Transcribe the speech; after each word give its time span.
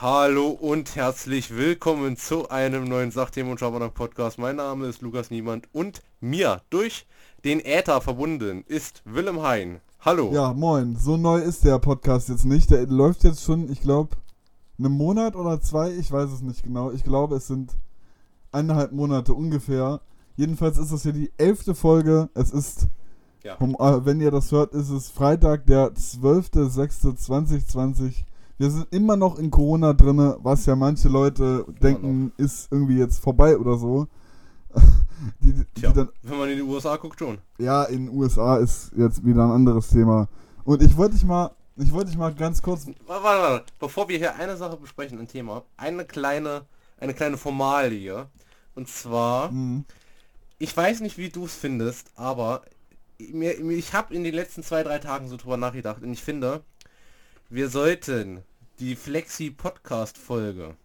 Hallo 0.00 0.50
und 0.50 0.94
herzlich 0.94 1.56
willkommen 1.56 2.16
zu 2.16 2.48
einem 2.50 2.84
neuen 2.84 3.10
Sachthemen 3.10 3.50
und 3.50 3.58
Schabernack 3.58 3.94
Podcast. 3.94 4.38
Mein 4.38 4.54
Name 4.56 4.86
ist 4.86 5.02
Lukas 5.02 5.30
Niemand 5.32 5.66
und 5.72 6.02
mir 6.20 6.62
durch 6.70 7.04
den 7.44 7.58
Äther 7.58 8.00
verbunden 8.00 8.62
ist 8.68 9.02
Willem 9.04 9.42
Hein. 9.42 9.80
Hallo. 10.00 10.30
Ja, 10.32 10.52
moin. 10.52 10.94
So 10.96 11.16
neu 11.16 11.38
ist 11.40 11.64
der 11.64 11.80
Podcast 11.80 12.28
jetzt 12.28 12.44
nicht. 12.44 12.70
Der 12.70 12.86
läuft 12.86 13.24
jetzt 13.24 13.42
schon, 13.42 13.68
ich 13.72 13.80
glaube, 13.80 14.16
einen 14.78 14.92
Monat 14.92 15.34
oder 15.34 15.60
zwei. 15.60 15.90
Ich 15.90 16.12
weiß 16.12 16.30
es 16.30 16.42
nicht 16.42 16.62
genau. 16.62 16.92
Ich 16.92 17.02
glaube, 17.02 17.34
es 17.34 17.48
sind 17.48 17.72
eineinhalb 18.52 18.92
Monate 18.92 19.34
ungefähr. 19.34 20.00
Jedenfalls 20.36 20.78
ist 20.78 20.92
das 20.92 21.02
hier 21.02 21.12
die 21.12 21.32
elfte 21.38 21.74
Folge. 21.74 22.28
Es 22.34 22.52
ist, 22.52 22.86
Ja. 23.42 23.56
um, 23.56 23.74
äh, 23.74 24.04
wenn 24.06 24.20
ihr 24.20 24.30
das 24.30 24.52
hört, 24.52 24.74
ist 24.74 24.90
es 24.90 25.10
Freitag, 25.10 25.66
der 25.66 25.92
12.06.2020. 25.96 28.22
Wir 28.58 28.70
sind 28.70 28.86
immer 28.90 29.16
noch 29.16 29.38
in 29.38 29.50
Corona 29.50 29.92
drinne, 29.92 30.36
was 30.42 30.66
ja 30.66 30.74
manche 30.74 31.08
Leute 31.08 31.64
denken, 31.80 32.32
ist 32.36 32.70
irgendwie 32.72 32.98
jetzt 32.98 33.20
vorbei 33.22 33.56
oder 33.56 33.78
so. 33.78 34.08
die, 35.40 35.52
die 35.52 35.64
Tja, 35.80 35.92
dann 35.92 36.08
wenn 36.22 36.38
man 36.38 36.48
in 36.50 36.56
die 36.56 36.62
USA 36.62 36.96
guckt 36.96 37.18
schon. 37.18 37.38
ja, 37.58 37.84
in 37.84 38.06
den 38.06 38.16
USA 38.16 38.56
ist 38.58 38.90
jetzt 38.96 39.24
wieder 39.24 39.44
ein 39.44 39.52
anderes 39.52 39.88
Thema. 39.88 40.28
Und 40.64 40.82
ich 40.82 40.96
wollte 40.96 41.14
dich 41.14 41.24
mal, 41.24 41.52
ich 41.76 41.92
wollte 41.92 42.10
dich 42.10 42.18
mal 42.18 42.34
ganz 42.34 42.60
kurz. 42.60 42.86
Warte, 43.06 43.24
warte, 43.24 43.42
warte. 43.42 43.72
Bevor 43.78 44.08
wir 44.08 44.18
hier 44.18 44.34
eine 44.36 44.56
Sache 44.56 44.76
besprechen, 44.76 45.18
ein 45.18 45.28
Thema, 45.28 45.62
eine 45.76 46.04
kleine, 46.04 46.62
eine 46.98 47.14
kleine 47.14 47.36
Formalie. 47.36 48.26
Und 48.74 48.88
zwar, 48.88 49.50
Hm, 49.50 49.84
ich 50.58 50.76
weiß 50.76 51.00
nicht, 51.00 51.16
wie 51.16 51.28
du 51.30 51.44
es 51.44 51.54
findest, 51.54 52.10
aber 52.16 52.62
mir- 53.18 53.58
ich 53.60 53.92
habe 53.94 54.12
in 54.14 54.24
den 54.24 54.34
letzten 54.34 54.62
zwei, 54.64 54.82
drei 54.82 54.98
Tagen 54.98 55.28
so 55.28 55.36
drüber 55.36 55.56
nachgedacht 55.56 56.02
und 56.02 56.12
ich 56.12 56.22
finde, 56.22 56.62
wir 57.48 57.68
sollten 57.70 58.42
die 58.80 58.96
Flexi-Podcast-Folge 58.96 60.76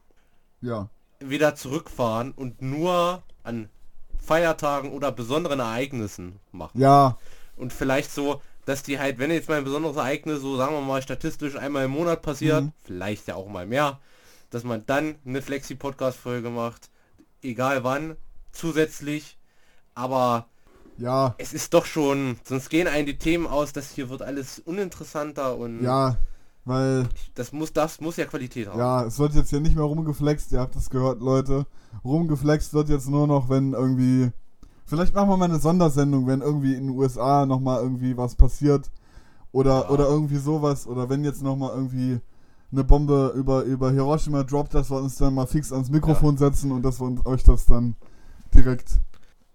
ja, 0.61 0.89
wieder 1.19 1.55
zurückfahren 1.55 2.31
und 2.31 2.61
nur 2.61 3.23
an 3.43 3.69
Feiertagen 4.19 4.91
oder 4.91 5.11
besonderen 5.11 5.59
Ereignissen 5.59 6.39
machen. 6.51 6.79
ja, 6.79 7.17
Und 7.57 7.73
vielleicht 7.73 8.11
so, 8.11 8.41
dass 8.65 8.81
die 8.83 8.97
halt, 8.99 9.19
wenn 9.19 9.29
jetzt 9.31 9.49
mal 9.49 9.57
ein 9.57 9.63
besonderes 9.65 9.97
Ereignis, 9.97 10.41
so 10.41 10.55
sagen 10.55 10.73
wir 10.73 10.81
mal 10.81 11.01
statistisch 11.01 11.55
einmal 11.57 11.85
im 11.85 11.91
Monat 11.91 12.21
passiert, 12.21 12.63
Mhm. 12.63 12.71
vielleicht 12.83 13.27
ja 13.27 13.35
auch 13.35 13.47
mal 13.47 13.65
mehr, 13.67 13.99
dass 14.49 14.63
man 14.63 14.85
dann 14.85 15.15
eine 15.25 15.41
Flexi-Podcast-Folge 15.41 16.49
macht, 16.49 16.89
egal 17.41 17.83
wann, 17.83 18.15
zusätzlich, 18.53 19.37
aber 19.95 20.47
ja, 20.97 21.35
es 21.39 21.53
ist 21.53 21.73
doch 21.73 21.85
schon, 21.85 22.39
sonst 22.43 22.69
gehen 22.69 22.87
einem 22.87 23.05
die 23.07 23.17
Themen 23.17 23.47
aus, 23.47 23.73
das 23.73 23.91
hier 23.91 24.09
wird 24.09 24.21
alles 24.21 24.59
uninteressanter 24.59 25.57
und 25.57 25.83
ja, 25.83 26.17
weil, 26.65 27.07
das 27.35 27.51
muss, 27.51 27.73
das 27.73 27.99
muss 27.99 28.17
ja 28.17 28.25
Qualität 28.25 28.67
haben. 28.67 28.79
ja, 28.79 29.03
es 29.03 29.19
wird 29.19 29.33
jetzt 29.35 29.49
hier 29.49 29.59
nicht 29.59 29.75
mehr 29.75 29.83
rumgeflext, 29.85 30.51
ihr 30.51 30.59
habt 30.59 30.75
es 30.75 30.89
gehört, 30.89 31.21
Leute. 31.21 31.65
Rumgeflext 32.03 32.73
wird 32.73 32.89
jetzt 32.89 33.09
nur 33.09 33.27
noch, 33.27 33.49
wenn 33.49 33.73
irgendwie. 33.73 34.31
Vielleicht 34.85 35.15
machen 35.15 35.29
wir 35.29 35.37
mal 35.37 35.45
eine 35.45 35.59
Sondersendung, 35.59 36.27
wenn 36.27 36.41
irgendwie 36.41 36.73
in 36.75 36.87
den 36.87 36.97
USA 36.97 37.45
nochmal 37.45 37.81
irgendwie 37.81 38.17
was 38.17 38.35
passiert. 38.35 38.91
Oder, 39.51 39.83
Ja. 39.83 39.89
oder 39.89 40.07
irgendwie 40.07 40.37
sowas. 40.37 40.87
Oder 40.87 41.09
wenn 41.09 41.23
jetzt 41.23 41.41
nochmal 41.41 41.71
irgendwie 41.75 42.19
eine 42.71 42.83
Bombe 42.83 43.33
über, 43.35 43.63
über 43.63 43.91
Hiroshima 43.91 44.43
droppt, 44.43 44.73
dass 44.73 44.89
wir 44.91 44.97
uns 44.97 45.15
dann 45.17 45.35
mal 45.35 45.45
fix 45.47 45.71
ans 45.71 45.89
Mikrofon 45.89 46.37
setzen 46.37 46.71
und 46.71 46.81
dass 46.83 46.99
wir 46.99 47.05
uns, 47.05 47.25
euch 47.25 47.43
das 47.43 47.65
dann 47.65 47.95
direkt 48.53 48.99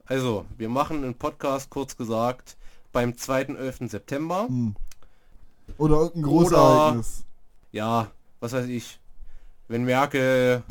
Also, 0.07 0.45
wir 0.57 0.69
machen 0.69 1.05
einen 1.05 1.15
Podcast, 1.15 1.69
kurz 1.69 1.97
gesagt, 1.97 2.57
beim 2.93 3.11
2.11. 3.11 3.89
September. 3.91 4.47
Hm. 4.49 4.75
Oder 5.77 5.97
irgendein 5.97 6.23
großes 6.23 6.53
Oder- 6.53 6.63
Ereignis. 6.63 7.25
Ja, 7.73 8.09
was 8.41 8.53
weiß 8.53 8.67
ich, 8.67 8.99
wenn 9.69 9.85
Merkel 9.85 10.63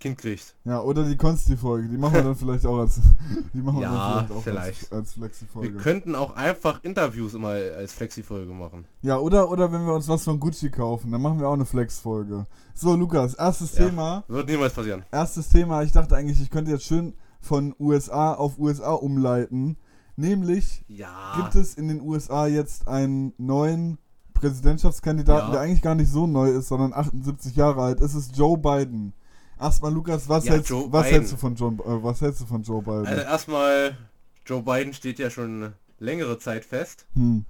Kind 0.00 0.16
kriegt. 0.18 0.54
Ja, 0.64 0.80
oder 0.80 1.02
die 1.02 1.16
Konsti-Folge. 1.16 1.88
Die 1.88 1.96
machen 1.98 2.14
wir 2.14 2.22
dann 2.22 2.36
vielleicht 2.36 2.64
auch 2.64 2.78
als. 2.78 3.00
Die 3.52 3.58
machen 3.60 3.80
wir 3.80 3.82
Ja, 3.82 4.14
dann 4.14 4.26
vielleicht 4.26 4.38
auch 4.38 4.42
vielleicht. 4.44 4.92
als, 4.92 4.92
als 4.92 5.16
Wir 5.16 5.22
Flexi-Folge. 5.24 5.76
könnten 5.78 6.14
auch 6.14 6.36
einfach 6.36 6.84
Interviews 6.84 7.34
immer 7.34 7.48
als 7.48 7.94
Flexi-Folge 7.94 8.52
machen. 8.52 8.84
Ja, 9.02 9.18
oder, 9.18 9.50
oder 9.50 9.72
wenn 9.72 9.84
wir 9.84 9.94
uns 9.94 10.06
was 10.06 10.22
von 10.22 10.38
Gucci 10.38 10.70
kaufen, 10.70 11.10
dann 11.10 11.20
machen 11.20 11.40
wir 11.40 11.48
auch 11.48 11.54
eine 11.54 11.66
Flex-Folge. 11.66 12.46
So, 12.74 12.94
Lukas, 12.94 13.34
erstes 13.34 13.76
Ja. 13.76 13.86
Thema. 13.86 14.22
Wird 14.28 14.48
niemals 14.48 14.72
passieren. 14.72 15.02
Erstes 15.10 15.48
Thema. 15.48 15.82
Ich 15.82 15.90
dachte 15.90 16.14
eigentlich, 16.14 16.40
ich 16.40 16.50
könnte 16.50 16.70
jetzt 16.70 16.84
schön 16.84 17.14
von 17.40 17.74
USA 17.80 18.34
auf 18.34 18.56
USA 18.60 18.92
umleiten. 18.92 19.76
Nämlich 20.18 20.82
Ja. 20.88 21.34
gibt 21.36 21.54
es 21.54 21.74
in 21.74 21.86
den 21.86 22.00
USA 22.00 22.48
jetzt 22.48 22.88
einen 22.88 23.32
neuen 23.38 23.98
Präsidentschaftskandidaten, 24.34 25.46
Ja. 25.46 25.52
der 25.52 25.60
eigentlich 25.60 25.80
gar 25.82 25.94
nicht 25.94 26.10
so 26.10 26.26
neu 26.26 26.50
ist, 26.50 26.66
sondern 26.68 26.92
78 26.92 27.54
Jahre 27.54 27.82
alt. 27.82 28.00
Es 28.00 28.14
ist 28.16 28.36
Joe 28.36 28.58
Biden. 28.58 29.12
Erstmal, 29.60 29.92
Lukas, 29.92 30.28
was, 30.28 30.44
Ja, 30.44 30.54
hältst, 30.54 30.72
was 30.72 31.06
hältst 31.06 31.32
du 31.32 31.36
von 31.36 31.54
John, 31.54 31.78
äh, 31.78 32.02
was 32.02 32.20
hältst 32.20 32.40
du 32.40 32.46
von 32.46 32.62
Joe 32.64 32.82
Biden? 32.82 33.06
Also 33.06 33.22
erstmal, 33.22 33.96
Joe 34.44 34.60
Biden 34.62 34.92
steht 34.92 35.20
ja 35.20 35.30
schon 35.30 35.72
längere 36.00 36.38
Zeit 36.38 36.64
fest. 36.64 37.06
hm. 37.14 37.44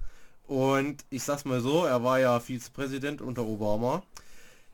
Und 0.47 1.05
ich 1.11 1.23
sag's 1.23 1.45
mal 1.45 1.61
so, 1.61 1.85
er 1.85 2.03
war 2.03 2.19
ja 2.19 2.39
Vizepräsident 2.39 3.21
unter 3.21 3.45
Obama. 3.45 4.01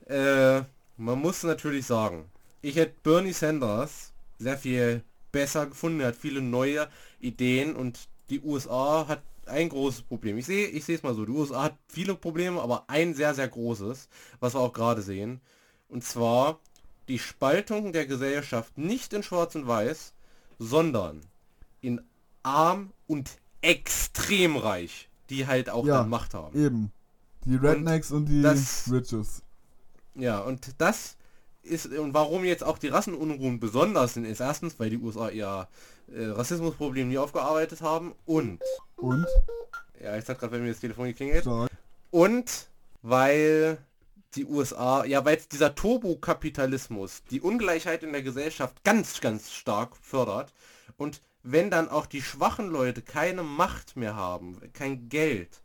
Äh, 0.06 0.62
man 0.98 1.18
muss 1.20 1.42
natürlich 1.42 1.86
sagen, 1.86 2.24
ich 2.62 2.76
hätte 2.76 2.94
Bernie 3.02 3.32
Sanders 3.32 4.12
sehr 4.38 4.56
viel 4.56 5.02
besser 5.32 5.66
gefunden. 5.66 6.00
Er 6.00 6.08
hat 6.08 6.16
viele 6.16 6.40
neue 6.42 6.88
Ideen 7.20 7.74
und 7.76 8.08
die 8.30 8.40
USA 8.40 9.06
hat 9.08 9.22
ein 9.46 9.68
großes 9.68 10.02
Problem. 10.02 10.38
Ich 10.38 10.46
sehe 10.46 10.66
ich 10.66 10.84
sehe 10.84 10.96
es 10.96 11.02
mal 11.02 11.14
so, 11.14 11.24
die 11.24 11.32
USA 11.32 11.64
hat 11.64 11.76
viele 11.88 12.14
Probleme, 12.14 12.60
aber 12.60 12.84
ein 12.88 13.14
sehr, 13.14 13.34
sehr 13.34 13.48
großes, 13.48 14.08
was 14.40 14.54
wir 14.54 14.60
auch 14.60 14.72
gerade 14.72 15.02
sehen. 15.02 15.40
Und 15.88 16.02
zwar 16.04 16.58
die 17.08 17.20
Spaltung 17.20 17.92
der 17.92 18.06
Gesellschaft 18.06 18.76
nicht 18.76 19.12
in 19.12 19.22
Schwarz 19.22 19.54
und 19.54 19.68
Weiß, 19.68 20.12
sondern 20.58 21.20
in 21.80 22.00
arm 22.42 22.90
und 23.06 23.30
extrem 23.62 24.56
reich, 24.56 25.08
die 25.30 25.46
halt 25.46 25.70
auch 25.70 25.86
Ja. 25.86 25.98
dann 25.98 26.08
Macht 26.08 26.34
haben. 26.34 26.58
Eben. 26.58 26.92
Die 27.44 27.54
Rednecks 27.54 28.10
und, 28.10 28.26
die 28.26 28.42
das- 28.42 28.90
Riches. 28.90 29.42
Ja, 30.16 30.40
und 30.40 30.74
das 30.78 31.16
ist, 31.66 31.86
und 31.86 32.14
warum 32.14 32.44
jetzt 32.44 32.64
auch 32.64 32.78
die 32.78 32.88
Rassenunruhen 32.88 33.60
besonders 33.60 34.14
sind, 34.14 34.24
ist 34.24 34.40
erstens, 34.40 34.78
weil 34.78 34.90
die 34.90 34.98
USA 34.98 35.28
ihr 35.28 35.68
äh, 36.12 36.24
Rassismusproblem 36.26 37.08
nie 37.08 37.18
aufgearbeitet 37.18 37.80
haben 37.82 38.14
und, 38.24 38.60
Und? 38.96 39.26
ja, 40.02 40.14
jetzt 40.16 40.28
hat 40.28 40.38
gerade 40.38 40.52
bei 40.56 40.58
mir 40.62 40.70
das 40.70 40.80
Telefon 40.80 41.06
geklingelt, 41.06 41.42
Stark. 41.42 41.70
und 42.10 42.68
weil 43.02 43.78
die 44.34 44.44
USA, 44.44 45.04
ja, 45.04 45.24
weil 45.24 45.34
jetzt 45.34 45.52
dieser 45.52 45.74
Turbokapitalismus 45.74 47.22
die 47.30 47.40
Ungleichheit 47.40 48.02
in 48.02 48.12
der 48.12 48.22
Gesellschaft 48.22 48.82
ganz, 48.84 49.20
ganz 49.20 49.50
stark 49.52 49.96
fördert 49.96 50.52
und 50.96 51.20
wenn 51.42 51.70
dann 51.70 51.88
auch 51.88 52.06
die 52.06 52.22
schwachen 52.22 52.68
Leute 52.68 53.02
keine 53.02 53.42
Macht 53.44 53.96
mehr 53.96 54.16
haben, 54.16 54.60
kein 54.72 55.08
Geld, 55.08 55.62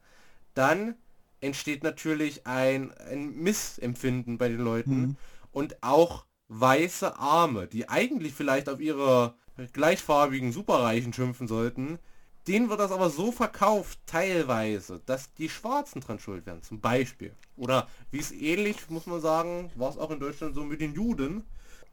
dann 0.54 0.96
entsteht 1.42 1.84
natürlich 1.84 2.46
ein, 2.46 2.92
ein 3.10 3.36
Missempfinden 3.36 4.38
bei 4.38 4.48
den 4.50 4.60
Leuten 4.60 5.02
Mhm. 5.02 5.16
Und 5.52 5.82
auch 5.82 6.26
weiße 6.48 7.18
Arme, 7.18 7.68
die 7.68 7.90
eigentlich 7.90 8.34
vielleicht 8.34 8.68
auf 8.70 8.80
ihre 8.80 9.36
gleichfarbigen 9.74 10.52
Superreichen 10.52 11.14
schimpfen 11.14 11.48
sollten, 11.48 12.00
denen 12.48 12.70
wird 12.70 12.80
das 12.80 12.92
aber 12.92 13.10
so 13.10 13.32
verkauft, 13.32 14.00
teilweise, 14.06 15.02
dass 15.06 15.34
die 15.34 15.50
Schwarzen 15.50 16.02
dran 16.02 16.20
schuld 16.20 16.46
werden, 16.46 16.64
zum 16.64 16.82
Beispiel. 16.82 17.36
Oder 17.56 17.88
wie 18.10 18.20
es 18.20 18.32
ähnlich, 18.32 18.90
muss 18.90 19.06
man 19.06 19.22
sagen, 19.22 19.72
war 19.76 19.92
es 19.92 19.98
auch 19.98 20.12
in 20.12 20.20
Deutschland 20.20 20.56
so 20.56 20.64
mit 20.64 20.82
den 20.82 20.94
Juden, 20.94 21.44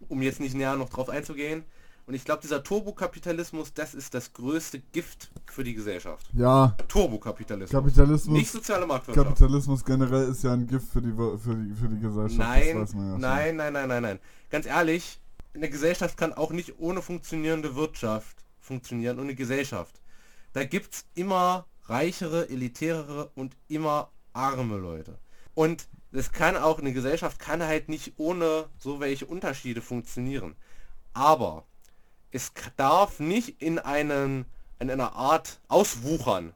um 0.09 0.23
jetzt 0.23 0.41
nicht 0.41 0.55
näher 0.55 0.77
noch 0.77 0.89
drauf 0.89 1.11
einzugehen. 1.11 1.65
Und 2.09 2.15
ich 2.15 2.25
glaube, 2.25 2.41
dieser 2.41 2.65
Turbokapitalismus, 2.65 3.75
das 3.75 3.95
ist 3.95 4.15
das 4.15 4.33
größte 4.33 4.81
Gift 4.81 5.31
für 5.45 5.63
die 5.63 5.75
Gesellschaft. 5.75 6.27
Ja, 6.33 6.75
Turbokapitalismus. 6.89 7.83
Kapitalismus. 7.83 8.39
Nicht 8.39 8.51
soziale 8.51 8.87
Marktwirtschaft. 8.87 9.29
Kapitalismus 9.29 9.85
generell 9.85 10.31
ist 10.31 10.43
ja 10.43 10.55
ein 10.55 10.67
Gift 10.67 10.89
für 10.91 11.03
die, 11.03 11.13
für 11.13 11.55
die, 11.55 11.75
für 11.75 11.89
die 11.89 12.01
Gesellschaft. 12.01 12.39
Nein, 12.39 12.89
ja 12.95 13.19
nein, 13.19 13.57
nein, 13.57 13.73
nein, 13.75 13.89
nein, 13.89 14.03
nein. 14.03 14.19
Ganz 14.49 14.65
ehrlich, 14.65 15.21
eine 15.53 15.69
Gesellschaft 15.69 16.17
kann 16.17 16.33
auch 16.33 16.51
nicht 16.51 16.79
ohne 16.79 17.03
funktionierende 17.03 17.77
Wirtschaft 17.77 18.39
funktionieren 18.59 19.19
und 19.19 19.25
eine 19.25 19.35
Gesellschaft. 19.35 20.01
Da 20.55 20.65
gibt 20.65 20.95
es 20.95 21.05
immer 21.15 21.67
reichere, 21.85 22.49
elitärere 22.49 23.31
und 23.35 23.55
immer 23.69 24.09
arme 24.33 24.79
Leute. 24.79 25.19
Und 25.53 25.87
das 26.13 26.33
kann 26.33 26.57
auch, 26.57 26.79
eine 26.79 26.95
Gesellschaft 26.95 27.39
kann 27.39 27.63
halt 27.63 27.91
nicht 27.91 28.15
ohne 28.17 28.71
so 28.79 28.99
welche 28.99 29.27
Unterschiede 29.27 29.83
funktionieren. 29.83 30.57
Aber 31.13 31.67
es 32.31 32.53
darf 32.77 33.21
nicht 33.21 33.61
in, 33.63 33.79
einen, 33.79 34.45
in 34.79 34.91
einer 34.91 35.15
Art 35.15 35.61
auswuchern, 35.69 36.53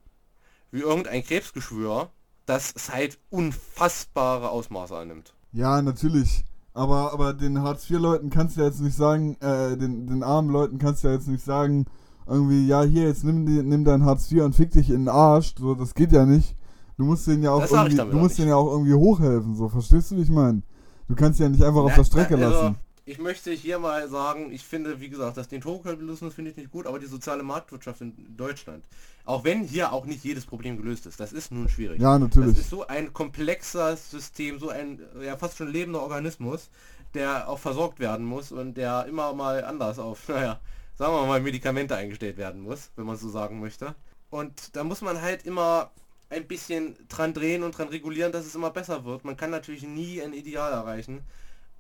wie 0.71 0.81
irgendein 0.81 1.25
Krebsgeschwür, 1.25 2.11
das 2.47 2.73
es 2.75 2.93
halt 2.93 3.19
unfassbare 3.31 4.51
Ausmaße 4.51 4.97
annimmt. 4.97 5.35
Ja, 5.53 5.81
natürlich. 5.83 6.45
Aber, 6.75 7.13
aber 7.13 7.35
den 7.35 7.61
Hartz-IV-Leuten 7.61 8.31
kannst 8.31 8.57
du 8.57 8.61
ja 8.61 8.67
jetzt 8.67 8.81
nicht 8.81 8.97
sagen, 8.97 9.37
äh, 9.41 9.77
den, 9.77 10.07
den 10.07 10.23
armen 10.23 10.51
Leuten 10.51 10.79
kannst 10.79 11.05
du 11.05 11.09
ja 11.09 11.15
jetzt 11.15 11.29
nicht 11.29 11.45
sagen, 11.45 11.87
irgendwie, 12.27 12.67
ja, 12.67 12.83
hier, 12.83 13.05
jetzt 13.05 13.25
nimm, 13.25 13.45
nimm 13.45 13.85
dein 13.85 14.05
Hartz 14.05 14.31
IV 14.31 14.43
und 14.43 14.55
fick 14.55 14.71
dich 14.71 14.89
in 14.89 15.03
den 15.03 15.09
Arsch. 15.09 15.55
So, 15.59 15.75
das 15.75 15.95
geht 15.95 16.13
ja 16.13 16.25
nicht. 16.25 16.57
Du 16.97 17.05
musst 17.05 17.27
denen 17.27 17.43
ja 17.43 17.51
auch 17.51 17.71
irgendwie, 17.71 17.97
du 17.97 18.17
musst 18.17 18.39
denen 18.39 18.49
ja 18.49 18.57
auch 18.57 18.71
irgendwie 18.71 18.95
hochhelfen, 18.95 19.55
so, 19.55 19.69
verstehst 19.69 20.11
du, 20.11 20.17
wie 20.17 20.23
ich 20.23 20.31
meine? 20.31 20.63
Du 21.09 21.15
kannst 21.15 21.41
ja 21.41 21.49
nicht 21.49 21.63
einfach 21.63 21.83
auf 21.83 21.91
Na, 21.91 21.97
der 21.97 22.05
Strecke 22.05 22.37
na, 22.39 22.47
also, 22.47 22.61
lassen. 22.61 22.77
Ich 23.05 23.19
möchte 23.19 23.51
hier 23.51 23.81
mal 23.81 24.09
sagen, 24.09 24.53
ich 24.53 24.63
finde, 24.65 25.01
wie 25.01 25.09
gesagt, 25.09 25.37
dass 25.37 25.49
den 25.49 25.61
Turbo-Kapitalismus 25.61 26.35
finde 26.35 26.53
ich 26.53 26.57
nicht 26.57 26.71
gut, 26.71 26.87
aber 26.87 27.01
die 27.01 27.07
soziale 27.07 27.43
Marktwirtschaft 27.43 28.01
in 28.01 28.37
Deutschland, 28.37 28.85
auch 29.25 29.43
wenn 29.43 29.65
hier 29.65 29.93
auch 29.93 30.05
nicht 30.05 30.23
jedes 30.23 30.47
Problem 30.47 30.77
gelöst 30.77 31.07
ist, 31.07 31.19
das 31.19 31.33
ist 31.33 31.51
nun 31.51 31.69
schwierig. 31.69 32.01
Ja, 32.01 32.13
Das 32.19 32.21
natürlich. 32.21 32.59
ist 32.59 32.71
so 32.71 32.87
ein 32.87 33.13
komplexes 33.13 34.11
System, 34.11 34.61
so 34.61 34.69
ein 34.69 35.01
ja 35.21 35.37
fast 35.37 35.57
schon 35.57 35.73
lebender 35.73 36.01
Organismus, 36.01 36.71
der 37.15 37.49
auch 37.49 37.59
versorgt 37.59 37.99
werden 37.99 38.25
muss 38.25 38.53
und 38.53 38.75
der 38.75 39.07
immer 39.07 39.33
mal 39.35 39.65
anders 39.65 39.99
auf, 39.99 40.29
naja, 40.29 40.61
sagen 40.97 41.13
wir 41.13 41.27
mal, 41.27 41.41
Medikamente 41.41 41.97
eingestellt 41.97 42.37
werden 42.37 42.61
muss, 42.61 42.91
wenn 42.95 43.07
man 43.07 43.17
so 43.17 43.29
sagen 43.29 43.59
möchte. 43.59 43.97
Und 44.31 44.77
da 44.77 44.85
muss 44.85 45.01
man 45.01 45.21
halt 45.21 45.45
immer 45.45 45.91
ein 46.31 46.47
bisschen 46.47 46.97
dran 47.09 47.35
drehen 47.35 47.65
und 47.65 47.77
dran 47.77 47.89
regulieren, 47.89 48.33
dass 48.33 48.47
es 48.47 48.55
immer 48.55 48.71
besser 48.71 49.05
wird. 49.05 49.25
Man 49.25 49.37
kann 49.37 49.51
natürlich 49.51 49.83
nie 49.83 50.23
ein 50.23 50.33
Ideal 50.33 50.73
erreichen, 50.73 51.23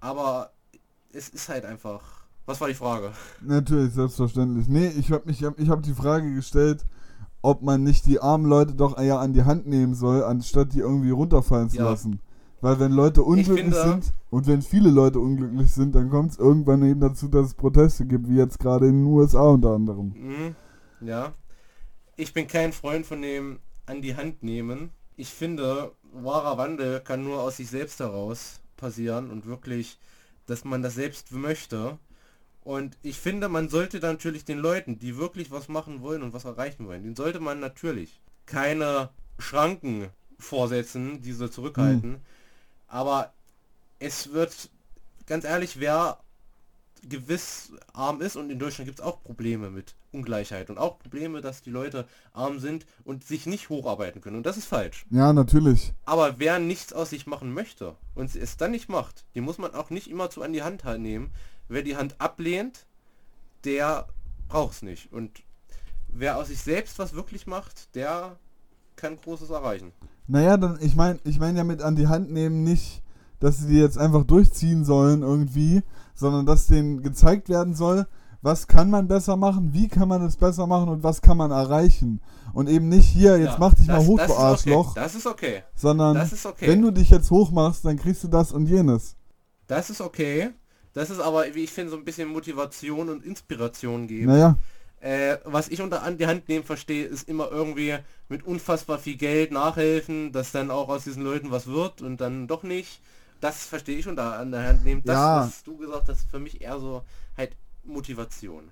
aber 0.00 0.52
es 1.12 1.28
ist 1.28 1.48
halt 1.48 1.64
einfach. 1.64 2.02
Was 2.46 2.60
war 2.60 2.68
die 2.68 2.74
Frage? 2.74 3.12
Natürlich, 3.40 3.92
selbstverständlich. 3.94 4.66
Nee, 4.68 4.88
ich 4.98 5.12
habe 5.12 5.22
mich, 5.26 5.42
ich 5.42 5.68
habe 5.68 5.82
die 5.82 5.94
Frage 5.94 6.34
gestellt, 6.34 6.84
ob 7.40 7.62
man 7.62 7.82
nicht 7.84 8.06
die 8.06 8.20
armen 8.20 8.46
Leute 8.46 8.74
doch 8.74 8.98
eher 8.98 9.20
an 9.20 9.32
die 9.32 9.44
Hand 9.44 9.66
nehmen 9.66 9.94
soll, 9.94 10.24
anstatt 10.24 10.72
die 10.72 10.80
irgendwie 10.80 11.10
runterfallen 11.10 11.70
zu 11.70 11.76
Ja. 11.78 11.84
lassen. 11.90 12.20
Weil 12.60 12.78
wenn 12.78 12.92
Leute 12.92 13.22
unglücklich 13.22 13.58
finde- 13.74 13.82
sind 13.82 14.12
und 14.30 14.46
wenn 14.46 14.62
viele 14.62 14.90
Leute 14.90 15.18
unglücklich 15.18 15.72
sind, 15.72 15.94
dann 15.94 16.10
kommt 16.10 16.32
es 16.32 16.38
irgendwann 16.38 16.82
eben 16.84 17.00
dazu, 17.00 17.26
dass 17.28 17.46
es 17.48 17.54
Proteste 17.54 18.06
gibt, 18.06 18.28
wie 18.28 18.36
jetzt 18.36 18.58
gerade 18.60 18.86
in 18.88 19.04
den 19.04 19.06
USA 19.06 19.42
unter 19.42 19.70
anderem. 19.74 20.12
Mhm. 20.16 20.56
Ja. 21.06 21.32
Ich 22.16 22.32
bin 22.32 22.46
kein 22.46 22.72
Freund 22.72 23.04
von 23.06 23.22
dem 23.22 23.58
an 23.86 24.00
die 24.02 24.14
Hand 24.16 24.42
nehmen. 24.44 24.90
Ich 25.16 25.28
finde, 25.30 25.92
wahrer 26.12 26.56
Wandel 26.58 27.00
kann 27.00 27.24
nur 27.24 27.40
aus 27.40 27.56
sich 27.56 27.68
selbst 27.70 27.98
heraus 28.00 28.60
passieren 28.76 29.30
und 29.30 29.46
wirklich, 29.46 29.98
dass 30.52 30.64
man 30.64 30.82
das 30.82 30.94
selbst 30.94 31.32
möchte. 31.32 31.98
Und 32.62 32.98
ich 33.02 33.18
finde, 33.18 33.48
man 33.48 33.70
sollte 33.70 34.00
dann 34.00 34.16
natürlich 34.16 34.44
den 34.44 34.58
Leuten, 34.58 34.98
die 34.98 35.16
wirklich 35.16 35.50
was 35.50 35.68
machen 35.68 36.02
wollen 36.02 36.22
und 36.22 36.34
was 36.34 36.44
erreichen 36.44 36.86
wollen, 36.86 37.02
den 37.02 37.16
sollte 37.16 37.40
man 37.40 37.58
natürlich 37.58 38.20
keine 38.44 39.08
Schranken 39.38 40.10
vorsetzen, 40.38 41.22
diese 41.22 41.50
zurückhalten. 41.50 42.20
Aber 42.86 43.32
es 43.98 44.32
wird, 44.32 44.68
ganz 45.24 45.44
ehrlich, 45.44 45.80
wer 45.80 46.18
gewiss 47.08 47.72
arm 47.92 48.20
ist 48.20 48.36
und 48.36 48.50
in 48.50 48.58
Deutschland 48.58 48.86
gibt 48.86 49.00
es 49.00 49.04
auch 49.04 49.22
Probleme 49.22 49.70
mit 49.70 49.94
Ungleichheit 50.12 50.70
und 50.70 50.78
auch 50.78 50.98
Probleme, 50.98 51.40
dass 51.40 51.62
die 51.62 51.70
Leute 51.70 52.06
arm 52.32 52.58
sind 52.60 52.86
und 53.04 53.24
sich 53.24 53.46
nicht 53.46 53.68
hocharbeiten 53.68 54.20
können. 54.20 54.36
Und 54.36 54.46
das 54.46 54.56
ist 54.56 54.66
falsch. 54.66 55.04
Ja, 55.10 55.32
natürlich. 55.32 55.92
Aber 56.04 56.38
wer 56.38 56.58
nichts 56.58 56.92
aus 56.92 57.10
sich 57.10 57.26
machen 57.26 57.52
möchte 57.52 57.96
und 58.14 58.34
es 58.34 58.56
dann 58.56 58.70
nicht 58.70 58.88
macht, 58.88 59.24
den 59.34 59.44
muss 59.44 59.58
man 59.58 59.74
auch 59.74 59.90
nicht 59.90 60.08
immer 60.08 60.30
zu 60.30 60.42
an 60.42 60.52
die 60.52 60.62
Hand 60.62 60.84
nehmen. 60.98 61.30
Wer 61.68 61.82
die 61.82 61.96
Hand 61.96 62.20
ablehnt, 62.20 62.86
der 63.64 64.06
braucht 64.48 64.74
es 64.74 64.82
nicht. 64.82 65.12
Und 65.12 65.42
wer 66.08 66.36
aus 66.36 66.48
sich 66.48 66.60
selbst 66.60 66.98
was 66.98 67.14
wirklich 67.14 67.46
macht, 67.46 67.94
der 67.94 68.36
kann 68.96 69.16
Großes 69.16 69.50
erreichen. 69.50 69.92
Naja, 70.28 70.56
dann, 70.56 70.78
ich 70.80 70.94
meine, 70.94 71.18
ich 71.24 71.38
meine 71.38 71.58
ja 71.58 71.64
mit 71.64 71.82
an 71.82 71.96
die 71.96 72.06
Hand 72.06 72.30
nehmen 72.30 72.62
nicht, 72.62 73.01
dass 73.42 73.58
sie 73.58 73.66
die 73.68 73.78
jetzt 73.80 73.98
einfach 73.98 74.24
durchziehen 74.24 74.84
sollen 74.84 75.22
irgendwie, 75.22 75.82
sondern 76.14 76.46
dass 76.46 76.66
denen 76.66 77.02
gezeigt 77.02 77.48
werden 77.48 77.74
soll, 77.74 78.06
was 78.40 78.66
kann 78.66 78.90
man 78.90 79.06
besser 79.08 79.36
machen, 79.36 79.72
wie 79.72 79.88
kann 79.88 80.08
man 80.08 80.22
es 80.22 80.36
besser 80.36 80.66
machen 80.66 80.88
und 80.88 81.02
was 81.02 81.22
kann 81.22 81.36
man 81.36 81.50
erreichen. 81.52 82.20
Und 82.52 82.68
eben 82.68 82.88
nicht 82.88 83.06
hier, 83.06 83.38
jetzt 83.38 83.52
Ja, 83.52 83.56
mach 83.60 83.74
dich 83.74 83.86
mal 83.86 83.98
das- 83.98 84.06
hoch, 84.06 84.18
das 84.18 84.26
du 84.26 84.32
ist 84.32 84.38
okay. 84.38 84.44
Arschloch, 84.46 84.94
Das 84.94 85.14
ist 85.14 85.26
okay. 85.26 85.62
sondern 85.74 86.16
ist 86.16 86.46
okay. 86.46 86.68
wenn 86.68 86.82
du 86.82 86.90
dich 86.90 87.10
jetzt 87.10 87.30
hoch 87.30 87.50
machst, 87.50 87.84
dann 87.84 87.96
kriegst 87.96 88.24
du 88.24 88.28
das 88.28 88.52
und 88.52 88.66
jenes. 88.66 89.16
Das 89.68 89.90
ist 89.90 90.00
okay. 90.00 90.50
Das 90.92 91.08
ist 91.08 91.20
aber, 91.20 91.44
wie 91.54 91.64
ich 91.64 91.70
finde, 91.70 91.90
so 91.92 91.96
ein 91.96 92.04
bisschen 92.04 92.28
Motivation 92.28 93.08
und 93.08 93.24
Inspiration 93.24 94.06
geben. 94.06 94.26
Naja, 94.26 94.56
Äh, 95.00 95.38
was 95.44 95.66
ich 95.68 95.82
unter 95.82 96.04
an 96.04 96.16
die 96.16 96.28
Hand 96.28 96.48
nehmen 96.48 96.64
verstehe, 96.64 97.04
ist 97.06 97.28
immer 97.28 97.50
irgendwie 97.50 97.96
mit 98.28 98.44
unfassbar 98.46 98.98
viel 98.98 99.16
Geld 99.16 99.50
nachhelfen, 99.50 100.30
dass 100.30 100.52
dann 100.52 100.70
auch 100.70 100.88
aus 100.88 101.02
diesen 101.02 101.24
Leuten 101.24 101.50
was 101.50 101.66
wird 101.66 102.02
und 102.02 102.20
dann 102.20 102.46
doch 102.46 102.62
nicht. 102.62 103.00
Das 103.42 103.64
verstehe 103.66 103.98
ich 103.98 104.06
unter 104.08 104.38
an 104.38 104.52
der 104.52 104.68
Hand 104.68 104.84
nehmen. 104.84 105.02
Das, 105.04 105.14
Ja. 105.16 105.40
was 105.46 105.62
du 105.64 105.76
gesagt 105.76 106.08
hast, 106.08 106.20
ist 106.20 106.30
für 106.30 106.38
mich 106.38 106.60
eher 106.62 106.78
so 106.78 107.02
halt 107.36 107.56
Motivation. 107.84 108.64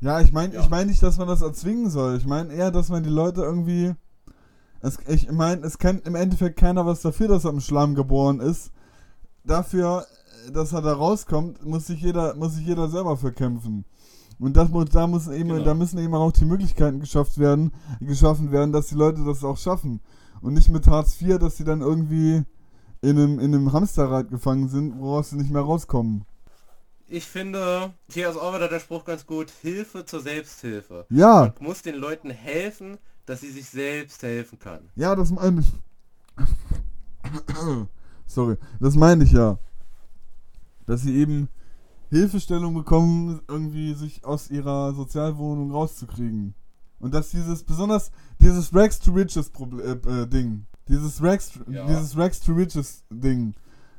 ja, 0.00 0.20
ich 0.20 0.32
meine, 0.32 0.54
Ja. 0.54 0.60
ich 0.62 0.70
meine 0.70 0.86
nicht, 0.90 1.02
dass 1.02 1.18
man 1.18 1.28
das 1.28 1.42
erzwingen 1.42 1.90
soll. 1.90 2.16
Ich 2.16 2.24
meine 2.26 2.52
eher, 2.54 2.70
dass 2.70 2.88
man 2.88 3.02
die 3.02 3.10
Leute 3.10 3.42
irgendwie 3.42 3.94
es, 4.82 4.98
ich 5.06 5.30
meine, 5.30 5.66
es 5.66 5.76
kann 5.76 5.98
im 6.06 6.14
Endeffekt 6.14 6.58
keiner 6.58 6.86
was 6.86 7.02
dafür, 7.02 7.28
dass 7.28 7.44
er 7.44 7.50
im 7.50 7.60
Schlamm 7.60 7.94
geboren 7.94 8.40
ist. 8.40 8.72
Dafür, 9.44 10.06
dass 10.50 10.72
er 10.72 10.80
da 10.80 10.94
rauskommt, 10.94 11.64
muss 11.66 11.86
sich 11.86 12.00
jeder, 12.00 12.34
muss 12.36 12.54
sich 12.54 12.64
jeder 12.66 12.88
selber 12.88 13.18
für 13.18 13.30
kämpfen. 13.32 13.84
Und 14.38 14.56
das 14.56 14.70
muss, 14.70 14.86
da, 14.86 15.06
muss 15.06 15.28
eben, 15.28 15.50
Genau. 15.50 15.64
da 15.64 15.74
müssen 15.74 15.98
eben 15.98 16.14
auch 16.14 16.32
die 16.32 16.46
Möglichkeiten 16.46 17.00
geschafft 17.00 17.36
werden, 17.36 17.72
geschaffen 18.00 18.50
werden, 18.52 18.72
dass 18.72 18.86
die 18.86 18.94
Leute 18.94 19.22
das 19.22 19.44
auch 19.44 19.58
schaffen. 19.58 20.00
Und 20.40 20.54
nicht 20.54 20.70
mit 20.70 20.86
Hartz 20.86 21.20
IV, 21.20 21.36
dass 21.38 21.58
sie 21.58 21.64
dann 21.64 21.82
irgendwie 21.82 22.42
in 23.02 23.18
einem, 23.18 23.38
in 23.38 23.54
einem 23.54 23.72
Hamsterrad 23.72 24.28
gefangen 24.30 24.68
sind, 24.68 24.98
woraus 25.00 25.30
sie 25.30 25.36
nicht 25.36 25.50
mehr 25.50 25.62
rauskommen. 25.62 26.24
Ich 27.08 27.24
finde, 27.26 27.92
hier 28.08 28.30
ist 28.30 28.36
auch 28.36 28.54
wieder 28.54 28.68
der 28.68 28.78
Spruch 28.80 29.04
ganz 29.04 29.26
gut, 29.26 29.50
Hilfe 29.62 30.04
zur 30.04 30.20
Selbsthilfe. 30.20 31.06
Ja, 31.10 31.52
Man 31.58 31.68
muss 31.68 31.82
den 31.82 31.96
Leuten 31.96 32.30
helfen, 32.30 32.98
dass 33.26 33.40
sie 33.40 33.50
sich 33.50 33.68
selbst 33.68 34.22
helfen 34.22 34.58
kann. 34.58 34.80
ja, 34.94 35.16
das 35.16 35.30
meine 35.32 35.60
ich. 35.60 35.72
Sorry, 38.26 38.56
das 38.78 38.94
meine 38.94 39.24
ich 39.24 39.32
ja. 39.32 39.58
Dass 40.86 41.02
sie 41.02 41.16
eben 41.16 41.48
Hilfestellung 42.10 42.74
bekommen, 42.74 43.40
irgendwie 43.48 43.94
sich 43.94 44.24
aus 44.24 44.50
ihrer 44.50 44.92
Sozialwohnung 44.94 45.70
rauszukriegen. 45.72 46.54
Und 46.98 47.14
dass 47.14 47.30
dieses, 47.30 47.64
besonders 47.64 48.10
dieses 48.40 48.74
Rags 48.74 48.98
to 49.00 49.12
Riches 49.12 49.50
Problem, 49.50 49.80
äh, 50.06 50.22
äh, 50.22 50.26
Ding, 50.26 50.66
dieses 50.88 51.22
Rags, 51.22 51.52
Ja. 51.68 51.86
dieses 51.86 52.16
Rags 52.16 52.40
to 52.40 52.52
Riches 52.52 53.04
Ding, 53.10 53.54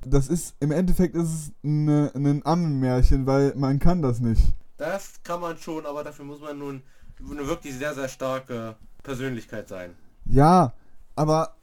das 0.06 0.28
ist, 0.28 0.56
im 0.60 0.72
Endeffekt 0.72 1.16
ist 1.16 1.30
es 1.30 1.51
eine, 1.63 2.12
ein 2.16 2.45
Ammenmärchen, 2.45 3.25
weil 3.25 3.54
man 3.56 3.80
kann 3.80 4.01
das 4.01 4.19
nicht. 4.19 4.42
Das 4.78 5.22
kann 5.24 5.42
man 5.42 5.57
schon, 5.57 5.86
aber 5.86 6.04
dafür 6.04 6.25
muss 6.25 6.42
man 6.42 6.57
nun 6.57 6.81
eine 7.30 7.45
wirklich 7.48 7.75
sehr, 7.75 7.94
sehr 7.94 8.07
starke 8.10 8.75
Persönlichkeit 9.04 9.69
sein. 9.69 9.92
Ja, 10.25 10.73
aber 11.16 11.56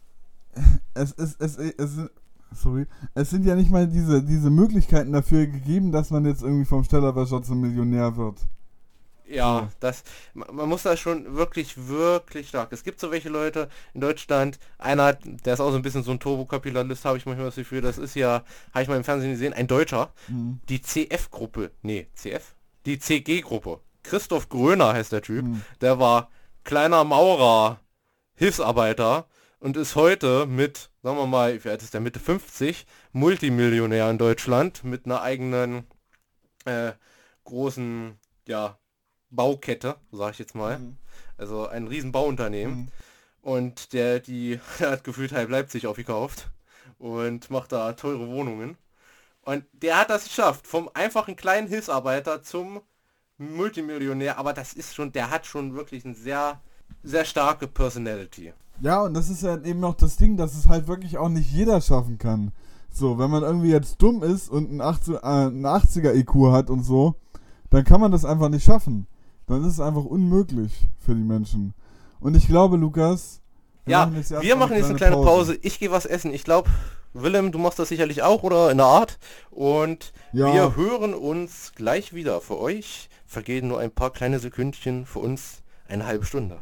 es 0.94 1.12
ist, 1.12 1.40
es, 1.40 1.56
es, 1.56 1.96
sorry, 2.54 2.86
es 3.14 3.30
sind 3.30 3.44
ja 3.44 3.54
nicht 3.56 3.70
mal 3.70 3.86
diese, 3.88 4.22
diese 4.22 4.50
Möglichkeiten 4.50 5.12
dafür 5.12 5.46
gegeben, 5.46 5.90
dass 5.92 6.10
man 6.10 6.24
jetzt 6.26 6.42
irgendwie 6.42 6.64
vom 6.64 6.84
Stellerwäscher 6.84 7.42
zum 7.42 7.60
Millionär 7.60 8.16
wird. 8.16 8.38
Ja, 9.30 9.68
das, 9.80 10.04
ma- 10.34 10.50
man 10.50 10.68
muss 10.68 10.84
da 10.84 10.96
schon 10.96 11.34
wirklich, 11.36 11.76
wirklich 11.88 12.48
stark. 12.48 12.72
Es 12.72 12.82
gibt 12.82 12.98
so 12.98 13.10
welche 13.10 13.28
Leute 13.28 13.68
in 13.94 14.00
Deutschland, 14.00 14.58
einer, 14.78 15.12
der 15.12 15.54
ist 15.54 15.60
auch 15.60 15.70
so 15.70 15.76
ein 15.76 15.82
bisschen 15.82 16.02
so 16.02 16.12
ein 16.12 16.20
Turbokapitalist, 16.20 17.04
habe 17.04 17.18
ich 17.18 17.26
manchmal 17.26 17.46
das 17.46 17.56
Gefühl, 17.56 17.80
das 17.82 17.98
ist 17.98 18.14
ja, 18.14 18.42
habe 18.72 18.82
ich 18.82 18.88
mal 18.88 18.96
im 18.96 19.04
Fernsehen 19.04 19.32
gesehen, 19.32 19.52
ein 19.52 19.66
Deutscher, 19.66 20.12
Mhm. 20.28 20.60
die 20.68 20.80
CF-Gruppe, 20.80 21.70
nee, 21.82 22.06
CF? 22.14 22.54
Die 22.86 22.98
CG-Gruppe. 22.98 23.80
Christoph 24.02 24.48
Gröner 24.48 24.94
heißt 24.94 25.12
der 25.12 25.20
Typ, 25.22 25.44
Mhm. 25.44 25.62
der 25.82 25.98
war 25.98 26.30
kleiner 26.64 27.04
Maurer, 27.04 27.80
Hilfsarbeiter 28.34 29.26
und 29.60 29.76
ist 29.76 29.94
heute 29.96 30.46
mit, 30.46 30.90
sagen 31.02 31.18
wir 31.18 31.26
mal, 31.26 31.62
wie 31.62 31.68
alt 31.68 31.82
ist 31.82 31.92
der, 31.92 32.00
Mitte 32.00 32.20
50, 32.20 32.86
Multimillionär 33.12 34.08
in 34.10 34.16
Deutschland 34.16 34.84
mit 34.84 35.04
einer 35.04 35.20
eigenen 35.20 35.84
äh, 36.64 36.92
großen, 37.44 38.18
ja, 38.46 38.78
Baukette, 39.30 39.96
sag 40.12 40.32
ich 40.32 40.38
jetzt 40.38 40.54
mal. 40.54 40.78
Mhm. 40.78 40.96
Also 41.36 41.66
ein 41.66 41.86
riesen 41.86 42.12
Bauunternehmen. 42.12 42.76
Mhm. 42.76 42.88
Und 43.42 43.92
der, 43.92 44.20
die 44.20 44.60
der 44.78 44.90
hat 44.90 45.04
gefühlt 45.04 45.32
halb 45.32 45.50
Leipzig 45.50 45.86
aufgekauft 45.86 46.48
und 46.98 47.50
macht 47.50 47.72
da 47.72 47.92
teure 47.92 48.28
Wohnungen. 48.28 48.76
Und 49.42 49.64
der 49.72 49.98
hat 49.98 50.10
das 50.10 50.24
geschafft, 50.24 50.66
vom 50.66 50.90
einfachen 50.92 51.36
kleinen 51.36 51.68
Hilfsarbeiter 51.68 52.42
zum 52.42 52.82
Multimillionär, 53.38 54.36
aber 54.36 54.52
das 54.52 54.74
ist 54.74 54.94
schon, 54.94 55.12
der 55.12 55.30
hat 55.30 55.46
schon 55.46 55.74
wirklich 55.74 56.04
eine 56.04 56.14
sehr, 56.14 56.60
sehr 57.02 57.24
starke 57.24 57.66
Personality. 57.66 58.52
Ja, 58.80 59.02
und 59.02 59.14
das 59.14 59.30
ist 59.30 59.42
ja 59.42 59.56
eben 59.62 59.82
auch 59.84 59.94
das 59.94 60.16
Ding, 60.16 60.36
dass 60.36 60.54
es 60.54 60.68
halt 60.68 60.86
wirklich 60.86 61.18
auch 61.18 61.28
nicht 61.28 61.50
jeder 61.50 61.80
schaffen 61.80 62.18
kann. 62.18 62.52
So, 62.90 63.18
wenn 63.18 63.30
man 63.30 63.42
irgendwie 63.42 63.70
jetzt 63.70 64.02
dumm 64.02 64.22
ist 64.22 64.48
und 64.48 64.70
ein 64.72 64.80
80, 64.80 65.14
äh, 65.14 65.18
ein 65.22 65.64
80er 65.64 66.14
IQ 66.14 66.52
hat 66.52 66.68
und 66.68 66.82
so, 66.82 67.14
dann 67.70 67.84
kann 67.84 68.00
man 68.00 68.12
das 68.12 68.24
einfach 68.24 68.48
nicht 68.48 68.64
schaffen. 68.64 69.06
Dann 69.48 69.62
ist 69.64 69.74
es 69.74 69.80
einfach 69.80 70.04
unmöglich 70.04 70.88
für 70.98 71.14
die 71.14 71.22
Menschen. 71.22 71.74
Und 72.20 72.36
ich 72.36 72.46
glaube, 72.46 72.76
Lukas, 72.76 73.40
Ja, 73.86 74.10
erst 74.14 74.30
wir 74.42 74.56
mal 74.56 74.66
machen 74.66 74.76
jetzt 74.76 74.86
eine 74.90 74.96
kleine 74.96 75.16
Pause. 75.16 75.58
Ich 75.62 75.78
gehe 75.78 75.90
was 75.90 76.04
essen. 76.04 76.32
Ich 76.34 76.44
glaube, 76.44 76.68
Willem, 77.14 77.50
du 77.52 77.58
machst 77.58 77.78
das 77.78 77.88
sicherlich 77.88 78.22
auch 78.22 78.42
oder 78.42 78.70
in 78.70 78.76
der 78.76 78.86
Art. 78.86 79.18
Und 79.50 80.12
Ja. 80.32 80.52
wir 80.52 80.76
hören 80.76 81.14
uns 81.14 81.72
gleich 81.74 82.12
wieder. 82.12 82.42
Für 82.42 82.58
euch 82.58 83.08
vergehen 83.26 83.68
nur 83.68 83.80
ein 83.80 83.90
paar 83.90 84.10
kleine 84.10 84.38
Sekündchen, 84.38 85.06
für 85.06 85.20
uns 85.20 85.62
eine 85.88 86.04
halbe 86.06 86.26
Stunde. 86.26 86.58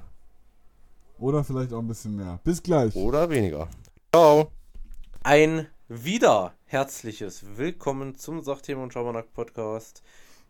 Oder 1.19 1.43
vielleicht 1.43 1.73
auch 1.73 1.81
ein 1.81 1.89
bisschen 1.89 2.15
mehr. 2.15 2.39
Bis 2.45 2.63
gleich. 2.63 2.95
Oder 2.95 3.29
weniger. 3.31 3.69
Ciao. 4.15 4.53
Ein 5.25 5.67
wieder 5.89 6.53
herzliches 6.67 7.43
Willkommen 7.57 8.15
zum 8.17 8.43
Sachthema 8.43 8.85
und 8.85 8.93
Schabernack 8.93 9.33
Podcast. 9.33 10.03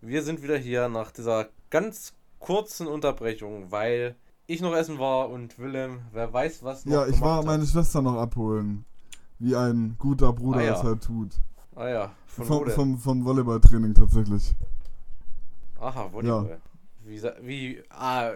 Wir 0.02 0.22
sind 0.22 0.42
wieder 0.42 0.58
hier 0.58 0.88
nach 0.90 1.10
dieser 1.12 1.48
ganz 1.70 2.12
kurzen 2.46 2.86
Unterbrechung, 2.86 3.72
weil 3.72 4.14
ich 4.46 4.60
noch 4.60 4.72
essen 4.72 5.00
war 5.00 5.30
und 5.30 5.58
Willem, 5.58 5.98
wer 6.12 6.32
weiß 6.32 6.62
was 6.62 6.84
noch 6.84 6.92
Ja, 6.92 7.06
ich 7.08 7.20
war 7.20 7.38
hat. 7.38 7.46
meine 7.46 7.66
Schwester 7.66 8.02
noch 8.02 8.14
abholen, 8.14 8.84
wie 9.40 9.56
ein 9.56 9.96
guter 9.98 10.32
Bruder 10.32 10.60
ah, 10.60 10.62
ja. 10.62 10.74
es 10.74 10.84
halt 10.84 11.02
tut. 11.02 11.30
Ah 11.74 11.88
ja, 11.88 12.12
von 12.26 12.46
vom, 12.46 12.70
vom, 12.70 12.98
vom 12.98 13.24
Volleyballtraining 13.24 13.94
tatsächlich. 13.94 14.54
Aha, 15.80 16.08
Volleyball. 16.12 16.50
Ja. 16.50 16.56
Wie, 17.04 17.22
wie, 17.42 17.82
ah, 17.90 18.30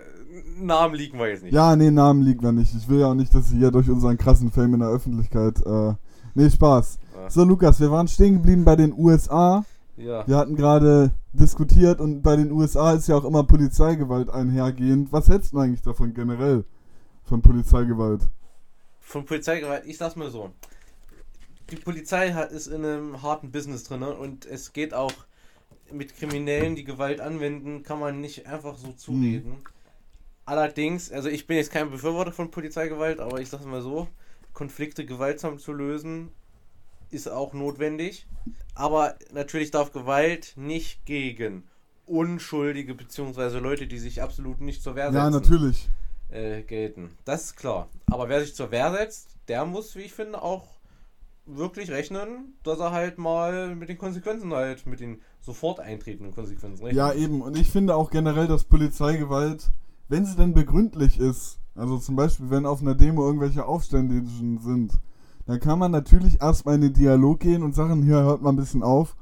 Namen 0.58 0.94
liegen 0.94 1.18
wir 1.18 1.28
jetzt 1.28 1.44
nicht. 1.44 1.52
Ja, 1.52 1.74
nee, 1.76 1.90
Namen 1.90 2.22
liegen 2.22 2.42
wir 2.42 2.52
nicht. 2.52 2.74
Ich 2.74 2.88
will 2.88 3.00
ja 3.00 3.06
auch 3.06 3.14
nicht, 3.14 3.34
dass 3.34 3.48
sie 3.48 3.58
hier 3.58 3.70
durch 3.70 3.88
unseren 3.88 4.18
krassen 4.18 4.50
Fame 4.50 4.74
in 4.74 4.80
der 4.80 4.90
Öffentlichkeit, 4.90 5.64
äh, 5.64 5.94
nee, 6.34 6.50
Spaß. 6.50 6.98
Ja. 7.14 7.30
So, 7.30 7.44
Lukas, 7.44 7.80
wir 7.80 7.90
waren 7.92 8.08
stehen 8.08 8.34
geblieben 8.34 8.64
bei 8.64 8.76
den 8.76 8.92
USA. 8.92 9.64
Ja. 10.00 10.26
Wir 10.26 10.36
hatten 10.36 10.56
gerade 10.56 11.12
diskutiert 11.32 12.00
und 12.00 12.22
bei 12.22 12.36
den 12.36 12.50
USA 12.52 12.94
ist 12.94 13.08
ja 13.08 13.16
auch 13.16 13.24
immer 13.24 13.44
Polizeigewalt 13.44 14.30
einhergehend. 14.30 15.12
Was 15.12 15.28
hältst 15.28 15.52
du 15.52 15.58
eigentlich 15.58 15.82
davon 15.82 16.14
generell? 16.14 16.64
Von 17.22 17.42
Polizeigewalt? 17.42 18.28
Von 19.00 19.24
Polizeigewalt, 19.24 19.84
ich 19.86 19.98
sag's 19.98 20.16
mal 20.16 20.30
so. 20.30 20.50
Die 21.70 21.76
Polizei 21.76 22.32
hat, 22.32 22.50
ist 22.50 22.66
in 22.66 22.84
einem 22.84 23.22
harten 23.22 23.52
Business 23.52 23.84
drin 23.84 24.02
und 24.02 24.46
es 24.46 24.72
geht 24.72 24.94
auch 24.94 25.12
mit 25.92 26.16
Kriminellen, 26.16 26.76
die 26.76 26.84
Gewalt 26.84 27.20
anwenden, 27.20 27.82
kann 27.82 28.00
man 28.00 28.20
nicht 28.20 28.46
einfach 28.46 28.76
so 28.76 28.92
zureden. 28.92 29.50
Mhm. 29.50 29.64
Allerdings, 30.46 31.12
also 31.12 31.28
ich 31.28 31.46
bin 31.46 31.56
jetzt 31.56 31.70
kein 31.70 31.90
Befürworter 31.90 32.32
von 32.32 32.50
Polizeigewalt, 32.50 33.20
aber 33.20 33.40
ich 33.40 33.48
sag's 33.48 33.64
mal 33.64 33.82
so, 33.82 34.08
Konflikte 34.52 35.04
gewaltsam 35.04 35.58
zu 35.58 35.72
lösen, 35.72 36.30
ist 37.10 37.28
auch 37.28 37.52
notwendig. 37.52 38.26
Aber 38.74 39.14
natürlich 39.32 39.70
darf 39.70 39.92
Gewalt 39.92 40.54
nicht 40.56 41.04
gegen 41.04 41.64
Unschuldige 42.06 42.94
bzw. 42.94 43.58
Leute, 43.58 43.86
die 43.86 43.98
sich 43.98 44.22
absolut 44.22 44.60
nicht 44.60 44.82
zur 44.82 44.94
Wehr 44.96 45.12
setzen. 45.12 45.16
Ja, 45.16 45.30
natürlich. 45.30 45.88
Äh, 46.28 46.62
gelten. 46.62 47.10
Das 47.24 47.44
ist 47.44 47.56
klar. 47.56 47.88
Aber 48.06 48.28
wer 48.28 48.40
sich 48.40 48.54
zur 48.54 48.70
Wehr 48.70 48.92
setzt, 48.92 49.36
der 49.48 49.64
muss, 49.64 49.96
wie 49.96 50.02
ich 50.02 50.12
finde, 50.12 50.42
auch 50.42 50.80
wirklich 51.46 51.90
rechnen, 51.90 52.54
dass 52.62 52.78
er 52.78 52.92
halt 52.92 53.18
mal 53.18 53.74
mit 53.74 53.88
den 53.88 53.98
Konsequenzen 53.98 54.52
halt, 54.52 54.86
mit 54.86 55.00
den 55.00 55.20
sofort 55.40 55.80
eintretenden 55.80 56.34
Konsequenzen 56.34 56.84
rechnet. 56.84 56.96
Ja, 56.96 57.12
eben. 57.12 57.42
Und 57.42 57.56
ich 57.56 57.70
finde 57.70 57.96
auch 57.96 58.10
generell, 58.10 58.46
dass 58.46 58.64
Polizeigewalt, 58.64 59.70
wenn 60.08 60.24
sie 60.24 60.36
denn 60.36 60.54
begründlich 60.54 61.18
ist, 61.18 61.58
also 61.74 61.98
zum 61.98 62.16
Beispiel, 62.16 62.50
wenn 62.50 62.66
auf 62.66 62.80
einer 62.80 62.94
Demo 62.94 63.26
irgendwelche 63.26 63.64
Aufständischen 63.64 64.58
sind, 64.58 64.92
dann 65.50 65.58
kann 65.58 65.80
man 65.80 65.90
natürlich 65.90 66.40
erstmal 66.40 66.76
in 66.76 66.82
den 66.82 66.92
Dialog 66.92 67.40
gehen 67.40 67.64
und 67.64 67.74
sagen, 67.74 68.04
hier 68.04 68.22
hört 68.22 68.40
mal 68.40 68.50
ein 68.50 68.56
bisschen 68.56 68.84
auf. 68.84 69.16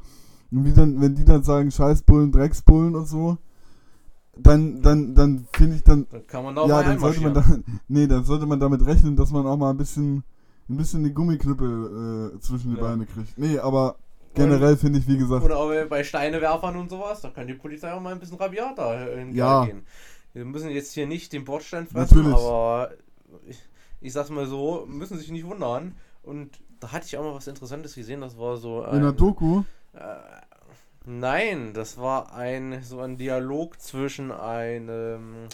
Und 0.51 0.67
wie 0.67 0.75
dann, 0.75 1.01
wenn 1.01 1.15
die 1.15 1.25
dann 1.25 1.43
sagen, 1.43 1.71
Scheißbullen, 1.71 2.33
Drecksbullen 2.33 2.95
und 2.95 3.09
so, 3.09 3.39
dann, 4.37 4.83
dann, 4.83 5.15
dann 5.15 5.47
finde 5.55 5.77
ich 5.77 5.85
dann. 5.85 6.07
Dann 6.11 6.27
kann 6.27 6.45
man 6.45 6.55
da 6.55 6.67
ja, 6.67 6.83
dann 6.83 6.99
sollte 6.99 7.23
man 7.23 7.33
da, 7.33 7.43
Nee, 7.89 8.07
dann 8.07 8.25
sollte 8.25 8.45
man 8.45 8.61
damit 8.61 8.85
rechnen, 8.85 9.17
dass 9.17 9.31
man 9.31 9.47
auch 9.47 9.57
mal 9.57 9.71
ein 9.71 9.79
bisschen 9.79 10.23
ein 10.69 10.77
bisschen 10.77 11.03
die 11.03 11.15
Gummiknüppel 11.15 12.35
äh, 12.37 12.41
zwischen 12.41 12.73
die 12.73 12.77
ja. 12.77 12.83
Beine 12.83 13.07
kriegt. 13.07 13.39
Nee, 13.39 13.59
aber 13.59 13.97
generell 14.35 14.77
finde 14.77 14.99
ich, 14.99 15.09
wie 15.09 15.17
gesagt. 15.17 15.43
Oder 15.43 15.57
auch 15.57 15.73
bei 15.89 16.05
Steinewerfern 16.05 16.77
und 16.77 16.91
sowas, 16.91 17.23
da 17.23 17.31
kann 17.31 17.47
die 17.47 17.55
Polizei 17.55 17.91
auch 17.91 18.03
mal 18.03 18.13
ein 18.13 18.21
bisschen 18.21 18.37
rabiater 18.37 19.15
in 19.15 19.35
ja. 19.35 19.65
gehen. 19.65 19.87
Wir 20.35 20.45
müssen 20.45 20.69
jetzt 20.69 20.93
hier 20.93 21.07
nicht 21.07 21.33
den 21.33 21.47
Bordstein 21.47 21.87
fressen, 21.87 22.19
Natürlich. 22.19 22.37
aber 22.37 22.91
ich, 23.47 23.59
ich 24.03 24.13
sag's 24.13 24.29
mal 24.29 24.47
so, 24.47 24.85
müssen 24.87 25.17
sich 25.17 25.31
nicht 25.31 25.47
wundern. 25.47 25.95
Und 26.29 26.61
da 26.81 26.93
hatte 26.93 27.07
ich 27.07 27.17
auch 27.17 27.25
mal 27.25 27.35
was 27.35 27.47
Interessantes 27.47 27.95
gesehen, 27.95 28.21
das 28.21 28.39
war 28.39 28.57
so. 28.59 28.83
Ein, 28.83 28.97
in 28.97 29.03
der 29.03 29.13
Doku? 29.13 29.63
Äh, 29.95 30.01
nein, 31.07 31.73
das 31.73 31.97
war 31.97 32.35
ein 32.35 32.83
so 32.83 33.01
ein 33.01 33.17
Dialog 33.17 33.81
zwischen 33.81 34.31
einem 34.31 35.49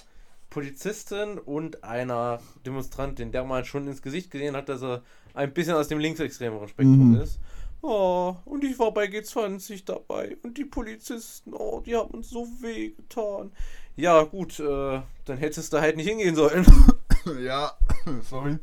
Polizistin 0.51 1.39
und 1.39 1.85
einer 1.85 2.41
Demonstrantin, 2.67 3.33
der 3.33 3.45
man 3.45 3.65
schon 3.65 3.87
ins 3.87 4.03
Gesicht 4.03 4.31
gesehen 4.31 4.57
hat, 4.57 4.69
dass 4.69 4.83
er 4.83 5.03
ein 5.35 5.53
bisschen 5.53 5.75
aus 5.75 5.89
dem 5.89 5.99
linksextremeren 5.99 6.69
Spektrum 6.69 7.13
mhm. 7.13 7.21
ist. 7.21 7.39
Oh, 7.83 8.35
und 8.47 8.65
ich 8.65 8.79
war 8.79 8.93
bei 8.93 9.05
G20 9.07 9.85
dabei 9.85 10.39
und 10.43 10.57
die 10.57 10.65
Polizisten, 10.65 11.53
oh, 11.53 11.83
die 11.85 11.95
haben 11.95 12.11
uns 12.11 12.31
so 12.31 12.47
weh 12.61 12.91
getan. 12.91 13.53
Ja, 13.95 14.23
gut, 14.23 14.59
äh, 14.59 15.03
dann 15.25 15.39
hättest 15.39 15.73
du 15.73 15.81
halt 15.81 15.97
nicht 15.97 16.09
hingehen 16.09 16.35
sollen. 16.35 16.67
ja, 17.45 17.73
sorry. 18.29 18.59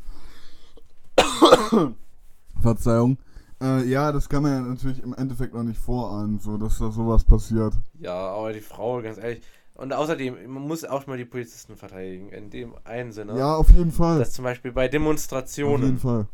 Verzeihung. 2.62 3.18
Äh, 3.62 3.88
ja, 3.88 4.12
das 4.12 4.28
kann 4.28 4.44
man 4.44 4.52
ja 4.52 4.62
natürlich 4.62 5.04
im 5.04 5.14
Endeffekt 5.14 5.54
noch 5.54 5.64
nicht 5.64 5.80
vorahnen, 5.80 6.40
so 6.40 6.58
dass 6.58 6.80
da 6.80 6.92
sowas 6.92 7.24
passiert. 7.24 7.74
Ja, 8.00 8.14
aber 8.14 8.54
die 8.54 8.62
Frau, 8.62 9.02
ganz 9.02 9.18
ehrlich, 9.18 9.42
und 9.76 9.94
außerdem, 9.94 10.36
man 10.52 10.64
muss 10.64 10.84
auch 10.84 11.08
mal 11.08 11.18
die 11.18 11.26
Polizisten 11.26 11.76
verteidigen, 11.76 12.30
in 12.30 12.50
dem 12.50 12.76
einen 12.84 13.12
Sinne. 13.12 13.38
Ja, 13.38 13.56
auf 13.56 13.72
jeden 13.72 13.92
Fall. 13.92 14.20
Dass 14.20 14.32
zum 14.32 14.44
Beispiel 14.44 14.72
bei 14.72 14.88
Demonstrationen, 14.88 15.76
auf 15.76 15.82
jeden 15.82 16.00
Fall. 16.00 16.28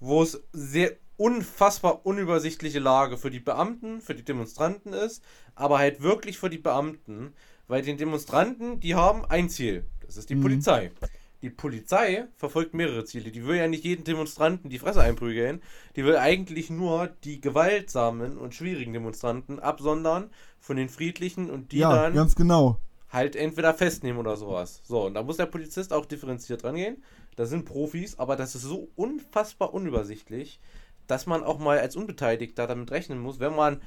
wo 0.00 0.22
es 0.22 0.42
sehr 0.52 0.92
unfassbar 1.16 2.04
unübersichtliche 2.04 2.78
Lage 2.78 3.16
für 3.16 3.30
die 3.30 3.40
Beamten, 3.40 4.00
für 4.00 4.14
die 4.14 4.24
Demonstranten 4.24 4.92
ist, 4.92 5.22
aber 5.54 5.78
halt 5.78 6.02
wirklich 6.02 6.38
für 6.38 6.50
die 6.50 6.58
Beamten, 6.58 7.32
weil 7.68 7.82
die 7.82 7.96
Demonstranten, 7.96 8.80
die 8.80 8.94
haben 8.94 9.24
ein 9.24 9.48
Ziel, 9.48 9.86
das 10.04 10.16
ist 10.16 10.28
die 10.28 10.34
mhm. 10.34 10.42
Polizei. 10.42 10.90
Die 11.46 11.50
Polizei 11.50 12.26
verfolgt 12.34 12.74
mehrere 12.74 13.04
Ziele. 13.04 13.30
Die 13.30 13.46
will 13.46 13.54
ja 13.54 13.68
nicht 13.68 13.84
jeden 13.84 14.02
Demonstranten 14.02 14.68
die 14.68 14.80
Fresse 14.80 15.00
einprügeln. 15.00 15.62
Die 15.94 16.04
will 16.04 16.16
eigentlich 16.16 16.70
nur 16.70 17.06
die 17.22 17.40
gewaltsamen 17.40 18.36
und 18.36 18.52
schwierigen 18.52 18.92
Demonstranten 18.92 19.60
absondern 19.60 20.30
von 20.58 20.76
den 20.76 20.88
friedlichen 20.88 21.48
und 21.48 21.70
die 21.70 21.78
ja, 21.78 21.94
dann 21.94 22.14
ganz 22.14 22.34
genau. 22.34 22.80
halt 23.10 23.36
entweder 23.36 23.74
festnehmen 23.74 24.18
oder 24.18 24.36
sowas. 24.36 24.80
So, 24.82 25.06
und 25.06 25.14
da 25.14 25.22
muss 25.22 25.36
der 25.36 25.46
Polizist 25.46 25.92
auch 25.92 26.04
differenziert 26.04 26.64
rangehen. 26.64 27.04
Das 27.36 27.48
sind 27.48 27.64
Profis, 27.64 28.18
aber 28.18 28.34
das 28.34 28.56
ist 28.56 28.62
so 28.62 28.88
unfassbar 28.96 29.72
unübersichtlich, 29.72 30.58
dass 31.06 31.26
man 31.26 31.44
auch 31.44 31.60
mal 31.60 31.78
als 31.78 31.94
Unbeteiligter 31.94 32.66
damit 32.66 32.90
rechnen 32.90 33.20
muss, 33.20 33.38
wenn 33.38 33.54
man 33.54 33.80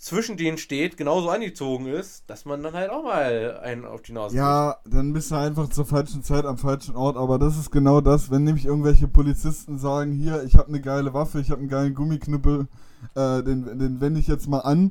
zwischen 0.00 0.38
denen 0.38 0.56
steht, 0.56 0.96
genauso 0.96 1.28
angezogen 1.28 1.86
ist, 1.86 2.24
dass 2.28 2.46
man 2.46 2.62
dann 2.62 2.72
halt 2.72 2.90
auch 2.90 3.04
mal 3.04 3.60
einen 3.62 3.84
auf 3.84 4.00
die 4.00 4.12
Nase 4.12 4.34
Ja, 4.34 4.78
kriegt. 4.82 4.96
dann 4.96 5.12
bist 5.12 5.30
du 5.30 5.34
einfach 5.34 5.68
zur 5.68 5.84
falschen 5.84 6.22
Zeit 6.22 6.46
am 6.46 6.56
falschen 6.56 6.96
Ort, 6.96 7.18
aber 7.18 7.38
das 7.38 7.58
ist 7.58 7.70
genau 7.70 8.00
das, 8.00 8.30
wenn 8.30 8.44
nämlich 8.44 8.64
irgendwelche 8.64 9.08
Polizisten 9.08 9.78
sagen, 9.78 10.12
hier, 10.12 10.42
ich 10.44 10.56
habe 10.56 10.68
eine 10.68 10.80
geile 10.80 11.12
Waffe, 11.12 11.38
ich 11.38 11.50
habe 11.50 11.60
einen 11.60 11.68
geilen 11.68 11.94
Gummiknüppel, 11.94 12.66
äh, 13.14 13.42
den, 13.42 13.78
den 13.78 14.00
wende 14.00 14.20
ich 14.20 14.26
jetzt 14.26 14.48
mal 14.48 14.60
an, 14.60 14.90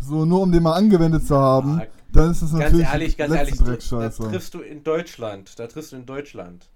so 0.00 0.24
nur 0.24 0.40
um 0.40 0.50
den 0.50 0.64
mal 0.64 0.74
angewendet 0.74 1.28
zu 1.28 1.36
haben, 1.36 1.78
ja, 1.78 1.86
dann 2.12 2.32
ist 2.32 2.42
das 2.42 2.50
natürlich 2.50 2.82
ganz 2.82 2.92
ehrlich, 2.92 3.16
ganz 3.16 3.32
ehrlich, 3.32 3.56
da 3.56 4.08
triffst 4.08 4.54
du 4.54 4.62
in 4.62 4.82
Deutschland, 4.82 5.60
da 5.60 5.68
triffst 5.68 5.92
du 5.92 5.96
in 5.96 6.06
Deutschland 6.06 6.68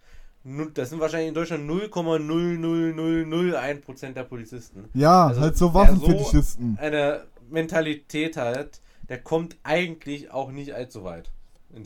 das 0.74 0.90
sind 0.90 1.00
wahrscheinlich 1.00 1.28
in 1.28 1.34
Deutschland 1.34 1.70
0,00001% 1.70 4.12
der 4.12 4.24
Polizisten. 4.24 4.90
Ja, 4.92 5.28
also 5.28 5.40
halt 5.40 5.56
so 5.56 5.72
Waffenfetischisten. 5.72 6.76
So 6.78 6.82
eine 6.82 7.22
Mentalität 7.54 8.36
hat, 8.36 8.80
der 9.08 9.22
kommt 9.22 9.56
eigentlich 9.62 10.30
auch 10.30 10.50
nicht 10.50 10.74
allzu 10.74 11.04
weit. 11.04 11.30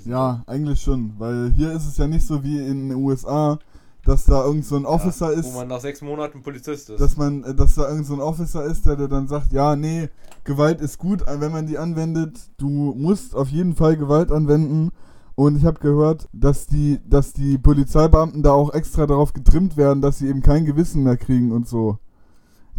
Ja, 0.05 0.43
eigentlich 0.47 0.83
schon, 0.83 1.15
weil 1.19 1.53
hier 1.53 1.73
ist 1.73 1.87
es 1.87 1.97
ja 1.97 2.07
nicht 2.07 2.27
so 2.27 2.43
wie 2.45 2.59
in 2.59 2.91
den 2.91 2.99
USA, 2.99 3.59
dass 4.05 4.25
da 4.25 4.45
irgend 4.45 4.65
so 4.65 4.77
ein 4.77 4.85
Officer 4.85 5.33
ja, 5.33 5.39
ist. 5.39 5.53
Wo 5.53 5.59
man 5.59 5.69
nach 5.69 5.81
sechs 5.81 6.03
Monaten 6.03 6.43
Polizist 6.43 6.91
ist. 6.91 7.01
Dass 7.01 7.17
man, 7.17 7.45
äh, 7.45 7.55
dass 7.55 7.75
da 7.75 7.89
irgend 7.89 8.07
so 8.07 8.15
ein 8.15 8.21
Officer 8.21 8.65
ist, 8.65 8.87
der, 8.87 8.97
der 8.97 9.09
dann 9.09 9.29
sagt, 9.29 9.53
ja, 9.53 9.77
nee, 9.77 10.09
Gewalt 10.45 10.81
ist 10.81 10.99
gut, 10.99 11.23
äh, 11.23 11.41
wenn 11.41 11.53
man 11.53 11.67
die 11.67 11.79
anwendet. 11.79 12.39
Du 12.59 12.69
musst 12.69 13.35
auf 13.35 13.49
jeden 13.49 13.75
Fall 13.75 13.97
Gewalt 13.97 14.31
anwenden. 14.31 14.91
Und 15.35 15.57
ich 15.57 15.65
habe 15.65 15.79
gehört, 15.79 16.29
dass 16.33 16.67
die, 16.67 17.01
dass 17.09 17.33
die 17.33 17.59
Polizeibeamten 17.59 18.43
da 18.43 18.53
auch 18.53 18.75
extra 18.75 19.07
darauf 19.07 19.33
getrimmt 19.33 19.77
werden, 19.77 20.03
dass 20.03 20.19
sie 20.19 20.29
eben 20.29 20.43
kein 20.43 20.65
Gewissen 20.65 21.05
mehr 21.05 21.17
kriegen 21.17 21.53
und 21.53 21.69
so. 21.69 21.99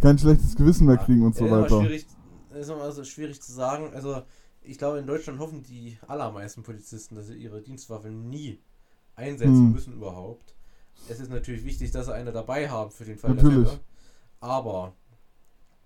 Kein 0.00 0.18
schlechtes 0.18 0.56
Gewissen 0.56 0.86
mehr 0.86 0.98
kriegen 0.98 1.24
und 1.24 1.34
so 1.34 1.50
weiter. 1.50 1.80
Schwierig 1.80 2.06
ist 2.60 2.68
immer 2.68 2.90
so 2.92 3.04
schwierig 3.04 3.40
zu 3.42 3.52
sagen. 3.52 3.92
Also, 3.94 4.22
ich 4.62 4.78
glaube, 4.78 4.98
in 4.98 5.06
Deutschland 5.06 5.38
hoffen 5.38 5.62
die 5.62 5.98
allermeisten 6.06 6.62
Polizisten, 6.62 7.14
dass 7.14 7.26
sie 7.26 7.36
ihre 7.36 7.62
Dienstwaffe 7.62 8.08
nie 8.08 8.60
einsetzen 9.16 9.66
hm. 9.66 9.72
müssen 9.72 9.92
überhaupt. 9.94 10.54
Es 11.08 11.20
ist 11.20 11.30
natürlich 11.30 11.64
wichtig, 11.64 11.90
dass 11.90 12.06
sie 12.06 12.14
eine 12.14 12.32
dabei 12.32 12.68
haben 12.68 12.90
für 12.90 13.04
den 13.04 13.18
Fall 13.18 13.34
natürlich. 13.34 13.56
der 13.56 13.66
Fälle. 13.66 13.80
Aber 14.40 14.94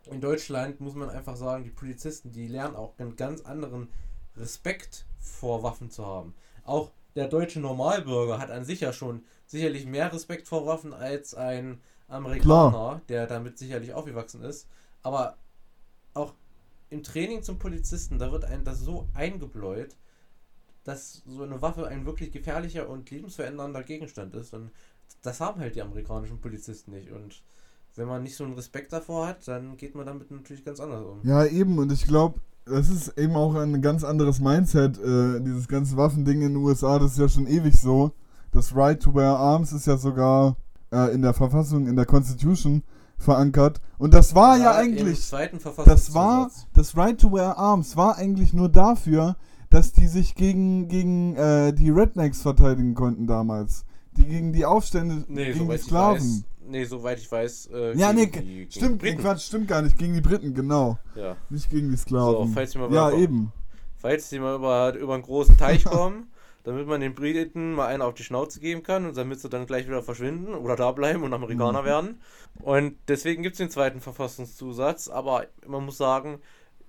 in 0.06 0.20
Deutschland 0.20 0.80
muss 0.80 0.94
man 0.94 1.10
einfach 1.10 1.36
sagen, 1.36 1.64
die 1.64 1.70
Polizisten, 1.70 2.32
die 2.32 2.48
lernen 2.48 2.76
auch 2.76 2.98
einen 2.98 3.16
ganz 3.16 3.42
anderen 3.42 3.88
Respekt 4.36 5.06
vor 5.18 5.62
Waffen 5.62 5.90
zu 5.90 6.04
haben. 6.04 6.34
Auch 6.64 6.90
der 7.14 7.28
deutsche 7.28 7.60
Normalbürger 7.60 8.38
hat 8.38 8.50
an 8.50 8.64
sich 8.64 8.80
ja 8.80 8.92
schon 8.92 9.22
sicherlich 9.46 9.86
mehr 9.86 10.12
Respekt 10.12 10.48
vor 10.48 10.66
Waffen 10.66 10.92
als 10.92 11.34
ein 11.34 11.80
Amerikaner, 12.08 12.70
Klar. 12.70 13.00
der 13.08 13.26
damit 13.26 13.58
sicherlich 13.58 13.94
aufgewachsen 13.94 14.42
ist. 14.42 14.68
Aber 15.02 15.36
auch 16.12 16.34
im 16.94 17.02
Training 17.02 17.42
zum 17.42 17.58
Polizisten, 17.58 18.18
da 18.18 18.30
wird 18.30 18.44
ein 18.44 18.64
das 18.64 18.80
so 18.80 19.08
eingebläut, 19.14 19.96
dass 20.84 21.22
so 21.26 21.42
eine 21.42 21.60
Waffe 21.60 21.88
ein 21.88 22.06
wirklich 22.06 22.30
gefährlicher 22.30 22.88
und 22.88 23.10
lebensverändernder 23.10 23.82
Gegenstand 23.82 24.34
ist. 24.34 24.54
Und 24.54 24.70
das 25.22 25.40
haben 25.40 25.60
halt 25.60 25.74
die 25.74 25.82
amerikanischen 25.82 26.40
Polizisten 26.40 26.92
nicht. 26.92 27.10
Und 27.10 27.42
wenn 27.96 28.06
man 28.06 28.22
nicht 28.22 28.36
so 28.36 28.44
einen 28.44 28.54
Respekt 28.54 28.92
davor 28.92 29.26
hat, 29.26 29.48
dann 29.48 29.76
geht 29.76 29.94
man 29.94 30.06
damit 30.06 30.30
natürlich 30.30 30.64
ganz 30.64 30.78
anders 30.78 31.04
um. 31.04 31.20
Ja, 31.24 31.44
eben, 31.44 31.78
und 31.78 31.90
ich 31.90 32.06
glaube, 32.06 32.38
das 32.64 32.88
ist 32.88 33.18
eben 33.18 33.34
auch 33.34 33.54
ein 33.56 33.82
ganz 33.82 34.04
anderes 34.04 34.40
Mindset, 34.40 34.98
äh, 34.98 35.40
dieses 35.40 35.66
ganze 35.66 35.96
Waffending 35.96 36.42
in 36.42 36.54
den 36.54 36.56
USA, 36.56 36.98
das 36.98 37.12
ist 37.12 37.18
ja 37.18 37.28
schon 37.28 37.46
ewig 37.46 37.74
so. 37.74 38.12
Das 38.52 38.74
Right 38.74 39.02
to 39.02 39.14
Wear 39.14 39.36
Arms 39.36 39.72
ist 39.72 39.86
ja 39.86 39.96
sogar 39.96 40.56
äh, 40.92 41.12
in 41.12 41.22
der 41.22 41.34
Verfassung, 41.34 41.88
in 41.88 41.96
der 41.96 42.06
Constitution 42.06 42.84
verankert. 43.18 43.80
Und 43.98 44.12
das 44.14 44.34
war 44.34 44.58
ja, 44.58 44.72
Im 44.80 44.92
eigentlich, 44.92 45.30
das 45.84 46.14
war, 46.14 46.50
das 46.74 46.96
Right 46.96 47.20
to 47.20 47.32
Wear 47.32 47.56
Arms 47.58 47.96
war 47.96 48.16
eigentlich 48.16 48.52
nur 48.52 48.68
dafür, 48.68 49.36
dass 49.70 49.92
die 49.92 50.06
sich 50.08 50.34
gegen, 50.34 50.88
gegen 50.88 51.34
äh, 51.36 51.72
die 51.72 51.90
Rednecks 51.90 52.42
verteidigen 52.42 52.94
konnten 52.94 53.26
damals. 53.26 53.84
Die 54.16 54.24
gegen 54.24 54.52
die 54.52 54.64
Aufstände, 54.64 55.24
Nee, 55.28 55.46
gegen 55.46 55.52
die 55.54 55.58
soweit 55.64 55.80
ich 55.80 55.86
Sklaven. 55.86 56.18
weiß. 56.20 56.44
Nee, 56.66 56.84
soweit 56.84 57.18
ich 57.18 57.30
weiß. 57.30 57.68
Äh, 57.74 57.96
Ja, 57.98 58.12
nee, 58.12 58.26
die- 58.26 58.66
stimmt, 58.70 59.02
die 59.02 59.06
Briten. 59.08 59.20
Quatsch, 59.20 59.42
stimmt 59.46 59.68
gar 59.68 59.82
nicht. 59.82 59.98
Gegen 59.98 60.14
die 60.14 60.20
Briten, 60.20 60.54
genau. 60.54 60.98
Ja. 61.14 61.36
Nicht 61.50 61.68
gegen 61.70 61.90
die 61.90 61.96
Sklaven. 61.96 62.48
So, 62.48 62.54
falls 62.54 62.74
ihr 62.74 62.80
mal 62.80 62.92
ja, 62.92 63.10
über- 63.10 63.18
eben. 63.18 63.52
Falls 63.96 64.28
die 64.28 64.38
mal 64.38 64.54
über, 64.56 64.94
über 64.94 65.14
einen 65.14 65.22
großen 65.24 65.56
Teich 65.56 65.84
kommen, 65.84 66.28
damit 66.64 66.86
man 66.86 67.00
den 67.00 67.14
Briten 67.14 67.72
mal 67.74 67.86
einen 67.86 68.02
auf 68.02 68.14
die 68.14 68.24
Schnauze 68.24 68.58
geben 68.58 68.82
kann 68.82 69.06
und 69.06 69.16
damit 69.16 69.38
sie 69.40 69.48
dann 69.48 69.66
gleich 69.66 69.86
wieder 69.86 70.02
verschwinden 70.02 70.54
oder 70.54 70.76
da 70.76 70.90
bleiben 70.92 71.22
und 71.22 71.32
Amerikaner 71.32 71.82
Mhm. 71.82 71.86
werden. 71.86 72.20
Und 72.60 72.96
deswegen 73.08 73.42
gibt 73.42 73.54
es 73.54 73.58
den 73.58 73.70
zweiten 73.70 74.00
Verfassungszusatz, 74.00 75.08
aber 75.08 75.46
man 75.66 75.84
muss 75.84 75.96
sagen, 75.98 76.40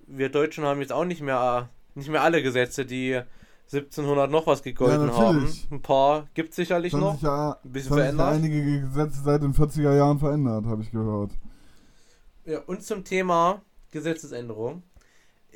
wir 0.06 0.28
Deutschen 0.30 0.64
haben 0.64 0.80
jetzt 0.80 0.92
auch 0.92 1.04
nicht 1.04 1.20
mehr, 1.22 1.68
nicht 1.94 2.08
mehr 2.10 2.22
alle 2.22 2.42
Gesetze, 2.42 2.84
die 2.86 3.20
1700 3.72 4.30
noch 4.30 4.46
was 4.46 4.62
gegolten 4.62 5.12
haben. 5.12 5.36
natürlich. 5.36 5.66
Ein 5.72 5.82
paar 5.82 6.28
gibt 6.34 6.50
es 6.50 6.56
sicherlich 6.56 6.92
haben 6.92 7.00
noch. 7.00 7.20
ja, 7.20 7.58
Ein 7.64 7.72
bisschen 7.72 7.90
haben 7.92 7.98
ja 7.98 8.04
verändert. 8.04 8.32
einige 8.34 8.80
Gesetze 8.82 9.20
seit 9.24 9.42
den 9.42 9.52
40er 9.54 9.94
Jahren 9.96 10.18
verändert, 10.20 10.66
habe 10.66 10.82
ich 10.82 10.90
gehört. 10.92 11.32
Ja, 12.44 12.60
und 12.66 12.82
zum 12.84 13.02
Thema 13.04 13.62
Gesetzesänderung. 13.90 14.84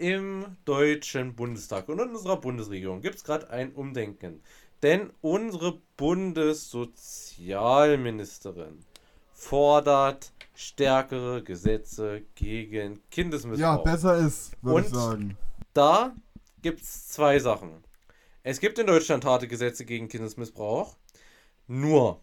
Im 0.01 0.57
Deutschen 0.65 1.37
Bundestag 1.37 1.89
und 1.91 2.01
in 2.01 2.09
unserer 2.09 2.39
Bundesregierung 2.39 3.03
gibt 3.03 3.17
es 3.17 3.25
gerade 3.25 3.51
ein 3.51 3.73
Umdenken. 3.73 4.43
Denn 4.83 5.11
unsere 5.21 5.79
Bundessozialministerin 5.99 8.83
fordert 9.35 10.33
stärkere 10.55 11.43
Gesetze 11.43 12.23
gegen 12.35 13.03
Kindesmissbrauch. 13.11 13.61
Ja, 13.61 13.77
besser 13.77 14.17
ist, 14.17 14.53
würde 14.63 14.87
ich 14.87 14.95
sagen. 14.95 15.37
Da 15.75 16.15
gibt 16.63 16.81
es 16.81 17.09
zwei 17.09 17.39
Sachen. 17.39 17.85
Es 18.43 18.61
gibt 18.61 18.79
in 18.79 18.87
Deutschland 18.87 19.27
harte 19.27 19.49
Gesetze 19.49 19.85
gegen 19.85 20.09
Kindesmissbrauch, 20.09 20.97
nur 21.67 22.23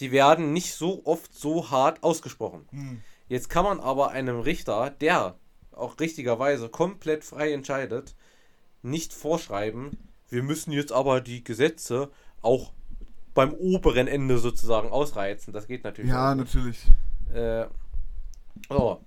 die 0.00 0.10
werden 0.10 0.54
nicht 0.54 0.72
so 0.72 1.04
oft 1.04 1.34
so 1.34 1.70
hart 1.70 2.02
ausgesprochen. 2.02 2.66
Jetzt 3.28 3.50
kann 3.50 3.64
man 3.64 3.78
aber 3.78 4.12
einem 4.12 4.40
Richter, 4.40 4.88
der 4.88 5.36
auch 5.72 5.98
richtigerweise 6.00 6.68
komplett 6.68 7.24
frei 7.24 7.52
entscheidet, 7.52 8.14
nicht 8.82 9.12
vorschreiben, 9.12 9.96
wir 10.28 10.42
müssen 10.42 10.72
jetzt 10.72 10.92
aber 10.92 11.20
die 11.20 11.44
Gesetze 11.44 12.10
auch 12.40 12.72
beim 13.34 13.52
oberen 13.52 14.08
Ende 14.08 14.38
sozusagen 14.38 14.90
ausreizen. 14.90 15.52
Das 15.52 15.66
geht 15.66 15.84
natürlich 15.84 16.10
Ja, 16.10 16.32
auch 16.32 16.34
natürlich. 16.34 16.86
Äh, 17.32 17.66
so. 18.68 19.00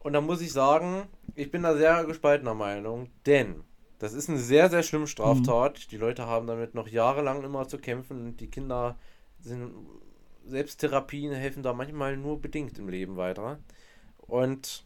Und 0.00 0.12
da 0.12 0.20
muss 0.20 0.40
ich 0.40 0.52
sagen, 0.52 1.04
ich 1.34 1.50
bin 1.50 1.62
da 1.62 1.76
sehr 1.76 2.04
gespaltener 2.04 2.54
Meinung, 2.54 3.08
denn 3.26 3.62
das 3.98 4.12
ist 4.12 4.28
eine 4.28 4.38
sehr, 4.38 4.68
sehr 4.68 4.82
schlimme 4.82 5.06
Straftat. 5.06 5.92
Die 5.92 5.96
Leute 5.96 6.26
haben 6.26 6.48
damit 6.48 6.74
noch 6.74 6.88
jahrelang 6.88 7.44
immer 7.44 7.68
zu 7.68 7.78
kämpfen 7.78 8.26
und 8.26 8.40
die 8.40 8.50
Kinder 8.50 8.98
sind, 9.38 9.72
Selbsttherapien 10.44 11.32
helfen 11.32 11.62
da 11.62 11.72
manchmal 11.72 12.16
nur 12.16 12.40
bedingt 12.40 12.78
im 12.80 12.88
Leben 12.88 13.16
weiter. 13.16 13.60
Und 14.18 14.84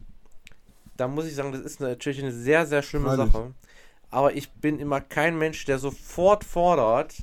da 0.97 1.07
muss 1.07 1.25
ich 1.25 1.35
sagen, 1.35 1.51
das 1.51 1.61
ist 1.61 1.79
natürlich 1.79 2.21
eine 2.21 2.31
sehr, 2.31 2.65
sehr 2.65 2.81
schlimme 2.81 3.15
Freilich. 3.15 3.31
Sache. 3.31 3.53
Aber 4.09 4.33
ich 4.35 4.51
bin 4.51 4.79
immer 4.79 5.01
kein 5.01 5.37
Mensch, 5.37 5.65
der 5.65 5.79
sofort 5.79 6.43
fordert, 6.43 7.13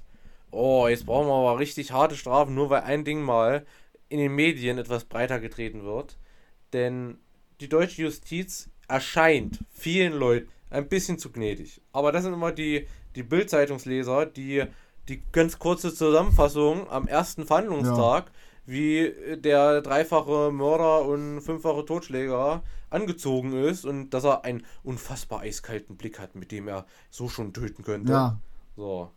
oh, 0.51 0.87
jetzt 0.89 1.07
brauchen 1.07 1.29
wir 1.29 1.35
aber 1.35 1.59
richtig 1.59 1.93
harte 1.93 2.17
Strafen, 2.17 2.55
nur 2.55 2.71
weil 2.71 2.83
ein 2.83 3.05
Ding 3.05 3.23
mal 3.23 3.67
in 4.09 4.19
den 4.19 4.35
Medien 4.35 4.79
etwas 4.79 5.05
breiter 5.05 5.41
getreten 5.41 5.85
wird. 5.85 6.19
Denn 6.73 7.19
die 7.61 7.69
deutsche 7.69 8.03
Justiz 8.03 8.69
erscheint 8.89 9.61
vielen 9.71 10.13
Leuten 10.13 10.49
ein 10.71 10.89
bisschen 10.89 11.19
zu 11.19 11.31
gnädig. 11.33 11.81
Aber 11.93 12.13
das 12.13 12.25
sind 12.25 12.35
immer 12.35 12.53
die, 12.53 12.87
die 13.15 13.23
Bild-Zeitungsleser, 13.23 14.27
die 14.27 14.65
die 15.09 15.23
ganz 15.33 15.59
kurze 15.59 15.95
Zusammenfassung 15.95 16.89
am 16.91 17.07
ersten 17.07 17.47
Verhandlungstag, 17.47 18.31
wie 18.67 19.13
der 19.37 19.83
dreifache 19.83 20.51
Mörder 20.51 21.05
und 21.05 21.43
fünffache 21.43 21.85
Totschläger 21.85 22.63
angezogen 22.95 23.53
ist 23.65 23.85
und 23.85 24.11
dass 24.11 24.25
er 24.25 24.45
einen 24.45 24.67
unfassbar 24.83 25.41
eiskalten 25.41 25.97
Blick 25.97 26.19
hat, 26.19 26.35
mit 26.37 26.53
dem 26.53 26.69
er 26.69 26.87
so 27.11 27.29
schon 27.29 27.53
töten 27.53 27.85
könnte. 27.85 28.13
Ja, 28.13 28.41
So. 28.77 29.13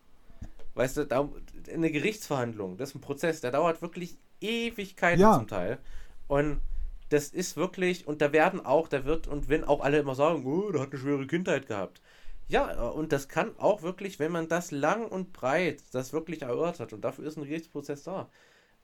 Weißt 0.75 0.97
du, 0.97 1.05
da, 1.05 1.29
eine 1.73 1.91
Gerichtsverhandlung, 1.91 2.77
das 2.77 2.89
ist 2.89 2.95
ein 2.95 3.01
Prozess, 3.01 3.41
der 3.41 3.51
dauert 3.51 3.81
wirklich 3.81 4.17
Ewigkeiten 4.41 5.21
Ja. 5.21 5.33
zum 5.33 5.47
Teil. 5.47 5.79
Und 6.27 6.61
das 7.09 7.29
ist 7.29 7.57
wirklich, 7.57 8.07
und 8.07 8.21
da 8.21 8.31
werden 8.33 8.65
auch, 8.65 8.87
da 8.87 9.05
wird, 9.05 9.27
und 9.27 9.49
wenn 9.49 9.63
auch 9.63 9.81
alle 9.81 9.99
immer 9.99 10.15
sagen, 10.15 10.45
oh, 10.45 10.71
der 10.71 10.81
hat 10.81 10.91
eine 10.91 10.99
schwere 10.99 11.25
Kindheit 11.27 11.67
gehabt. 11.67 12.01
Ja, 12.47 12.81
und 12.89 13.11
das 13.11 13.27
kann 13.27 13.57
auch 13.57 13.81
wirklich, 13.81 14.19
wenn 14.19 14.31
man 14.31 14.47
das 14.47 14.71
lang 14.71 15.07
und 15.07 15.33
breit, 15.33 15.83
das 15.91 16.13
wirklich 16.13 16.43
erörtert, 16.43 16.93
und 16.93 17.01
dafür 17.01 17.25
ist 17.25 17.37
ein 17.37 17.43
Gerichtsprozess 17.45 18.03
da, 18.03 18.29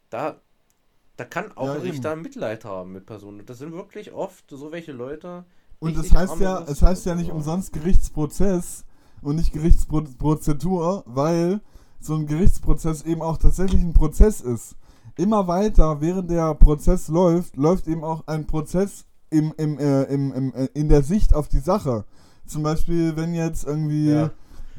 da, 0.09 0.41
da 1.17 1.25
kann 1.25 1.51
auch 1.55 1.67
Ja, 1.67 1.73
ein 1.73 1.83
eben. 1.85 1.89
Richter 1.91 2.15
Mitleid 2.15 2.65
haben 2.65 2.93
mit 2.93 3.05
Personen. 3.05 3.39
Und 3.41 3.49
das 3.49 3.59
sind 3.59 3.71
wirklich 3.73 4.13
oft 4.13 4.45
so 4.49 4.71
welche 4.71 4.91
Leute. 4.91 5.45
und 5.79 5.97
es 5.97 6.13
heißt 6.13 6.39
ja, 6.39 6.61
es 6.67 6.81
heißt 6.81 7.05
ja 7.05 7.15
nicht 7.15 7.27
sozusagen. 7.27 7.37
umsonst 7.37 7.73
Gerichtsprozess 7.73 8.85
und 9.21 9.35
nicht 9.35 9.53
Gerichtsprozedur, 9.53 11.03
weil 11.05 11.61
so 11.99 12.15
ein 12.15 12.25
Gerichtsprozess 12.27 13.03
eben 13.03 13.21
auch 13.21 13.37
tatsächlich 13.37 13.81
ein 13.81 13.93
Prozess 13.93 14.41
ist. 14.41 14.75
Immer 15.15 15.47
weiter, 15.47 16.01
während 16.01 16.29
der 16.31 16.53
Prozess 16.55 17.07
läuft, 17.07 17.55
läuft 17.55 17.87
eben 17.87 18.03
auch 18.03 18.25
ein 18.27 18.47
Prozess 18.47 19.05
im, 19.29 19.53
im, 19.57 19.77
äh, 19.79 20.03
im, 20.03 20.33
im, 20.33 20.53
äh, 20.53 20.67
in 20.73 20.89
der 20.89 21.03
Sicht 21.03 21.33
auf 21.33 21.47
die 21.47 21.59
Sache. 21.59 22.05
Zum 22.45 22.63
Beispiel, 22.63 23.15
wenn 23.15 23.33
jetzt 23.33 23.65
irgendwie 23.65 24.09
Ja. 24.09 24.31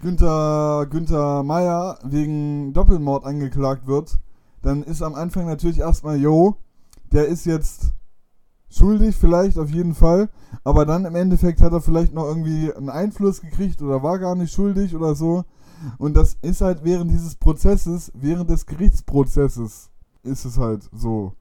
Günther, 0.03 0.87
Günther 0.91 1.43
Meier 1.45 1.99
wegen 2.05 2.73
Doppelmord 2.75 3.25
angeklagt 3.25 3.87
wird, 3.87 4.19
dann 4.65 4.83
ist 4.83 5.03
am 5.03 5.15
Anfang 5.15 5.47
natürlich 5.47 5.79
erstmal, 5.79 6.19
yo, 6.21 6.57
der 7.13 7.27
ist 7.29 7.45
jetzt 7.47 7.93
schuldig, 8.71 9.15
vielleicht 9.17 9.59
auf 9.59 9.71
jeden 9.71 9.95
Fall, 9.95 10.29
aber 10.65 10.85
dann 10.85 11.05
im 11.05 11.15
Endeffekt 11.15 11.61
hat 11.61 11.73
er 11.73 11.81
vielleicht 11.81 12.13
noch 12.13 12.25
irgendwie 12.25 12.73
einen 12.75 12.89
Einfluss 12.91 13.41
gekriegt 13.41 13.81
oder 13.83 14.03
war 14.03 14.19
gar 14.19 14.35
nicht 14.35 14.53
schuldig 14.53 14.97
oder 14.97 15.15
so. 15.15 15.45
Und 15.99 16.15
das 16.15 16.37
ist 16.41 16.61
halt 16.61 16.83
während 16.83 17.11
dieses 17.11 17.37
Prozesses, 17.37 18.11
während 18.15 18.49
des 18.51 18.65
Gerichtsprozesses, 18.67 19.91
ist 20.23 20.45
es 20.45 20.59
halt 20.59 20.89
so. 20.93 21.35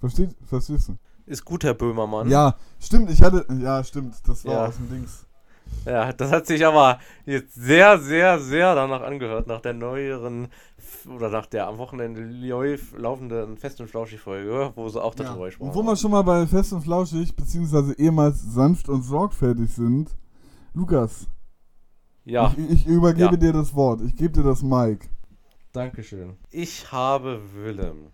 Versteht, 0.00 0.34
verstehst 0.44 0.88
du? 0.88 0.96
Ist 1.26 1.44
gut, 1.44 1.64
Herr 1.64 1.74
Böhmermann. 1.74 2.28
Ja, 2.28 2.56
stimmt, 2.80 3.08
ich 3.10 3.22
hatte, 3.22 3.46
ja, 3.60 3.82
stimmt, 3.84 4.16
das 4.26 4.44
war 4.44 4.52
Ja. 4.52 4.66
aus 4.66 4.76
dem 4.76 4.90
Dings. 4.90 5.26
Ja, 5.86 6.12
das 6.12 6.30
hat 6.30 6.46
sich 6.46 6.64
aber 6.64 6.98
jetzt 7.26 7.54
sehr, 7.54 7.98
sehr, 7.98 8.38
sehr 8.40 8.74
danach 8.74 9.02
angehört, 9.02 9.46
nach 9.46 9.60
der 9.60 9.74
neueren 9.74 10.48
oder 11.14 11.28
nach 11.28 11.44
der 11.46 11.66
am 11.66 11.76
Wochenende 11.78 12.22
lauf- 12.22 12.96
laufenden 12.96 13.56
Fest- 13.58 13.80
und 13.80 13.88
Flauschig-Folge, 13.90 14.72
wo 14.74 14.88
sie 14.88 15.02
auch 15.02 15.14
Ja. 15.18 15.24
darüber 15.24 15.46
gesprochen 15.46 15.68
Und 15.68 15.74
wo 15.74 15.82
wir 15.82 15.96
schon 15.96 16.10
mal 16.12 16.22
bei 16.22 16.46
Fest 16.46 16.72
und 16.72 16.80
Flauschig, 16.82 17.36
beziehungsweise 17.36 17.92
ehemals 17.98 18.40
sanft 18.42 18.88
und 18.88 19.02
sorgfältig 19.02 19.70
sind, 19.70 20.10
Lukas, 20.72 21.26
Ja, 22.24 22.54
ich, 22.56 22.70
ich 22.70 22.86
übergebe 22.86 23.32
Ja. 23.32 23.36
dir 23.36 23.52
das 23.52 23.74
Wort, 23.74 24.00
ich 24.00 24.16
gebe 24.16 24.30
dir 24.32 24.42
das 24.42 24.62
Mic. 24.62 25.10
Dankeschön. 25.72 26.38
Ich 26.50 26.90
habe 26.90 27.40
Willem 27.54 28.06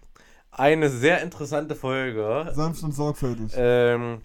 eine 0.50 0.88
sehr 0.90 1.22
interessante 1.22 1.76
Folge 1.76 2.50
Sanft 2.52 2.82
und 2.82 2.92
sorgfältig. 2.92 3.52
ähm, 3.54 4.18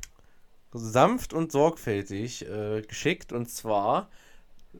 sanft 0.77 1.33
und 1.33 1.51
sorgfältig 1.51 2.47
äh, 2.49 2.81
geschickt 2.81 3.31
und 3.33 3.49
zwar 3.49 4.09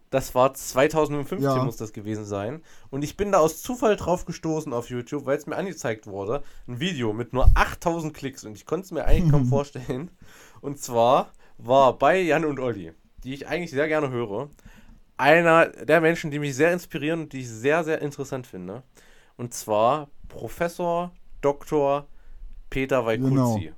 das 0.09 0.35
war 0.35 0.53
2015 0.53 1.41
Ja. 1.41 1.63
muss 1.63 1.77
das 1.77 1.93
gewesen 1.93 2.25
sein 2.25 2.61
und 2.89 3.03
ich 3.03 3.15
bin 3.15 3.31
da 3.31 3.39
aus 3.39 3.61
Zufall 3.61 3.95
drauf 3.95 4.25
gestoßen 4.25 4.73
auf 4.73 4.89
YouTube, 4.89 5.25
weil 5.25 5.37
es 5.37 5.45
mir 5.47 5.55
angezeigt 5.55 6.05
wurde, 6.05 6.43
ein 6.67 6.81
Video 6.81 7.13
mit 7.13 7.31
nur 7.31 7.49
8000 7.55 8.13
Klicks 8.13 8.43
und 8.43 8.55
ich 8.57 8.65
konnte 8.65 8.85
es 8.85 8.91
mir 8.91 9.05
eigentlich 9.05 9.31
kaum 9.31 9.45
vorstellen 9.55 10.11
und 10.61 10.79
zwar 10.79 11.31
war 11.57 11.97
bei 11.97 12.19
Jan 12.19 12.43
und 12.43 12.59
Olli, 12.59 12.91
die 13.23 13.33
ich 13.33 13.47
eigentlich 13.47 13.71
sehr 13.71 13.87
gerne 13.87 14.09
höre, 14.09 14.49
einer 15.15 15.67
der 15.67 16.01
Menschen, 16.01 16.29
die 16.29 16.39
mich 16.39 16.55
sehr 16.55 16.73
inspirieren 16.73 17.21
und 17.21 17.33
die 17.33 17.39
ich 17.39 17.49
sehr 17.49 17.85
sehr 17.85 18.01
interessant 18.01 18.47
finde 18.47 18.83
und 19.37 19.53
zwar 19.53 20.09
Professor 20.27 21.13
Dr. 21.39 22.05
Peter 22.69 23.05
Weikutzi. 23.05 23.29
Genau. 23.29 23.75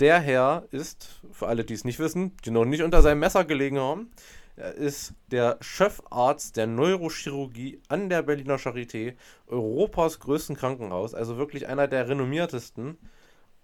Der 0.00 0.20
Herr 0.20 0.66
ist, 0.72 1.20
für 1.32 1.46
alle, 1.46 1.64
die 1.64 1.74
es 1.74 1.84
nicht 1.84 1.98
wissen, 1.98 2.36
die 2.44 2.50
noch 2.50 2.64
nicht 2.64 2.82
unter 2.82 3.00
seinem 3.02 3.20
Messer 3.20 3.44
gelegen 3.44 3.78
haben, 3.78 4.10
er 4.56 4.74
ist 4.74 5.14
der 5.30 5.58
Chefarzt 5.60 6.56
der 6.56 6.66
Neurochirurgie 6.66 7.80
an 7.88 8.08
der 8.08 8.22
Berliner 8.22 8.56
Charité, 8.56 9.14
Europas 9.46 10.18
größten 10.20 10.56
Krankenhaus, 10.56 11.14
also 11.14 11.36
wirklich 11.36 11.66
einer 11.66 11.88
der 11.88 12.08
renommiertesten. 12.08 12.96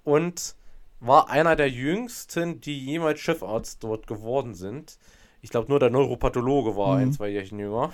Und 0.05 0.55
war 1.01 1.31
einer 1.31 1.57
der 1.57 1.69
jüngsten, 1.71 2.61
die 2.61 2.79
jemals 2.79 3.21
Chefarzt 3.21 3.83
dort 3.83 4.07
geworden 4.07 4.55
sind. 4.55 4.99
Ich 5.41 5.51
glaube, 5.51 5.69
nur 5.69 5.81
der 5.81 5.91
Neuropathologe 5.91 6.77
war 6.77 6.97
Mhm. 6.97 7.03
ein, 7.03 7.13
zwei 7.13 7.29
Jährchen 7.29 7.59
jünger. 7.59 7.91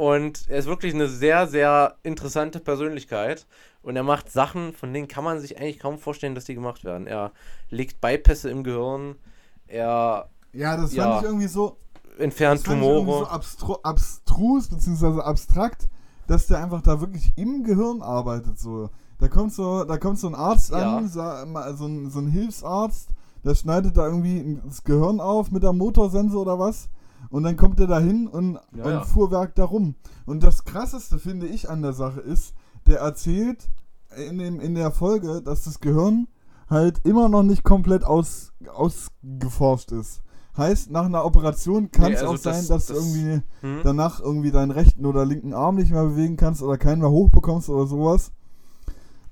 Und 0.00 0.48
er 0.48 0.56
ist 0.58 0.64
wirklich 0.66 0.94
eine 0.94 1.08
sehr, 1.10 1.46
sehr 1.46 1.96
interessante 2.02 2.58
Persönlichkeit. 2.58 3.46
Und 3.82 3.96
er 3.96 4.02
macht 4.02 4.32
Sachen, 4.32 4.72
von 4.72 4.94
denen 4.94 5.08
kann 5.08 5.24
man 5.24 5.40
sich 5.40 5.58
eigentlich 5.58 5.78
kaum 5.78 5.98
vorstellen, 5.98 6.34
dass 6.34 6.46
die 6.46 6.54
gemacht 6.54 6.84
werden. 6.84 7.06
Er 7.06 7.32
legt 7.68 8.00
Bypässe 8.00 8.48
im 8.48 8.64
Gehirn, 8.64 9.16
er 9.66 10.30
Ja, 10.54 10.78
das 10.78 10.94
Ja. 10.94 11.04
fand 11.04 11.22
ich 11.22 11.28
irgendwie 11.28 11.48
so, 11.48 11.76
entfernt 12.18 12.64
Tumore. 12.64 13.18
so 13.20 13.26
abstru 13.26 13.76
abstrus 13.82 14.68
bzw. 14.68 15.20
abstrakt, 15.20 15.86
dass 16.26 16.46
der 16.46 16.62
einfach 16.62 16.80
da 16.80 17.02
wirklich 17.02 17.34
im 17.36 17.62
Gehirn 17.62 18.00
arbeitet. 18.00 18.58
So. 18.58 18.88
Da 19.18 19.28
kommt 19.28 19.52
so, 19.52 19.84
da 19.84 19.98
kommt 19.98 20.18
so 20.18 20.28
ein 20.28 20.34
Arzt 20.34 20.70
Ja. 20.70 20.96
an, 20.96 21.08
so 21.10 21.20
ein, 21.20 22.08
so 22.10 22.20
ein 22.20 22.28
Hilfsarzt, 22.28 23.10
der 23.44 23.54
schneidet 23.54 23.98
da 23.98 24.06
irgendwie 24.06 24.58
das 24.64 24.82
Gehirn 24.82 25.20
auf 25.20 25.50
mit 25.50 25.62
der 25.62 25.74
Motorsense 25.74 26.38
oder 26.38 26.58
was. 26.58 26.88
Und 27.28 27.42
dann 27.44 27.56
kommt 27.56 27.78
er 27.80 27.86
da 27.86 27.98
hin 28.00 28.26
und, 28.26 28.54
Ja, 28.74 28.84
und 28.84 28.90
ja. 28.92 29.04
fuhrwerk 29.04 29.54
da 29.54 29.64
rum. 29.64 29.94
Und 30.26 30.42
das 30.42 30.64
krasseste, 30.64 31.18
finde 31.18 31.46
ich, 31.46 31.68
an 31.70 31.82
der 31.82 31.92
Sache 31.92 32.20
ist, 32.20 32.54
der 32.86 33.00
erzählt 33.00 33.68
in, 34.28 34.38
dem, 34.38 34.58
in 34.60 34.74
der 34.74 34.90
Folge, 34.90 35.42
dass 35.42 35.64
das 35.64 35.80
Gehirn 35.80 36.26
halt 36.68 37.00
immer 37.04 37.28
noch 37.28 37.42
nicht 37.42 37.62
komplett 37.62 38.02
aus, 38.04 38.52
ausgeforscht 38.72 39.92
ist. 39.92 40.22
Heißt, 40.56 40.90
nach 40.90 41.04
einer 41.04 41.24
Operation 41.24 41.90
kann 41.92 42.06
Nee, 42.08 42.14
es 42.14 42.20
also 42.22 42.32
auch 42.34 42.36
sein, 42.38 42.54
das- 42.54 42.66
dass 42.68 42.86
das- 42.86 42.96
irgendwie 42.96 43.42
Hm? 43.60 43.80
danach 43.84 44.20
irgendwie 44.20 44.50
deinen 44.50 44.70
rechten 44.72 45.06
oder 45.06 45.24
linken 45.24 45.54
Arm 45.54 45.76
nicht 45.76 45.92
mehr 45.92 46.04
bewegen 46.04 46.36
kannst 46.36 46.62
oder 46.62 46.76
keinen 46.78 47.00
mehr 47.00 47.10
hochbekommst 47.10 47.68
oder 47.70 47.86
sowas. 47.86 48.32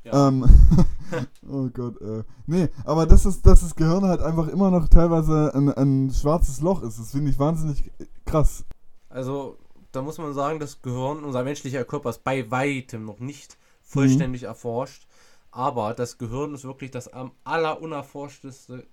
Ja. 0.05 0.29
Ähm, 0.29 0.45
oh 1.49 1.69
Gott, 1.69 2.01
äh. 2.01 2.25
Nee, 2.47 2.69
aber 2.85 3.07
das 3.07 3.27
ist, 3.27 3.47
dass 3.47 3.61
das 3.61 3.75
Gehirn 3.75 4.05
halt 4.05 4.21
einfach 4.21 4.49
immer 4.49 4.71
noch 4.71 4.89
teilweise 4.89 5.53
ein, 5.55 5.71
ein 5.71 6.11
schwarzes 6.11 6.61
Loch 6.61 6.83
ist. 6.83 6.99
Das 6.99 7.13
finde 7.13 7.31
ich 7.31 7.39
wahnsinnig 7.39 7.91
krass. 8.25 8.65
Also, 9.09 9.59
da 9.93 10.03
muss 10.03 10.19
man 10.19 10.35
sagen, 10.35 10.59
das 10.59 10.83
Gehirn, 10.83 11.25
unser 11.25 11.45
menschlicher 11.45 11.85
Körper 11.85 12.11
ist 12.11 12.25
bei 12.25 12.51
weitem 12.51 13.05
noch 13.05 13.21
nicht 13.21 13.59
vollständig 13.83 14.43
erforscht. 14.45 15.07
Aber 15.51 15.95
das 15.95 16.19
Gehirn 16.19 16.55
ist 16.55 16.65
wirklich 16.65 16.91
das 16.91 17.09
am 17.09 17.33
allerunerforschteste 17.45 18.87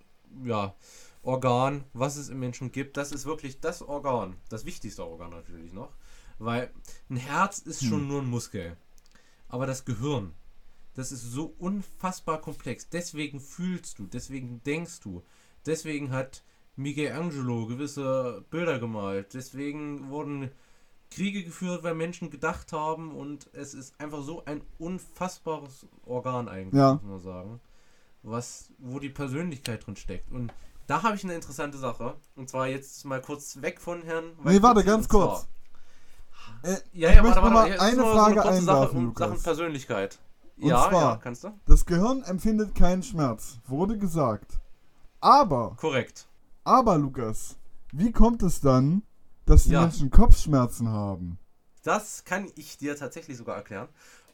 ja, 0.43 0.73
Organ, 1.21 1.84
was 1.93 2.17
es 2.17 2.30
im 2.30 2.39
Menschen 2.39 2.71
gibt. 2.71 2.97
Das 2.97 3.12
ist 3.12 3.25
wirklich 3.25 3.60
das 3.60 3.82
Organ, 3.82 4.36
das 4.49 4.65
wichtigste 4.65 5.06
Organ 5.06 5.32
natürlich 5.32 5.73
noch. 5.73 5.89
Weil 6.39 6.71
ein 7.10 7.17
Herz 7.17 7.60
ist 7.60 7.86
schon 7.86 8.08
nur 8.08 8.21
ein 8.21 8.30
Muskel. 8.30 8.78
Aber 9.47 9.65
das 9.65 9.86
Gehirn, 9.86 10.34
das 10.95 11.12
ist 11.12 11.23
so 11.31 11.53
unfassbar 11.60 12.41
komplex. 12.41 12.89
Deswegen 12.89 13.39
fühlst 13.39 13.99
du, 13.99 14.08
deswegen 14.08 14.62
denkst 14.63 15.01
du. 15.01 15.23
Deswegen 15.65 16.12
hat 16.12 16.43
Michelangelo 16.75 17.67
gewisse 17.67 18.43
Bilder 18.49 18.79
gemalt. 18.79 19.34
Deswegen 19.34 20.10
wurden 20.10 20.51
Kriege 21.12 21.43
geführt, 21.43 21.84
weil 21.84 21.95
Menschen 21.95 22.29
gedacht 22.29 22.71
haben. 22.73 23.15
Und 23.15 23.49
es 23.53 23.73
ist 23.73 23.99
einfach 23.99 24.21
so 24.23 24.43
ein 24.45 24.62
unfassbares 24.79 25.86
Organ 26.05 26.47
eigentlich, 26.49 26.79
Ja. 26.79 26.93
muss 26.95 27.03
man 27.03 27.19
sagen. 27.19 27.60
Was, 28.23 28.71
wo 28.79 28.99
die 28.99 29.10
Persönlichkeit 29.10 29.86
drin 29.86 29.95
steckt. 29.95 30.31
Und 30.31 30.51
da 30.88 31.03
habe 31.03 31.15
ich 31.15 31.23
eine 31.23 31.36
interessante 31.36 31.77
Sache. 31.77 32.15
Und 32.36 32.49
zwar 32.49 32.67
jetzt 32.67 33.05
mal 33.05 33.21
kurz 33.21 33.62
weg 33.62 33.79
von 33.81 34.01
Herrn. 34.03 34.31
Nee, 34.43 34.62
warte, 34.62 34.84
ganz 34.84 35.08
kurz. 35.08 35.47
Äh, 36.63 36.75
Ja, 36.93 37.10
ich 37.10 37.15
ja, 37.15 37.23
möchte 37.23 37.41
warte, 37.41 37.49
mal 37.53 37.55
warte, 37.55 37.71
jetzt 37.71 37.81
eine 37.81 38.01
Frage 38.01 38.36
kurze 38.41 38.62
Sache 38.62 38.77
einwerfen, 38.77 38.97
um 38.97 39.05
Lukas. 39.05 39.29
Sachen 39.29 39.43
Persönlichkeit. 39.43 40.19
Und 40.57 40.69
ja, 40.69 40.89
zwar- 40.89 41.01
ja, 41.01 41.15
kannst 41.17 41.43
du? 41.43 41.49
Das 41.65 41.85
Gehirn 41.85 42.23
empfindet 42.23 42.75
keinen 42.75 43.03
Schmerz, 43.03 43.59
wurde 43.67 43.97
gesagt. 43.97 44.59
Aber, 45.19 45.75
Korrekt. 45.77 46.27
aber 46.63 46.97
Lukas, 46.97 47.57
wie 47.91 48.11
kommt 48.11 48.41
es 48.43 48.61
dann, 48.61 49.03
dass 49.45 49.63
die 49.65 49.71
Ja. 49.71 49.81
Menschen 49.81 50.09
Kopfschmerzen 50.11 50.89
haben? 50.89 51.39
Das 51.83 52.23
kann 52.25 52.49
ich 52.55 52.77
dir 52.77 52.95
tatsächlich 52.95 53.37
sogar 53.37 53.57
erklären. 53.57 53.89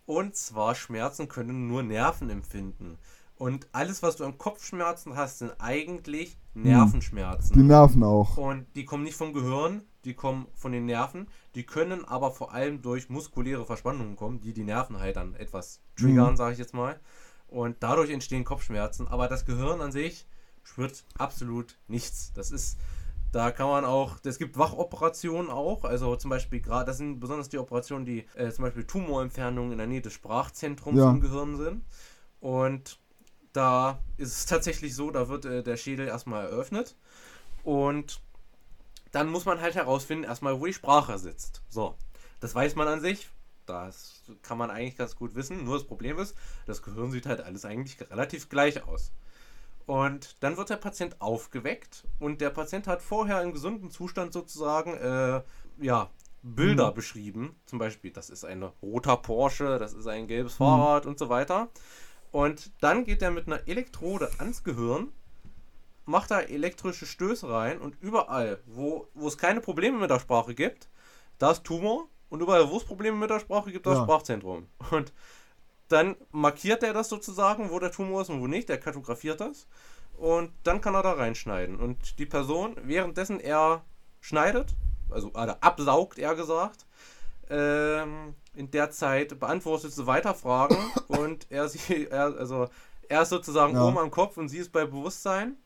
Und 0.06 0.36
zwar, 0.36 0.76
Schmerzen 0.76 1.28
können 1.28 1.68
nur 1.68 1.84
Nerven 1.84 2.30
empfinden. 2.30 2.98
Und 3.36 3.68
alles, 3.72 4.04
was 4.04 4.18
du 4.18 4.26
an 4.26 4.38
Kopfschmerzen 4.38 5.16
hast, 5.16 5.40
sind 5.40 5.54
eigentlich 5.60 6.38
Nervenschmerzen. 6.54 7.54
Die 7.56 7.64
Nerven 7.64 8.04
auch. 8.04 8.38
Und 8.38 8.68
die 8.76 8.86
kommen 8.86 9.04
nicht 9.04 9.16
vom 9.18 9.34
Gehirn, 9.34 9.82
die 10.06 10.14
kommen 10.14 10.48
von 10.56 10.72
den 10.72 10.86
Nerven. 10.86 11.28
Die 11.56 11.66
können 11.66 12.06
aber 12.06 12.32
vor 12.32 12.54
allem 12.54 12.82
durch 12.82 13.10
muskuläre 13.10 13.66
Verspannungen 13.66 14.16
kommen, 14.16 14.40
die 14.42 14.54
die 14.54 14.64
Nerven 14.64 15.00
halt 15.00 15.16
dann 15.16 15.36
etwas 15.36 15.82
triggern, 15.96 16.32
Mhm. 16.32 16.38
sage 16.38 16.54
ich 16.54 16.60
jetzt 16.60 16.74
mal. 16.74 17.00
Und 17.48 17.78
dadurch 17.82 18.10
entstehen 18.10 18.44
Kopfschmerzen. 18.46 19.08
Aber 19.08 19.28
das 19.28 19.46
Gehirn 19.46 19.82
an 19.82 19.92
sich 19.92 20.26
spürt 20.64 21.04
absolut 21.18 21.78
nichts. 21.88 22.32
Das 22.34 22.52
ist, 22.52 22.78
da 23.32 23.52
kann 23.52 23.68
man 23.68 23.84
auch, 23.86 24.18
es 24.24 24.38
gibt 24.40 24.58
Wachoperationen 24.58 25.50
auch. 25.52 25.84
Also 25.84 26.16
zum 26.16 26.30
Beispiel 26.30 26.62
gerade, 26.62 26.86
das 26.86 26.98
sind 26.98 27.20
besonders 27.20 27.50
die 27.50 27.58
Operationen, 27.58 28.06
die 28.06 28.26
äh, 28.36 28.52
zum 28.52 28.64
Beispiel 28.64 28.86
Tumorentfernungen 28.86 29.72
in 29.74 29.78
der 29.78 29.88
Nähe 29.88 30.02
des 30.02 30.14
Sprachzentrums 30.14 30.98
Ja. 31.00 31.12
im 31.12 31.20
Gehirn 31.20 31.58
sind. 31.58 31.84
Und 32.40 33.00
da 33.54 34.00
ist 34.18 34.32
es 34.38 34.46
tatsächlich 34.46 34.96
so, 34.96 35.12
da 35.12 35.28
wird 35.28 35.46
äh, 35.46 35.62
der 35.62 35.76
Schädel 35.78 36.08
erstmal 36.08 36.46
eröffnet. 36.46 36.96
Und 37.64 38.22
dann 39.12 39.30
muss 39.30 39.46
man 39.46 39.62
halt 39.62 39.76
herausfinden, 39.76 40.24
erstmal, 40.24 40.60
wo 40.60 40.66
die 40.66 40.74
Sprache 40.74 41.18
sitzt. 41.18 41.62
So, 41.70 41.96
das 42.40 42.56
weiß 42.56 42.76
man 42.76 42.88
an 42.88 43.02
sich. 43.02 43.30
Das 43.66 44.24
kann 44.42 44.58
man 44.58 44.72
eigentlich 44.72 44.98
ganz 44.98 45.16
gut 45.16 45.36
wissen. 45.36 45.64
Nur 45.64 45.76
das 45.76 45.88
Problem 45.88 46.18
ist, 46.18 46.36
das 46.66 46.82
Gehirn 46.82 47.12
sieht 47.12 47.26
halt 47.26 47.42
alles 47.42 47.64
eigentlich 47.64 48.00
relativ 48.10 48.50
gleich 48.50 48.84
aus. 48.86 49.12
Und 49.86 50.42
dann 50.42 50.58
wird 50.58 50.70
der 50.70 50.78
Patient 50.78 51.22
aufgeweckt 51.22 52.06
und 52.20 52.42
der 52.42 52.50
Patient 52.50 52.88
hat 52.88 53.02
vorher 53.02 53.42
im 53.42 53.52
gesunden 53.52 53.92
Zustand 53.92 54.34
sozusagen 54.34 54.94
äh, 54.96 55.42
ja, 55.80 56.10
Bilder 56.44 56.92
beschrieben. 56.92 57.56
Zum 57.66 57.80
Beispiel, 57.80 58.12
das 58.12 58.30
ist 58.30 58.46
ein 58.46 58.64
roter 58.64 59.18
Porsche, 59.18 59.78
das 59.80 59.94
ist 59.94 60.08
ein 60.08 60.28
gelbes 60.28 60.56
Fahrrad 60.56 61.06
und 61.06 61.20
so 61.20 61.30
weiter. 61.30 61.70
Und 62.32 62.72
dann 62.82 63.04
geht 63.04 63.22
er 63.22 63.32
mit 63.32 63.48
einer 63.48 63.68
Elektrode 63.68 64.32
ans 64.38 64.64
Gehirn, 64.64 65.12
macht 66.12 66.30
da 66.32 66.40
elektrische 66.42 67.06
Stöße 67.06 67.50
rein 67.50 67.80
und 67.80 67.96
überall, 68.02 68.60
wo, 68.66 69.08
wo 69.14 69.28
es 69.28 69.38
keine 69.38 69.62
Probleme 69.62 69.98
mit 69.98 70.10
der 70.10 70.20
Sprache 70.20 70.54
gibt, 70.54 70.90
da 71.40 71.52
ist 71.52 71.64
Tumor 71.64 72.08
und 72.30 72.42
überall, 72.42 72.70
wo 72.70 72.78
es 72.78 72.84
Probleme 72.84 73.18
mit 73.18 73.30
der 73.30 73.40
Sprache 73.40 73.72
gibt, 73.72 73.86
da 73.86 73.94
ist 73.94 73.98
Ja. 74.00 74.04
Sprachzentrum. 74.04 74.68
Und 74.92 75.12
dann 75.88 76.16
markiert 76.32 76.84
er 76.84 76.94
das 76.94 77.10
sozusagen, 77.10 77.70
wo 77.72 77.80
der 77.80 77.92
Tumor 77.92 78.22
ist 78.22 78.30
und 78.30 78.42
wo 78.42 78.48
nicht, 78.48 78.70
der 78.70 78.80
kartografiert 78.80 79.42
das 79.42 79.68
und 80.18 80.52
dann 80.64 80.80
kann 80.82 80.96
er 80.96 81.04
da 81.04 81.14
reinschneiden. 81.14 81.78
Und 81.80 82.20
die 82.20 82.26
Person, 82.26 82.76
währenddessen 82.84 83.40
er 83.40 83.84
schneidet, 84.22 84.76
also 85.10 85.34
absaugt, 85.34 86.20
eher 86.20 86.36
gesagt, 86.36 86.86
ähm, 87.50 88.36
in 88.54 88.72
der 88.72 88.92
Zeit 88.92 89.40
beantwortet 89.40 89.92
sie 89.94 90.08
weiter 90.08 90.34
Fragen 90.34 90.78
und 91.08 91.48
er, 91.50 91.68
sie, 91.68 92.08
er, 92.08 92.38
also, 92.38 92.68
er 93.10 93.24
ist 93.24 93.30
sozusagen 93.30 93.74
Ja. 93.76 93.84
oben 93.84 93.98
am 93.98 94.12
Kopf 94.12 94.38
und 94.38 94.48
sie 94.48 94.60
ist 94.60 94.72
bei 94.72 94.86
Bewusstsein. 94.86 95.58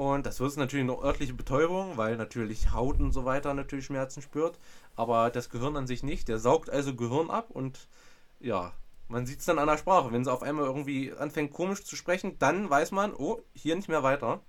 Und 0.00 0.24
das 0.24 0.40
wird 0.40 0.56
natürlich 0.56 0.84
eine 0.84 0.96
örtliche 0.98 1.34
Betäubung, 1.34 1.98
weil 1.98 2.16
natürlich 2.16 2.72
Haut 2.72 2.98
und 3.00 3.12
so 3.12 3.26
weiter 3.26 3.52
natürlich 3.52 3.84
Schmerzen 3.84 4.22
spürt, 4.22 4.58
aber 4.96 5.28
das 5.28 5.50
Gehirn 5.50 5.76
an 5.76 5.86
sich 5.86 6.02
nicht. 6.02 6.26
Der 6.28 6.38
saugt 6.38 6.70
also 6.70 6.94
Gehirn 6.94 7.28
ab 7.28 7.50
und 7.50 7.86
ja, 8.40 8.72
man 9.08 9.26
sieht 9.26 9.40
es 9.40 9.44
dann 9.44 9.58
an 9.58 9.66
der 9.66 9.76
Sprache. 9.76 10.10
Wenn 10.10 10.24
sie 10.24 10.32
auf 10.32 10.42
einmal 10.42 10.64
irgendwie 10.64 11.12
anfängt 11.12 11.52
komisch 11.52 11.84
zu 11.84 11.96
sprechen, 11.96 12.36
dann 12.38 12.70
weiß 12.70 12.92
man, 12.92 13.12
oh, 13.12 13.42
hier 13.52 13.76
nicht 13.76 13.90
mehr 13.90 14.02
weiter. 14.02 14.40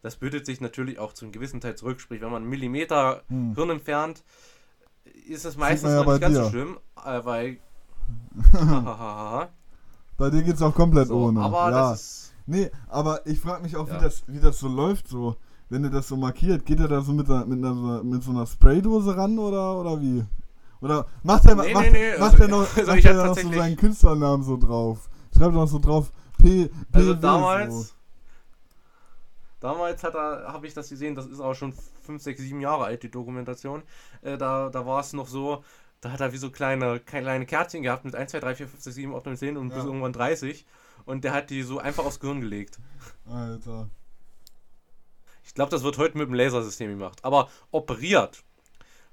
Das 0.00 0.14
bildet 0.14 0.46
sich 0.46 0.60
natürlich 0.60 1.00
auch 1.00 1.12
zu 1.12 1.24
einem 1.24 1.32
gewissen 1.32 1.60
Teil 1.60 1.74
zurück. 1.74 2.00
Sprich, 2.00 2.20
wenn 2.20 2.30
man 2.30 2.42
einen 2.42 2.50
Millimeter 2.50 3.24
Hm. 3.26 3.56
Hirn 3.56 3.70
entfernt, 3.70 4.22
ist 5.26 5.44
es 5.44 5.56
meistens 5.56 5.90
ja 5.90 6.04
noch 6.04 6.12
nicht 6.12 6.20
ganz 6.20 6.36
so 6.36 6.42
dir. 6.44 6.50
schlimm, 6.50 6.78
äh, 7.04 7.24
weil. 7.24 7.58
Bei 10.16 10.30
dir 10.30 10.44
geht's 10.44 10.62
auch 10.62 10.74
komplett 10.76 11.08
so, 11.08 11.16
ohne. 11.16 11.40
aber 11.40 11.72
ja. 11.72 11.90
das 11.90 12.00
ist. 12.00 12.30
Nee, 12.46 12.70
aber 12.88 13.26
ich 13.26 13.40
frage 13.40 13.62
mich 13.62 13.76
auch, 13.76 13.88
Ja. 13.88 13.96
wie, 14.00 14.04
das, 14.04 14.22
wie 14.26 14.40
das 14.40 14.58
so 14.58 14.68
läuft, 14.68 15.08
so. 15.08 15.36
Wenn 15.68 15.84
er 15.84 15.90
das 15.90 16.08
so 16.08 16.16
markiert, 16.16 16.66
geht 16.66 16.80
er 16.80 16.88
da 16.88 17.00
so 17.00 17.12
mit, 17.12 17.30
einer, 17.30 17.46
mit, 17.46 17.64
einer, 17.64 18.02
mit 18.02 18.22
so 18.24 18.30
einer 18.32 18.46
Spraydose 18.46 19.16
ran 19.16 19.38
oder, 19.38 19.78
oder 19.78 20.00
wie? 20.00 20.24
Oder 20.80 21.06
macht 21.22 21.44
er, 21.44 21.54
Nee, 21.54 21.72
macht, 21.74 21.92
nee, 21.92 22.12
nee, 22.12 22.18
macht 22.18 22.32
also- 22.32 22.42
er 22.42 22.48
noch, 22.48 22.76
also 22.76 22.90
macht 22.92 23.04
er 23.04 23.14
noch 23.26 23.36
so 23.38 23.52
seinen 23.52 23.76
Künstlernamen 23.76 24.42
so 24.42 24.56
drauf? 24.56 25.08
Schreibt 25.36 25.54
noch 25.54 25.66
so 25.68 25.78
drauf 25.78 26.10
P, 26.38 26.66
P 26.66 26.70
Also 26.92 27.16
W 27.16 27.20
damals. 27.20 27.88
So. 27.88 27.94
Damals 29.60 30.02
hat 30.02 30.14
er, 30.14 30.52
habe 30.52 30.66
ich 30.66 30.74
das 30.74 30.88
gesehen, 30.88 31.14
das 31.14 31.26
ist 31.26 31.40
auch 31.40 31.54
schon 31.54 31.72
5, 32.02 32.22
6, 32.22 32.40
7 32.40 32.60
Jahre 32.60 32.84
alt, 32.84 33.02
die 33.02 33.10
Dokumentation. 33.10 33.82
Äh, 34.22 34.38
da 34.38 34.70
da 34.70 34.86
war 34.86 35.00
es 35.00 35.12
noch 35.12 35.28
so, 35.28 35.62
da 36.00 36.12
hat 36.12 36.20
er 36.20 36.32
wie 36.32 36.38
so 36.38 36.50
kleine, 36.50 36.98
kleine 36.98 37.44
Kärtchen 37.44 37.82
gehabt 37.82 38.04
mit 38.06 38.14
1, 38.14 38.30
2, 38.30 38.40
3, 38.40 38.54
4, 38.54 38.68
5, 38.68 38.82
6, 38.82 38.94
7, 38.96 39.14
8, 39.14 39.26
9, 39.26 39.36
10 39.36 39.56
und 39.58 39.68
bis 39.68 39.78
Ja. 39.78 39.84
irgendwann 39.84 40.14
30. 40.14 40.64
Und 41.10 41.24
der 41.24 41.32
hat 41.32 41.50
die 41.50 41.62
so 41.62 41.78
einfach 41.78 42.04
aufs 42.04 42.20
Gehirn 42.20 42.40
gelegt. 42.40 42.78
Alter. 43.28 43.88
Ich 45.44 45.54
glaube, 45.54 45.70
das 45.70 45.82
wird 45.82 45.98
heute 45.98 46.16
mit 46.16 46.28
dem 46.28 46.34
Lasersystem 46.34 46.90
gemacht. 46.90 47.24
Aber 47.24 47.48
operiert 47.70 48.42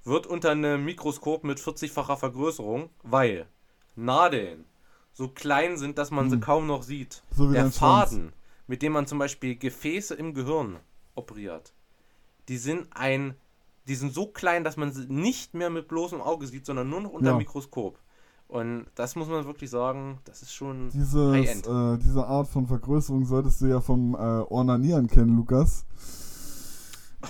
wird 0.04 0.28
unter 0.28 0.52
einem 0.52 0.86
Mikroskop 0.86 1.44
mit 1.44 1.60
40-facher 1.60 2.16
Vergrößerung, 2.18 2.90
weil 3.04 3.48
Nadeln 3.96 4.66
so 5.14 5.28
klein 5.30 5.78
sind, 5.78 5.98
dass 5.98 6.12
man 6.12 6.30
sie 6.30 6.36
Hm. 6.36 6.42
kaum 6.42 6.68
noch 6.68 6.84
sieht. 6.84 7.24
So 7.36 7.52
Der 7.52 7.64
dein 7.64 7.72
Schwanz. 7.74 8.10
Faden 8.12 8.34
mit 8.68 8.82
dem 8.82 8.92
man 8.92 9.08
zum 9.08 9.18
Beispiel 9.18 9.56
Gefäße 9.56 10.14
im 10.14 10.34
Gehirn 10.34 10.78
operiert, 11.16 11.74
die 12.50 12.58
sind 12.58 12.88
ein, 12.92 13.34
die 13.88 13.96
sind 13.96 14.14
so 14.14 14.28
klein, 14.28 14.64
dass 14.66 14.76
man 14.78 14.92
sie 14.92 15.06
nicht 15.08 15.54
mehr 15.54 15.70
mit 15.70 15.88
bloßem 15.88 16.20
Auge 16.22 16.46
sieht, 16.48 16.66
sondern 16.66 16.90
nur 16.90 17.00
noch 17.02 17.12
unter 17.12 17.28
Ja. 17.28 17.34
dem 17.36 17.38
Mikroskop. 17.40 17.98
Und 18.48 18.86
das 18.96 19.16
muss 19.16 19.28
man 19.28 19.46
wirklich 19.46 19.70
sagen, 19.70 20.20
das 20.24 20.42
ist 20.42 20.54
schon 20.54 20.90
Dieses, 20.92 21.68
äh, 21.68 21.98
diese 21.98 22.26
Art 22.26 22.48
von 22.48 22.66
Vergrößerung 22.66 23.26
solltest 23.26 23.60
du 23.62 23.66
ja 23.66 23.82
vom 23.82 24.16
äh, 24.16 24.18
Ornanieren 24.18 25.08
kennen, 25.08 25.36
Lukas. 25.36 25.86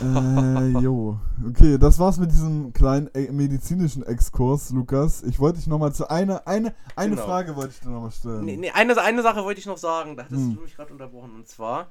Äh, 0.01 0.67
jo. 0.81 1.17
Okay, 1.47 1.77
das 1.77 1.97
war's 1.97 2.17
mit 2.19 2.29
diesem 2.31 2.73
kleinen 2.73 3.07
äh, 3.15 3.31
medizinischen 3.31 4.03
Exkurs, 4.03 4.69
Lukas. 4.71 5.23
Ich 5.23 5.39
wollte 5.39 5.57
dich 5.59 5.67
nochmal 5.67 5.93
zu 5.93 6.09
einer, 6.09 6.45
eine, 6.45 6.73
eine 6.95 7.15
Genau. 7.15 7.25
Frage 7.25 7.55
wollte 7.55 7.69
ich 7.73 7.79
dir 7.79 7.89
nochmal 7.89 8.11
stellen. 8.11 8.43
Nee, 8.45 8.57
nee, 8.57 8.69
eine, 8.69 8.95
eine 9.01 9.21
Sache 9.23 9.43
wollte 9.45 9.59
ich 9.61 9.65
noch 9.65 9.77
sagen, 9.77 10.17
da 10.17 10.23
hattest 10.25 10.41
Hm. 10.41 10.55
du 10.55 10.61
mich 10.61 10.75
gerade 10.75 10.91
unterbrochen. 10.91 11.33
Und 11.35 11.47
zwar, 11.47 11.87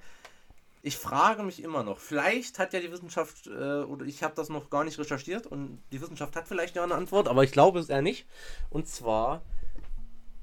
ich 0.86 0.98
frage 0.98 1.42
mich 1.42 1.64
immer 1.64 1.82
noch, 1.82 1.98
vielleicht 1.98 2.60
hat 2.60 2.72
ja 2.72 2.78
die 2.78 2.92
Wissenschaft, 2.92 3.48
äh, 3.48 3.82
oder 3.82 4.06
ich 4.06 4.22
habe 4.22 4.34
das 4.36 4.48
noch 4.48 4.70
gar 4.70 4.84
nicht 4.84 4.96
recherchiert 5.00 5.44
und 5.44 5.80
die 5.90 6.00
Wissenschaft 6.00 6.36
hat 6.36 6.46
vielleicht 6.46 6.76
ja 6.76 6.84
eine 6.84 6.94
Antwort, 6.94 7.26
aber 7.26 7.42
ich 7.42 7.50
glaube 7.50 7.80
es 7.80 7.88
eher 7.88 8.02
nicht. 8.02 8.24
Und 8.70 8.86
zwar, 8.86 9.42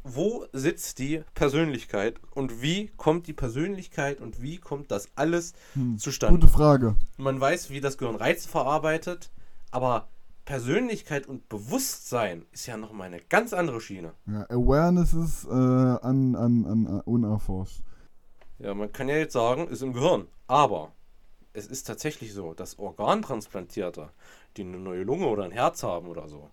wo 0.04 0.46
sitzt 0.52 1.00
die 1.00 1.24
Persönlichkeit 1.34 2.20
und 2.32 2.62
wie 2.62 2.88
kommt 2.98 3.28
die 3.28 3.34
Persönlichkeit 3.34 4.20
und 4.20 4.42
wie 4.42 4.58
kommt 4.58 4.92
das 4.92 5.08
alles 5.16 5.54
Hm, 5.76 5.98
zustande? 5.98 6.42
Gute 6.42 6.52
Frage. 6.52 6.98
Man 7.16 7.40
weiß, 7.40 7.70
wie 7.70 7.80
das 7.80 7.98
Gehirn 7.98 8.18
Reize 8.18 8.50
verarbeitet, 8.50 9.32
aber 9.72 10.10
Persönlichkeit 10.44 11.26
und 11.26 11.48
Bewusstsein 11.48 12.46
ist 12.52 12.66
ja 12.66 12.76
nochmal 12.76 13.08
eine 13.08 13.22
ganz 13.30 13.54
andere 13.54 13.80
Schiene. 13.80 14.12
Ja, 14.28 14.42
Awareness 14.50 15.14
ist 15.14 15.46
äh, 15.46 15.52
an, 15.52 16.36
an, 16.36 16.66
an, 16.66 16.86
an 16.88 17.02
unerforscht. 17.06 17.82
Ja, 18.60 18.74
man 18.74 18.92
kann 18.92 19.10
ja 19.10 19.18
jetzt 19.18 19.34
sagen, 19.34 19.68
ist 19.68 19.82
im 19.82 19.94
Gehirn. 19.94 20.28
Aber 20.48 20.92
es 21.54 21.68
ist 21.68 21.84
tatsächlich 21.86 22.34
so, 22.34 22.54
dass 22.54 22.80
Organtransplantierte, 22.80 24.10
die 24.58 24.64
eine 24.64 24.78
neue 24.78 25.04
Lunge 25.04 25.28
oder 25.28 25.44
ein 25.44 25.52
Herz 25.52 25.84
haben 25.84 26.08
oder 26.08 26.28
so, 26.28 26.50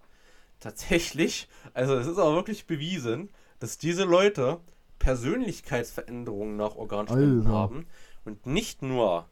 tatsächlich, 0.60 1.48
also 1.72 1.94
es 1.94 2.06
ist 2.06 2.18
auch 2.18 2.34
wirklich 2.34 2.66
bewiesen, 2.66 3.30
dass 3.58 3.78
diese 3.78 4.04
Leute 4.04 4.60
Persönlichkeitsveränderungen 4.98 6.56
nach 6.56 6.76
Organspenden 6.76 7.46
Alter. 7.46 7.50
haben 7.50 7.86
und 8.24 8.46
nicht 8.46 8.82
nur 8.82 9.26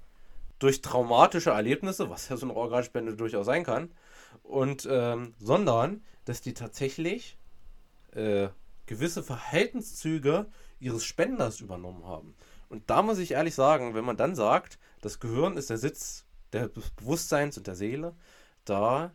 durch 0.58 0.80
traumatische 0.80 1.50
Erlebnisse, 1.50 2.10
was 2.10 2.28
ja 2.28 2.36
so 2.36 2.46
eine 2.46 2.56
Organspende 2.56 3.14
durchaus 3.14 3.46
sein 3.46 3.64
kann, 3.64 3.90
und 4.42 4.88
ähm, 4.90 5.34
sondern 5.38 6.02
dass 6.24 6.40
die 6.40 6.54
tatsächlich 6.54 7.38
äh, 8.12 8.48
gewisse 8.86 9.22
Verhaltenszüge 9.22 10.46
ihres 10.80 11.04
Spenders 11.04 11.60
übernommen 11.60 12.04
haben. 12.06 12.34
Und 12.68 12.90
da 12.90 13.02
muss 13.02 13.18
ich 13.18 13.32
ehrlich 13.32 13.54
sagen, 13.54 13.94
wenn 13.94 14.04
man 14.04 14.16
dann 14.16 14.34
sagt, 14.34 14.78
das 15.00 15.20
Gehirn 15.20 15.56
ist 15.56 15.70
der 15.70 15.78
Sitz 15.78 16.24
des 16.52 16.90
Bewusstseins 16.96 17.56
und 17.56 17.66
der 17.66 17.74
Seele, 17.74 18.14
da 18.64 19.12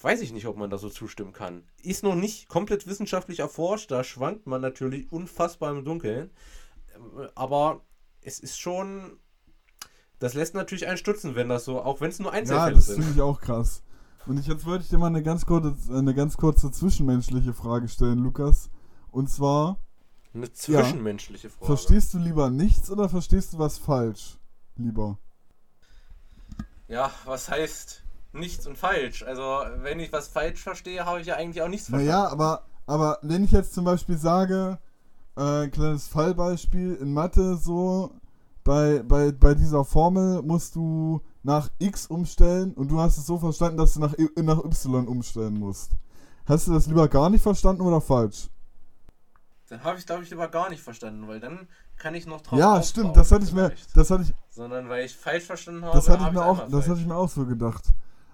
weiß 0.00 0.20
ich 0.20 0.32
nicht, 0.32 0.46
ob 0.46 0.56
man 0.56 0.70
da 0.70 0.78
so 0.78 0.88
zustimmen 0.90 1.32
kann. 1.32 1.64
Ist 1.82 2.02
noch 2.02 2.14
nicht 2.14 2.48
komplett 2.48 2.86
wissenschaftlich 2.86 3.40
erforscht, 3.40 3.90
da 3.90 4.04
schwankt 4.04 4.46
man 4.46 4.60
natürlich 4.60 5.10
unfassbar 5.10 5.70
im 5.70 5.84
Dunkeln. 5.84 6.30
Aber 7.34 7.80
es 8.20 8.38
ist 8.38 8.58
schon. 8.58 9.18
Das 10.20 10.34
lässt 10.34 10.54
natürlich 10.54 10.86
einen 10.86 10.96
stutzen, 10.96 11.34
wenn 11.34 11.48
das 11.48 11.64
so, 11.64 11.82
auch 11.82 12.00
wenn 12.00 12.10
es 12.10 12.18
nur 12.18 12.32
Ja, 12.32 12.38
Einzelfälle 12.38 12.74
das 12.76 12.86
sind. 12.86 12.96
finde 13.02 13.12
ich 13.14 13.20
auch 13.20 13.40
krass. 13.40 13.82
Und 14.26 14.38
ich, 14.38 14.46
jetzt 14.46 14.64
wollte 14.64 14.84
ich 14.84 14.90
dir 14.90 14.96
mal 14.96 15.08
eine 15.08 15.22
ganz, 15.22 15.44
kurze, 15.44 15.76
eine 15.92 16.14
ganz 16.14 16.36
kurze 16.36 16.70
zwischenmenschliche 16.70 17.52
Frage 17.52 17.88
stellen, 17.88 18.20
Lukas. 18.20 18.70
Und 19.10 19.28
zwar, 19.28 19.78
Eine 20.34 20.52
zwischenmenschliche 20.52 21.48
Frage. 21.48 21.66
verstehst 21.66 22.12
du 22.12 22.18
lieber 22.18 22.50
nichts 22.50 22.90
oder 22.90 23.08
verstehst 23.08 23.52
du 23.52 23.58
was 23.58 23.78
falsch? 23.78 24.36
Lieber. 24.76 25.18
Ja, 26.88 27.10
was 27.24 27.48
heißt 27.48 28.02
nichts 28.32 28.66
und 28.66 28.76
falsch? 28.76 29.22
Also, 29.22 29.42
wenn 29.76 30.00
ich 30.00 30.12
was 30.12 30.26
falsch 30.28 30.60
verstehe, 30.60 31.06
habe 31.06 31.20
ich 31.20 31.28
ja 31.28 31.36
eigentlich 31.36 31.62
auch 31.62 31.68
nichts 31.68 31.88
verstanden. 31.88 32.06
Naja, 32.06 32.28
aber, 32.28 32.66
aber 32.86 33.18
wenn 33.22 33.44
ich 33.44 33.52
jetzt 33.52 33.74
zum 33.74 33.84
Beispiel 33.84 34.18
sage, 34.18 34.78
äh, 35.36 35.68
kleines 35.68 36.08
Fallbeispiel 36.08 36.96
in 36.96 37.12
Mathe 37.12 37.56
so, 37.56 38.10
bei, 38.64 39.02
bei, 39.02 39.30
bei 39.30 39.54
dieser 39.54 39.84
Formel 39.84 40.42
musst 40.42 40.74
du 40.74 41.20
nach 41.42 41.70
x 41.78 42.06
umstellen 42.06 42.72
und 42.72 42.90
du 42.90 42.98
hast 42.98 43.18
es 43.18 43.26
so 43.26 43.38
verstanden, 43.38 43.76
dass 43.76 43.94
du 43.94 44.00
nach, 44.00 44.14
nach 44.36 44.64
y 44.64 45.06
umstellen 45.06 45.58
musst. 45.58 45.92
Hast 46.46 46.66
du 46.66 46.72
das 46.72 46.86
lieber 46.86 47.06
gar 47.08 47.30
nicht 47.30 47.42
verstanden 47.42 47.82
oder 47.82 48.00
falsch? 48.00 48.48
Dann 49.68 49.82
habe 49.82 49.98
ich, 49.98 50.06
glaube 50.06 50.22
ich, 50.22 50.30
lieber 50.30 50.48
gar 50.48 50.68
nicht 50.68 50.82
verstanden, 50.82 51.26
weil 51.26 51.40
dann 51.40 51.68
kann 51.96 52.14
ich 52.14 52.26
noch 52.26 52.42
drauf 52.42 52.58
ja, 52.58 52.82
stimmt, 52.82 53.16
das 53.16 53.32
hatte 53.32 53.44
ich 53.44 53.52
mir, 53.52 53.72
das 53.94 54.10
hatte 54.10 54.24
ich, 54.24 54.34
Sondern 54.50 54.88
weil 54.88 55.06
ich 55.06 55.16
falsch 55.16 55.44
verstanden 55.44 55.84
habe, 55.84 55.96
das 55.96 56.08
hatte 56.08 56.24
ich 56.24 56.32
mir 56.32 56.44
auch, 56.44 56.68
das 56.68 56.88
hatte 56.88 57.00
ich 57.00 57.06
mir 57.06 57.16
auch 57.16 57.28
so 57.28 57.46
gedacht, 57.46 57.84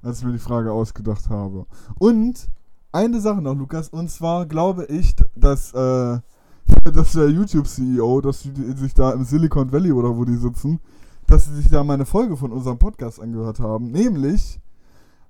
als 0.02 0.18
ich 0.18 0.24
mir 0.24 0.32
die 0.32 0.38
Frage 0.38 0.72
ausgedacht 0.72 1.28
habe. 1.28 1.66
Und 1.98 2.48
eine 2.92 3.20
Sache 3.20 3.40
noch, 3.40 3.54
Lukas, 3.54 3.88
und 3.88 4.10
zwar 4.10 4.46
glaube 4.46 4.86
ich, 4.86 5.14
dass, 5.36 5.72
äh, 5.72 6.18
dass 6.92 7.12
der 7.12 7.28
YouTube-CEO, 7.28 8.20
dass 8.20 8.42
die, 8.42 8.72
sich 8.72 8.94
da 8.94 9.12
im 9.12 9.24
Silicon 9.24 9.70
Valley 9.70 9.92
oder 9.92 10.16
wo 10.16 10.24
die 10.24 10.36
sitzen, 10.36 10.80
dass 11.26 11.44
sie 11.44 11.54
sich 11.54 11.68
da 11.68 11.84
mal 11.84 11.94
eine 11.94 12.06
Folge 12.06 12.36
von 12.36 12.50
unserem 12.50 12.78
Podcast 12.78 13.20
angehört 13.20 13.60
haben. 13.60 13.92
Nämlich 13.92 14.60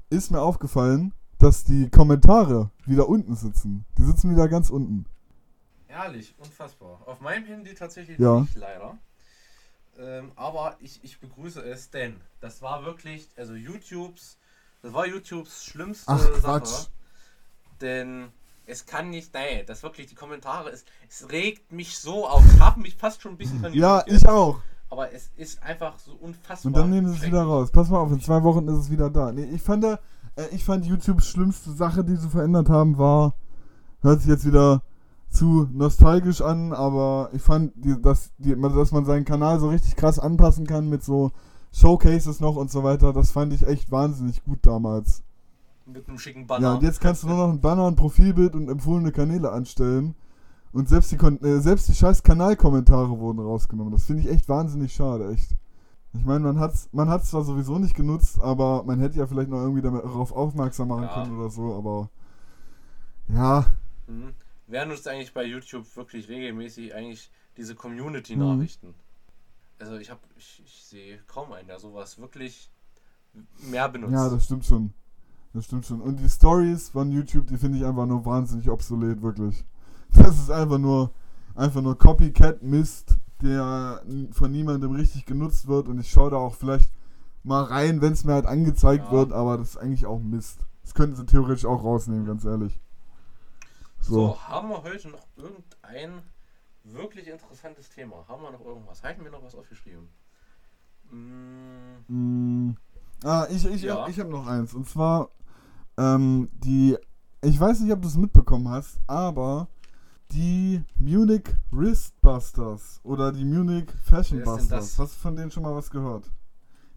ist 0.08 0.30
mir 0.30 0.40
aufgefallen, 0.40 1.12
dass 1.38 1.64
die 1.64 1.90
Kommentare 1.90 2.70
wieder 2.86 3.08
unten 3.08 3.34
sitzen. 3.34 3.84
Die 3.98 4.04
sitzen 4.04 4.30
wieder 4.30 4.48
ganz 4.48 4.70
unten. 4.70 5.04
Ehrlich, 5.90 6.35
unfassbar. 6.38 7.00
Auf 7.07 7.20
meinem 7.20 7.44
Handy 7.46 7.74
tatsächlich 7.74 8.18
Ja. 8.18 8.40
nicht, 8.40 8.55
leider. 8.55 8.96
Ähm, 9.98 10.31
aber 10.37 10.76
ich, 10.79 11.03
ich 11.03 11.18
begrüße 11.18 11.61
es, 11.62 11.90
denn 11.90 12.20
das 12.40 12.62
war 12.62 12.85
wirklich, 12.85 13.29
also 13.37 13.55
YouTubes, 13.55 14.38
das 14.83 14.92
war 14.92 15.07
YouTubes 15.07 15.64
schlimmste 15.64 16.12
Ach, 16.12 16.18
Sache. 16.18 16.40
Quatsch. 16.40 16.87
Denn 17.81 18.29
es 18.66 18.87
kann 18.87 19.11
nicht, 19.11 19.35
nein, 19.35 19.64
das 19.66 19.83
wirklich, 19.83 20.07
die 20.07 20.14
Kommentare, 20.14 20.70
es, 20.70 20.85
es 21.09 21.29
regt 21.31 21.72
mich 21.72 21.98
so 21.98 22.29
auf. 22.29 22.44
Ich 22.55 22.61
habe 22.61 22.81
mich 22.81 22.94
fast 22.96 23.20
schon 23.20 23.33
ein 23.33 23.37
bisschen 23.38 23.59
von 23.61 23.72
Ja, 23.74 24.05
ich 24.07 24.26
auch. 24.29 24.61
Aber 24.90 25.12
es 25.12 25.31
ist 25.37 25.62
einfach 25.62 25.98
so 25.98 26.12
unfassbar. 26.12 26.68
Und 26.70 26.76
dann 26.76 26.90
nehmen 26.90 27.09
sie 27.09 27.16
es 27.16 27.22
wieder 27.22 27.42
raus. 27.42 27.70
Pass 27.72 27.90
mal 27.90 27.98
auf, 27.98 28.12
in 28.12 28.20
zwei 28.20 28.42
Wochen 28.44 28.66
ist 28.68 28.79
es 28.79 28.90
wieder 28.90 29.11
da. 29.11 29.33
Nee, 29.33 29.44
ich 29.44 29.62
fand, 29.62 29.83
da, 29.85 29.98
äh, 30.37 30.46
ich 30.53 30.64
fand 30.64 30.87
YouTubes 30.87 31.26
schlimmste 31.26 31.72
Sache, 31.72 32.05
die 32.05 32.16
sie 32.16 32.29
verändert 32.29 32.68
haben, 32.68 32.96
war, 32.96 33.35
hört 34.03 34.20
sich 34.20 34.31
jetzt 34.31 34.46
wieder 34.46 34.83
zu 35.30 35.68
nostalgisch 35.72 36.42
an, 36.42 36.72
aber 36.72 37.30
ich 37.32 37.42
fand, 37.42 37.72
die, 37.76 38.00
dass, 38.00 38.32
die, 38.38 38.60
dass 38.60 38.92
man 38.92 39.04
seinen 39.04 39.24
Kanal 39.24 39.60
so 39.60 39.68
richtig 39.68 39.96
krass 39.96 40.18
anpassen 40.18 40.66
kann 40.66 40.88
mit 40.88 41.02
so 41.04 41.30
Showcases 41.72 42.40
noch 42.40 42.56
und 42.56 42.70
so 42.70 42.82
weiter, 42.82 43.12
das 43.12 43.30
fand 43.30 43.52
ich 43.52 43.66
echt 43.66 43.90
wahnsinnig 43.90 44.42
gut 44.44 44.58
damals. 44.62 45.22
Mit 45.86 46.08
einem 46.08 46.18
schicken 46.18 46.46
Banner. 46.46 46.62
Ja, 46.68 46.74
und 46.74 46.82
jetzt 46.82 47.00
kannst 47.00 47.22
du 47.22 47.28
nur 47.28 47.36
noch 47.36 47.52
ein 47.52 47.60
Banner, 47.60 47.86
ein 47.86 47.96
Profilbild 47.96 48.54
und 48.54 48.68
empfohlene 48.68 49.12
Kanäle 49.12 49.50
anstellen. 49.52 50.14
Und 50.72 50.88
selbst 50.88 51.10
die, 51.10 51.16
äh, 51.16 51.60
selbst 51.60 51.88
die 51.88 51.94
scheiß 51.94 52.22
Kanalkommentare 52.22 53.18
wurden 53.18 53.40
rausgenommen. 53.40 53.92
Das 53.92 54.04
finde 54.04 54.22
ich 54.22 54.30
echt 54.30 54.48
wahnsinnig 54.48 54.92
schade, 54.92 55.32
echt. 55.32 55.56
Ich 56.12 56.24
meine, 56.24 56.40
man 56.40 56.58
hat's, 56.58 56.88
man 56.92 57.08
hat's 57.08 57.30
zwar 57.30 57.42
sowieso 57.42 57.78
nicht 57.78 57.94
genutzt, 57.94 58.40
aber 58.40 58.84
man 58.84 59.00
hätte 59.00 59.18
ja 59.18 59.26
vielleicht 59.26 59.50
noch 59.50 59.60
irgendwie 59.60 59.82
darauf 59.82 60.32
aufmerksam 60.32 60.88
machen 60.88 61.04
Ja. 61.04 61.14
können 61.22 61.38
oder 61.38 61.50
so, 61.50 61.74
aber 61.74 62.10
ja, 63.28 63.66
Mhm. 64.08 64.34
Wer 64.70 64.87
nutzt 64.87 65.06
eigentlich 65.09 65.35
bei 65.35 65.44
YouTube 65.44 65.85
wirklich 65.96 66.28
regelmäßig 66.28 66.94
eigentlich 66.94 67.30
diese 67.56 67.74
Mhm. 67.74 67.78
Community-Nachrichten? 67.78 68.94
Also 69.78 69.96
ich 69.96 70.11
habe, 70.11 70.20
ich, 70.37 70.62
ich 70.64 70.85
sehe 70.85 71.18
kaum 71.26 71.52
einen, 71.52 71.66
der 71.68 71.78
sowas 71.78 72.18
wirklich 72.18 72.70
mehr 73.70 73.88
benutzt. 73.88 74.12
ja, 74.12 74.28
das 74.28 74.44
stimmt 74.44 74.64
schon. 74.64 74.92
Das 75.52 75.64
stimmt 75.64 75.87
schon. 75.87 76.00
Und 76.00 76.20
die 76.20 76.28
Stories 76.28 76.90
von 76.90 77.11
YouTube, 77.11 77.46
die 77.48 77.56
finde 77.56 77.78
ich 77.78 77.85
einfach 77.85 78.06
nur 78.06 78.24
wahnsinnig 78.24 78.68
obsolet, 78.70 79.20
wirklich. 79.22 79.64
Das 80.12 80.38
ist 80.40 80.50
einfach 80.50 80.78
nur, 80.78 81.12
einfach 81.54 81.83
nur 81.83 81.96
Copycat-Mist, 81.96 83.16
der 83.42 84.02
von 84.33 84.50
niemandem 84.50 84.90
richtig 84.92 85.24
genutzt 85.24 85.66
wird. 85.68 85.88
Und 85.88 85.98
ich 86.00 86.11
schaue 86.11 86.30
da 86.30 86.37
auch 86.37 86.54
vielleicht 86.56 86.90
mal 87.44 87.62
rein, 87.62 88.00
wenn 88.02 88.12
es 88.12 88.24
mir 88.24 88.33
halt 88.35 88.46
angezeigt 88.46 89.04
Ja. 89.06 89.12
wird, 89.12 89.33
aber 89.33 89.56
das 89.56 89.70
ist 89.70 89.76
eigentlich 89.76 90.06
auch 90.06 90.18
Mist. 90.20 90.59
Das 90.83 90.94
könnten 90.94 91.14
sie 91.16 91.26
theoretisch 91.26 91.64
auch 91.64 91.83
rausnehmen, 91.85 92.26
ganz 92.26 92.44
ehrlich. 92.44 92.78
So. 94.00 94.14
So. 94.28 94.40
haben 94.48 94.68
wir 94.68 94.82
heute 94.82 95.08
noch 95.08 95.26
irgendein 95.36 96.22
wirklich 96.84 97.28
interessantes 97.28 97.88
Thema? 97.90 98.24
Haben 98.28 98.42
wir 98.42 98.50
noch 98.52 98.64
irgendwas? 98.64 99.02
Halten 99.02 99.22
wir 99.24 99.30
noch 99.30 99.42
was 99.42 99.54
aufgeschrieben? 99.54 100.08
Mm, 101.10 102.04
Mm, 102.08 102.76
ah, 103.24 103.46
ich, 103.50 103.64
ich, 103.66 103.82
Ja. 103.82 104.06
ich 104.08 104.18
habe 104.18 104.30
noch 104.30 104.46
eins. 104.46 104.74
Und 104.74 104.88
zwar, 104.88 105.30
ähm, 105.98 106.48
die, 106.54 106.96
ich 107.42 107.58
weiß 107.58 107.80
nicht, 107.80 107.92
ob 107.92 108.02
du 108.02 108.08
es 108.08 108.16
mitbekommen 108.16 108.68
hast, 108.68 109.00
aber 109.06 109.68
die 110.32 110.82
Munich 110.98 111.44
Wristbusters 111.70 113.00
oder 113.02 113.32
die 113.32 113.44
Munich 113.44 113.90
Fashion 114.04 114.38
Wer 114.38 114.44
ist 114.56 114.70
denn 114.70 114.78
Busters. 114.78 114.96
das? 114.96 114.98
Hast 114.98 115.14
du 115.16 115.18
von 115.20 115.36
denen 115.36 115.50
schon 115.50 115.62
mal 115.64 115.74
was 115.74 115.90
gehört? 115.90 116.30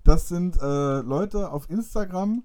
Das 0.04 0.28
sind 0.28 0.58
äh, 0.62 1.00
Leute 1.02 1.52
auf 1.52 1.70
Instagram, 1.70 2.44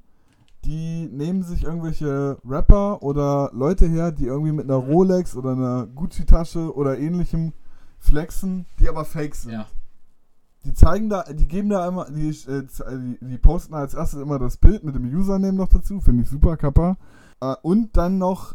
die 0.64 1.08
nehmen 1.12 1.42
sich 1.42 1.64
irgendwelche 1.64 2.38
Rapper 2.44 3.02
oder 3.02 3.50
Leute 3.52 3.86
her, 3.86 4.12
die 4.12 4.26
irgendwie 4.26 4.52
mit 4.52 4.64
einer 4.64 4.80
Mhm. 4.80 4.90
Rolex 4.90 5.36
oder 5.36 5.52
einer 5.52 5.86
Gucci-Tasche 5.86 6.74
oder 6.74 6.98
ähnlichem 6.98 7.52
flexen, 7.98 8.66
die 8.78 8.88
aber 8.88 9.04
fake 9.04 9.34
sind. 9.34 9.52
ja. 9.52 9.66
die 10.64 10.74
zeigen 10.74 11.08
da, 11.08 11.22
die 11.22 11.46
geben 11.46 11.68
da 11.70 11.86
immer, 11.88 12.06
die, 12.10 12.28
äh, 12.28 12.66
die, 12.66 13.18
die 13.20 13.38
posten 13.38 13.74
als 13.74 13.94
erstes 13.94 14.20
immer 14.20 14.38
das 14.38 14.56
Bild 14.56 14.82
mit 14.84 14.94
dem 14.94 15.04
Username 15.06 15.52
noch 15.56 15.68
dazu, 15.68 16.00
finde 16.00 16.24
ich 16.24 16.28
super, 16.28 16.56
Kappa. 16.56 16.96
Äh, 17.40 17.54
und 17.62 17.96
dann 17.96 18.18
noch 18.18 18.54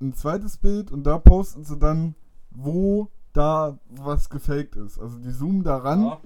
ein 0.00 0.12
zweites 0.14 0.58
Bild 0.58 0.92
und 0.92 1.04
da 1.04 1.18
posten 1.18 1.64
sie 1.64 1.76
dann, 1.78 2.14
wo 2.50 3.08
da 3.32 3.78
was 3.88 4.28
gefaked 4.30 4.76
ist. 4.76 5.00
Also 5.00 5.18
die 5.18 5.32
zoomen 5.32 5.64
da 5.64 5.78
ran 5.78 6.02
Ja. 6.04 6.20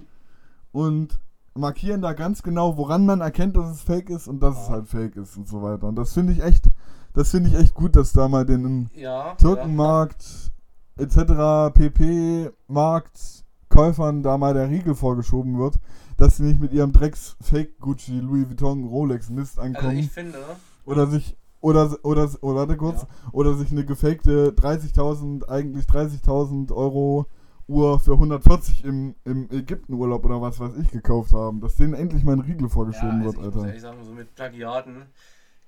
und 0.72 1.18
markieren 1.54 2.00
da 2.02 2.12
ganz 2.12 2.42
genau, 2.42 2.76
woran 2.76 3.04
man 3.06 3.20
erkennt, 3.20 3.56
dass 3.56 3.70
es 3.70 3.82
fake 3.82 4.10
ist 4.10 4.28
und 4.28 4.40
dass 4.42 4.56
Ja. 4.56 4.62
es 4.62 4.70
halt 4.70 4.88
fake 4.88 5.16
ist 5.16 5.36
und 5.36 5.48
so 5.48 5.62
weiter. 5.62 5.86
Und 5.88 5.96
das 5.96 6.12
finde 6.14 6.32
ich 6.32 6.42
echt, 6.42 6.70
das 7.14 7.30
finde 7.30 7.50
ich 7.50 7.54
echt 7.56 7.74
gut, 7.74 7.96
dass 7.96 8.12
da 8.12 8.28
mal 8.28 8.44
den 8.46 8.90
Ja. 8.94 9.34
Türkenmarkt 9.34 10.50
etc. 10.96 11.70
pp. 11.74 12.50
Markt 12.68 13.44
Käufern 13.68 14.22
da 14.22 14.36
mal 14.36 14.52
der 14.54 14.68
Riegel 14.68 14.94
vorgeschoben 14.94 15.58
wird, 15.58 15.78
dass 16.18 16.36
sie 16.36 16.42
nicht 16.44 16.60
mit 16.60 16.72
ihrem 16.72 16.92
Drecks 16.92 17.36
Fake 17.40 17.78
Gucci, 17.80 18.20
Louis 18.20 18.46
Vuitton, 18.48 18.84
Rolex 18.84 19.30
Mist 19.30 19.56
Ja. 19.56 19.62
Also 19.62 19.76
ankommen 19.78 19.98
ich 19.98 20.10
finde, 20.10 20.38
oder 20.84 21.06
sich 21.06 21.36
oder 21.62 21.96
oder 22.02 22.28
oder 22.42 22.54
warte 22.60 22.76
kurz 22.76 23.02
Ja. 23.02 23.08
oder 23.32 23.54
sich 23.54 23.70
eine 23.70 23.84
gefakte 23.84 24.52
30.000 24.52 25.48
eigentlich 25.48 25.86
30.000 25.86 26.72
Euro 26.72 27.26
Uhr 27.68 28.01
für 28.01 28.12
140 28.12 28.85
im, 28.85 29.14
im 29.25 29.48
Ägyptenurlaub 29.51 30.25
oder 30.25 30.40
was 30.40 30.59
weiß 30.61 30.77
ich 30.77 30.90
gekauft 30.90 31.33
haben, 31.33 31.61
dass 31.61 31.77
denen 31.77 31.94
endlich 31.94 32.25
mal 32.25 32.33
ein 32.33 32.40
Riegel 32.40 32.68
vorgeschoben 32.68 33.22
ja, 33.22 33.27
also 33.27 33.27
wird, 33.27 33.37
ich 33.37 33.42
muss 33.42 33.55
Alter. 33.55 33.66
ehrlich 33.68 33.83
sagen, 33.83 34.05
so 34.05 34.12
mit 34.12 34.35
Plagiaten, 34.35 35.07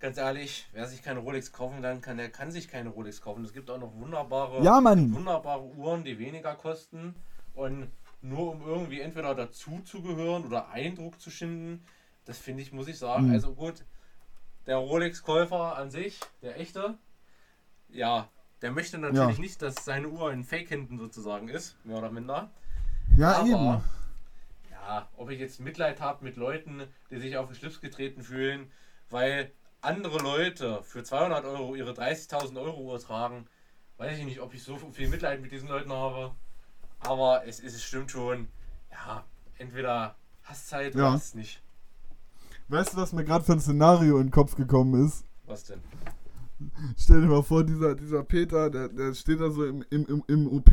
ganz 0.00 0.18
ehrlich, 0.18 0.66
wer 0.72 0.86
sich 0.86 1.02
keine 1.02 1.20
Rolex 1.20 1.52
kaufen 1.52 1.82
kann, 1.82 2.00
kann, 2.00 2.16
der 2.16 2.30
kann 2.30 2.50
sich 2.50 2.68
keine 2.68 2.90
Rolex 2.90 3.20
kaufen. 3.20 3.44
Es 3.44 3.52
gibt 3.52 3.70
auch 3.70 3.78
noch 3.78 3.94
wunderbare, 3.94 4.62
Ja, 4.62 4.82
wunderbare 4.82 5.64
Uhren, 5.76 6.04
die 6.04 6.18
weniger 6.18 6.54
kosten 6.54 7.14
und 7.54 7.88
nur 8.20 8.52
um 8.52 8.62
irgendwie 8.62 9.00
entweder 9.00 9.34
dazu 9.34 9.80
zu 9.84 10.02
gehören 10.02 10.44
oder 10.44 10.70
Eindruck 10.70 11.20
zu 11.20 11.30
schinden, 11.30 11.84
das 12.24 12.38
finde 12.38 12.62
ich, 12.62 12.72
muss 12.72 12.88
ich 12.88 12.98
sagen. 12.98 13.28
Mhm. 13.28 13.32
Also 13.34 13.54
gut, 13.54 13.84
der 14.66 14.78
Rolex-Käufer 14.78 15.76
an 15.76 15.90
sich, 15.90 16.20
der 16.42 16.58
echte, 16.58 16.96
ja, 17.88 18.28
der 18.64 18.72
möchte 18.72 18.96
natürlich 18.96 19.36
Ja. 19.36 19.42
nicht, 19.42 19.60
dass 19.60 19.74
seine 19.84 20.08
Uhr 20.08 20.32
in 20.32 20.42
Fake-Händen 20.42 20.98
sozusagen 20.98 21.48
ist, 21.48 21.76
mehr 21.84 21.98
oder 21.98 22.10
minder. 22.10 22.50
Ja, 23.14 23.32
Aber, 23.36 23.46
eben. 23.46 23.84
ja, 24.70 25.06
ob 25.18 25.28
ich 25.28 25.38
jetzt 25.38 25.60
Mitleid 25.60 26.00
habe 26.00 26.24
mit 26.24 26.36
Leuten, 26.36 26.82
die 27.10 27.18
sich 27.18 27.36
auf 27.36 27.48
den 27.48 27.56
Schlips 27.56 27.82
getreten 27.82 28.22
fühlen, 28.22 28.72
weil 29.10 29.52
andere 29.82 30.16
Leute 30.16 30.82
für 30.82 31.04
200 31.04 31.44
Euro 31.44 31.74
ihre 31.74 31.92
30.000 31.92 32.58
Euro 32.58 32.80
Uhr 32.80 32.98
tragen, 32.98 33.46
weiß 33.98 34.16
ich 34.16 34.24
nicht, 34.24 34.40
ob 34.40 34.54
ich 34.54 34.62
so 34.62 34.78
viel 34.78 35.10
Mitleid 35.10 35.42
mit 35.42 35.52
diesen 35.52 35.68
Leuten 35.68 35.92
habe. 35.92 36.34
Aber 37.00 37.46
es, 37.46 37.60
ist, 37.60 37.74
es 37.74 37.84
stimmt 37.84 38.10
schon, 38.12 38.48
ja, 38.90 39.24
entweder 39.58 40.16
hast 40.42 40.70
Zeit 40.70 40.94
oder 40.94 41.04
Ja. 41.04 41.12
hast 41.12 41.34
nicht. 41.34 41.60
Weißt 42.68 42.94
du, 42.94 42.96
was 42.96 43.12
mir 43.12 43.24
gerade 43.24 43.44
für 43.44 43.52
ein 43.52 43.60
Szenario 43.60 44.16
in 44.16 44.28
den 44.28 44.30
Kopf 44.30 44.56
gekommen 44.56 45.04
ist? 45.04 45.26
Was 45.44 45.64
denn? 45.64 45.82
Stell 46.96 47.20
dir 47.22 47.26
mal 47.28 47.42
vor, 47.42 47.64
dieser, 47.64 47.94
dieser 47.94 48.22
Peter, 48.24 48.70
der, 48.70 48.88
der 48.88 49.14
steht 49.14 49.40
da 49.40 49.50
so 49.50 49.64
im, 49.64 49.84
im, 49.90 50.06
im, 50.06 50.22
im 50.26 50.48
OP 50.48 50.70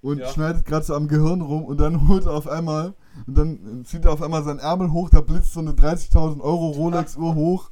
und 0.00 0.18
Ja. 0.18 0.28
schneidet 0.28 0.64
gerade 0.66 0.84
so 0.84 0.94
am 0.94 1.08
Gehirn 1.08 1.40
rum 1.40 1.64
und 1.64 1.78
dann 1.78 2.08
holt 2.08 2.26
er 2.26 2.32
auf 2.32 2.46
einmal 2.48 2.94
und 3.26 3.38
dann 3.38 3.84
zieht 3.84 4.04
er 4.04 4.12
auf 4.12 4.22
einmal 4.22 4.42
seinen 4.44 4.58
Ärmel 4.58 4.92
hoch, 4.92 5.08
da 5.10 5.20
blitzt 5.20 5.52
so 5.52 5.60
eine 5.60 5.72
30.000 5.72 6.40
Euro 6.40 6.70
Rolex-Uhr 6.70 7.34
hoch 7.36 7.70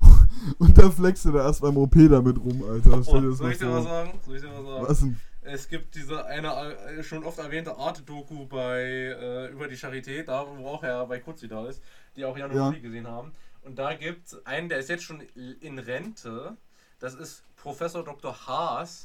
und 0.58 0.76
dann 0.78 0.92
flext 0.92 1.24
er 1.26 1.32
da 1.32 1.46
erst 1.46 1.62
beim 1.62 1.76
OP 1.76 1.94
damit 1.94 2.38
rum, 2.38 2.62
Alter. 2.68 3.02
Stell 3.02 3.20
dir 3.22 3.28
das 3.30 3.38
soll 3.38 3.46
mal 3.46 3.52
ich 3.52 3.58
dir 3.58 3.66
vor. 3.66 3.82
sagen? 3.82 4.10
Soll 4.24 4.36
ich 4.36 4.42
dir 4.42 4.48
was 4.48 4.64
sagen? 4.66 4.86
Was 4.88 5.00
denn? 5.00 5.16
Es 5.46 5.68
gibt 5.68 5.94
diese 5.94 6.24
eine 6.24 6.48
äh, 6.48 7.02
schon 7.02 7.22
oft 7.22 7.38
erwähnte 7.38 7.76
Art-Doku 7.76 8.46
bei 8.46 8.80
äh, 8.80 9.52
über 9.52 9.68
die 9.68 9.76
Charité, 9.76 10.22
da 10.24 10.46
wo 10.46 10.66
auch 10.66 10.82
Herr 10.82 11.06
bei 11.06 11.18
Kutzi 11.20 11.48
da 11.48 11.66
ist, 11.66 11.82
die 12.16 12.24
auch 12.24 12.36
Jan 12.38 12.50
und 12.50 12.56
Ja. 12.56 12.70
Gesehen 12.70 13.06
haben. 13.06 13.32
Und 13.62 13.78
da 13.78 13.92
gibt 13.94 14.26
es 14.26 14.46
einen, 14.46 14.68
der 14.70 14.78
ist 14.78 14.88
jetzt 14.88 15.04
schon 15.04 15.20
in 15.60 15.78
Rente. 15.78 16.56
Das 17.04 17.12
ist 17.12 17.42
Professor 17.56 18.02
Dr. 18.02 18.46
Haas 18.46 19.04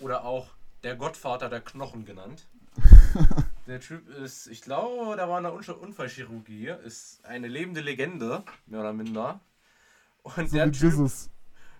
oder 0.00 0.24
auch 0.24 0.48
der 0.82 0.96
Gottvater 0.96 1.48
der 1.48 1.60
Knochen 1.60 2.04
genannt. 2.04 2.48
Der 3.68 3.78
Typ 3.80 4.08
ist, 4.08 4.48
ich 4.48 4.62
glaube, 4.62 5.14
der 5.16 5.28
war 5.28 5.38
in 5.38 5.44
der 5.44 5.52
Unfall- 5.52 5.76
Unfallchirurgie, 5.76 6.72
ist 6.84 7.24
eine 7.24 7.46
lebende 7.46 7.80
Legende, 7.80 8.42
mehr 8.66 8.80
oder 8.80 8.92
minder. 8.92 9.38
Und 10.24 10.50
So 10.50 10.56
der 10.56 10.70
Typ 10.72 10.82
Jesus. 10.92 11.30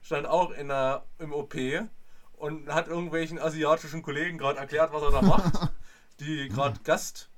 stand 0.03 0.27
auch 0.27 0.53
in 0.53 0.69
der, 0.69 1.05
im 1.19 1.33
OP 1.33 1.55
und 2.35 2.73
hat 2.73 2.87
irgendwelchen 2.89 3.39
asiatischen 3.41 4.03
Kollegen 4.03 4.39
gerade 4.39 4.59
erklärt, 4.61 4.93
was 4.93 5.03
er 5.03 5.11
da 5.11 5.23
macht, 5.23 5.53
die 6.21 6.49
gerade 6.49 6.79
Gast, 6.85 7.29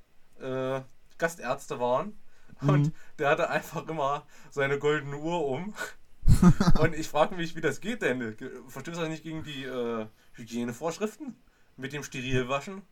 äh, 0.41 0.81
Gastärzte 1.17 1.79
waren. 1.81 2.19
Und 2.61 2.87
Mhm. 2.87 2.93
der 3.19 3.31
hatte 3.31 3.49
einfach 3.51 3.87
immer 3.89 4.27
seine 4.51 4.79
goldene 4.79 5.17
Uhr 5.17 5.47
um. 5.47 5.75
und 6.81 6.95
ich 6.95 7.09
frage 7.09 7.35
mich, 7.35 7.57
wie 7.57 7.61
das 7.61 7.81
geht 7.81 8.03
denn? 8.03 8.37
Verstößt 8.69 9.01
er 9.01 9.09
nicht 9.09 9.23
gegen 9.23 9.43
die 9.45 9.65
äh, 9.65 10.07
Hygienevorschriften? 10.35 11.35
Mit 11.77 11.93
dem 11.93 12.03
Sterilwaschen? 12.03 12.83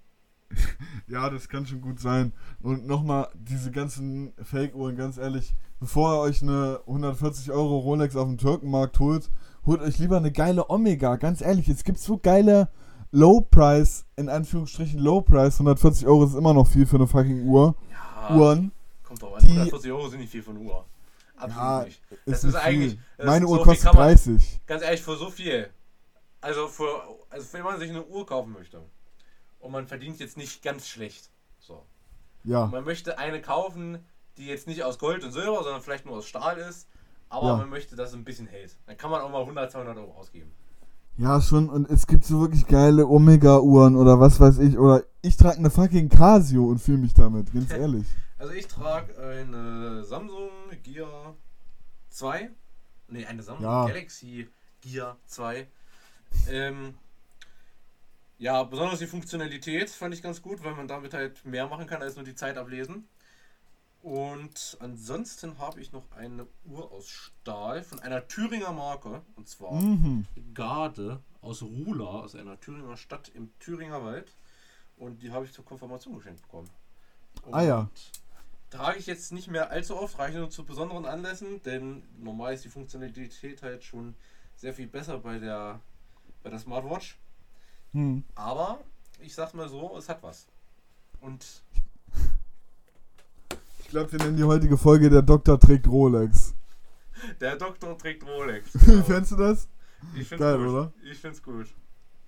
Ja, 1.09 1.31
das 1.31 1.49
kann 1.49 1.67
schon 1.67 1.81
gut 1.81 2.01
sein. 2.01 2.33
Und 2.61 2.87
nochmal, 2.87 3.29
diese 3.35 3.71
ganzen 3.71 4.33
Fake-Uhren, 4.43 4.97
ganz 4.97 5.19
ehrlich, 5.19 5.55
bevor 5.79 6.15
ihr 6.15 6.21
euch 6.21 6.43
eine 6.43 6.81
140 6.87 7.53
Euro 7.53 7.79
Rolex 7.79 8.17
auf 8.17 8.27
dem 8.27 8.39
Türkenmarkt 8.39 8.99
holt, 8.99 9.31
holt 9.65 9.81
euch 9.83 9.99
lieber 9.99 10.17
eine 10.17 10.33
geile 10.33 10.69
Omega. 10.69 11.15
Ganz 11.17 11.41
ehrlich, 11.43 11.69
es 11.69 11.85
gibt 11.85 11.99
so 12.01 12.19
geile 12.19 12.69
Low-Price, 13.13 14.05
in 14.17 14.29
Anführungsstrichen 14.29 14.99
Low-Price, 14.99 15.55
140 15.55 16.07
Euro 16.09 16.25
ist 16.25 16.35
immer 16.35 16.55
noch 16.55 16.67
viel 16.67 16.87
für 16.87 16.97
eine 16.97 17.07
fucking 17.07 17.47
Uhr. 17.47 17.77
Ja, 17.91 18.37
Uhren. 18.37 18.73
kommt 19.05 19.23
drauf 19.23 19.35
an. 19.35 19.41
die- 19.45 19.53
140 19.53 19.93
Euro 19.93 20.09
sind 20.09 20.21
nicht 20.21 20.31
viel 20.33 20.43
von 20.43 20.57
Uhr. 20.57 20.85
Absolut 21.37 21.57
Ja, 21.57 21.85
nicht. 21.85 22.03
Das 22.27 22.39
ist, 22.39 22.45
nicht 22.45 22.57
eigentlich. 22.57 22.99
das 23.19 23.27
Meine 23.27 23.45
ist 23.45 23.51
Uhr 23.51 23.59
so 23.59 23.65
kostet 23.65 23.85
man- 23.87 23.95
30. 23.97 24.61
Ganz 24.67 24.83
ehrlich, 24.83 25.03
für 25.03 25.17
so 25.17 25.31
viel. 25.31 25.69
Also 26.41 26.69
für, 26.69 26.87
also 27.31 27.47
wenn 27.53 27.63
man 27.65 27.79
sich 27.79 27.91
eine 27.91 28.05
Uhr 28.05 28.25
kaufen 28.27 28.53
möchte 28.53 28.81
und 29.61 29.73
man 29.73 29.87
verdient 29.87 30.19
jetzt 30.21 30.37
nicht 30.37 30.63
ganz 30.63 30.87
schlecht. 30.89 31.31
So. 31.59 31.83
Ja, 32.45 32.65
Und 32.65 32.71
man 32.73 32.85
möchte 32.85 33.19
eine 33.19 33.41
kaufen, 33.43 33.99
die 34.37 34.47
jetzt 34.47 34.67
nicht 34.67 34.85
aus 34.85 34.99
Gold 34.99 35.25
und 35.25 35.33
Silber, 35.33 35.63
sondern 35.65 35.83
vielleicht 35.83 36.07
nur 36.07 36.17
aus 36.17 36.27
Stahl 36.27 36.59
ist, 36.59 36.89
aber 37.29 37.49
Ja. 37.49 37.57
man 37.57 37.69
möchte, 37.71 37.97
dass 37.97 38.11
es 38.11 38.15
ein 38.15 38.25
bisschen 38.25 38.47
hält. 38.47 38.77
Dann 38.87 38.97
kann 38.97 39.11
man 39.11 39.21
auch 39.23 39.31
mal 39.31 39.41
100, 39.45 39.73
200 39.73 39.97
Euro 39.97 40.13
ausgeben. 40.13 40.53
ja 41.19 41.41
schon. 41.41 41.69
Und 41.71 41.89
es 41.91 42.07
gibt 42.07 42.25
so 42.25 42.41
wirklich 42.43 42.67
geile 42.67 43.07
Omega-Uhren 43.07 43.97
oder 43.97 44.21
was 44.21 44.39
weiß 44.39 44.59
ich. 44.59 44.79
Oder 44.79 45.03
ich 45.23 45.37
trage 45.37 45.57
eine 45.59 45.71
fucking 45.71 46.09
Casio 46.11 46.65
und 46.67 46.79
fühle 46.79 46.99
mich 46.99 47.15
damit, 47.15 47.53
ganz 47.53 47.71
ehrlich. 47.73 48.07
Also 48.39 48.53
ich 48.53 48.67
trage 48.67 49.17
eine 49.19 50.05
Samsung 50.05 50.51
Gear 50.83 51.35
2. 52.11 52.51
Ne, 53.09 53.27
eine 53.27 53.43
Samsung 53.43 53.65
Ja. 53.65 53.87
Galaxy 53.87 54.49
Gear 54.83 55.17
2. 55.27 55.67
Ähm, 56.49 56.95
ja, 58.39 58.63
besonders 58.65 58.99
die 58.99 59.07
Funktionalität 59.07 59.89
fand 59.91 60.13
ich 60.15 60.23
ganz 60.23 60.43
gut, 60.43 60.63
weil 60.63 60.75
man 60.75 60.89
damit 60.89 61.15
halt 61.15 61.45
mehr 61.45 61.67
machen 61.67 61.87
kann 61.87 62.03
als 62.03 62.17
nur 62.17 62.25
die 62.25 62.35
Zeit 62.35 62.59
ablesen. 62.59 63.09
Und 64.03 64.77
ansonsten 64.81 65.59
habe 65.59 65.81
ich 65.81 65.93
noch 65.93 66.05
eine 66.13 66.47
Uhr 66.67 66.93
aus 66.93 67.09
Stahl 67.09 67.83
von 67.83 67.99
einer 68.01 68.29
Thüringer 68.29 68.73
Marke. 68.73 69.23
Und 69.37 69.49
zwar 69.49 69.73
Mhm. 69.73 70.27
Garde 70.55 71.21
aus 71.41 71.63
Rula, 71.63 72.05
aus 72.05 72.35
einer 72.35 72.61
Thüringer 72.61 72.97
Stadt 72.97 73.31
im 73.35 73.51
Thüringer 73.59 74.05
Wald. 74.05 74.33
Und 74.99 75.23
die 75.23 75.31
habe 75.33 75.45
ich 75.47 75.53
zur 75.53 75.65
Konfirmation 75.65 76.15
geschenkt 76.15 76.43
bekommen. 76.43 76.69
Ah 77.51 77.63
ja. 77.63 77.89
Trage 78.71 78.99
ich 78.99 79.07
jetzt 79.07 79.33
nicht 79.33 79.49
mehr 79.49 79.71
allzu 79.71 79.97
oft, 79.97 80.19
reiche 80.19 80.39
nur 80.39 80.51
zu 80.51 80.65
besonderen 80.65 81.07
Anlässen, 81.07 81.63
denn 81.63 82.03
normal 82.19 82.55
ist 82.55 82.65
die 82.65 82.69
Funktionalität 82.69 83.63
halt 83.63 83.85
schon 83.85 84.15
sehr 84.57 84.75
viel 84.75 84.87
besser 84.89 85.19
bei 85.19 85.39
der, 85.39 85.81
bei 86.43 86.51
der 86.51 86.59
Smartwatch. 86.59 87.19
Hm. 87.93 88.25
Aber 88.35 88.81
ich 89.21 89.35
sag's 89.35 89.55
mal 89.55 89.69
so, 89.69 89.97
es 89.97 90.09
hat 90.09 90.23
was. 90.23 90.47
Und 91.21 91.45
Ich 93.81 93.89
glaube, 93.89 94.11
wir 94.13 94.19
nennen 94.19 94.37
die 94.37 94.45
heutige 94.45 94.77
Folge 94.77 95.09
Der 95.11 95.23
Doktor 95.23 95.59
trägt 95.61 95.87
Rolex. 95.87 96.55
der 97.41 97.57
Doktor 97.57 97.97
trägt 97.97 98.27
Rolex. 98.27 98.75
Wie 98.75 99.03
fändest 99.03 99.33
du 99.33 99.37
das? 99.37 99.69
Ich 100.15 100.27
find's 100.29 100.43
Geil, 100.43 100.59
gut. 100.59 100.69
oder? 100.69 100.93
Ich 101.05 101.19
find's 101.19 101.43
gut. 101.43 101.69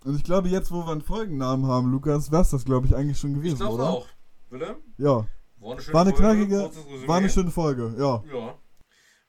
Und 0.05 0.15
ich 0.17 0.23
glaube, 0.25 0.49
jetzt, 0.49 0.71
wo 0.71 0.87
wir 0.87 0.93
einen 0.93 1.03
Folgennamen 1.03 1.67
haben, 1.67 1.91
Lukas, 1.91 2.31
wär's 2.31 2.51
das, 2.51 2.65
glaube 2.65 2.87
ich, 2.87 2.95
eigentlich 2.95 3.19
schon 3.19 3.35
gewesen, 3.35 3.55
Ich 3.55 3.59
glaube 3.61 3.75
oder? 3.75 3.91
auch. 3.91 4.07
Willem? 4.51 4.77
Ja. 4.97 5.27
War 5.61 5.73
eine 5.73 5.81
schöne 5.83 5.95
War 5.95 6.03
eine 6.03 6.15
Folge, 6.15 6.47
knackige, 6.47 7.09
war 7.09 7.17
eine 7.17 7.29
schöne 7.31 7.51
Folge, 7.51 7.95
ja. 7.99 8.23
Ja. 8.33 8.59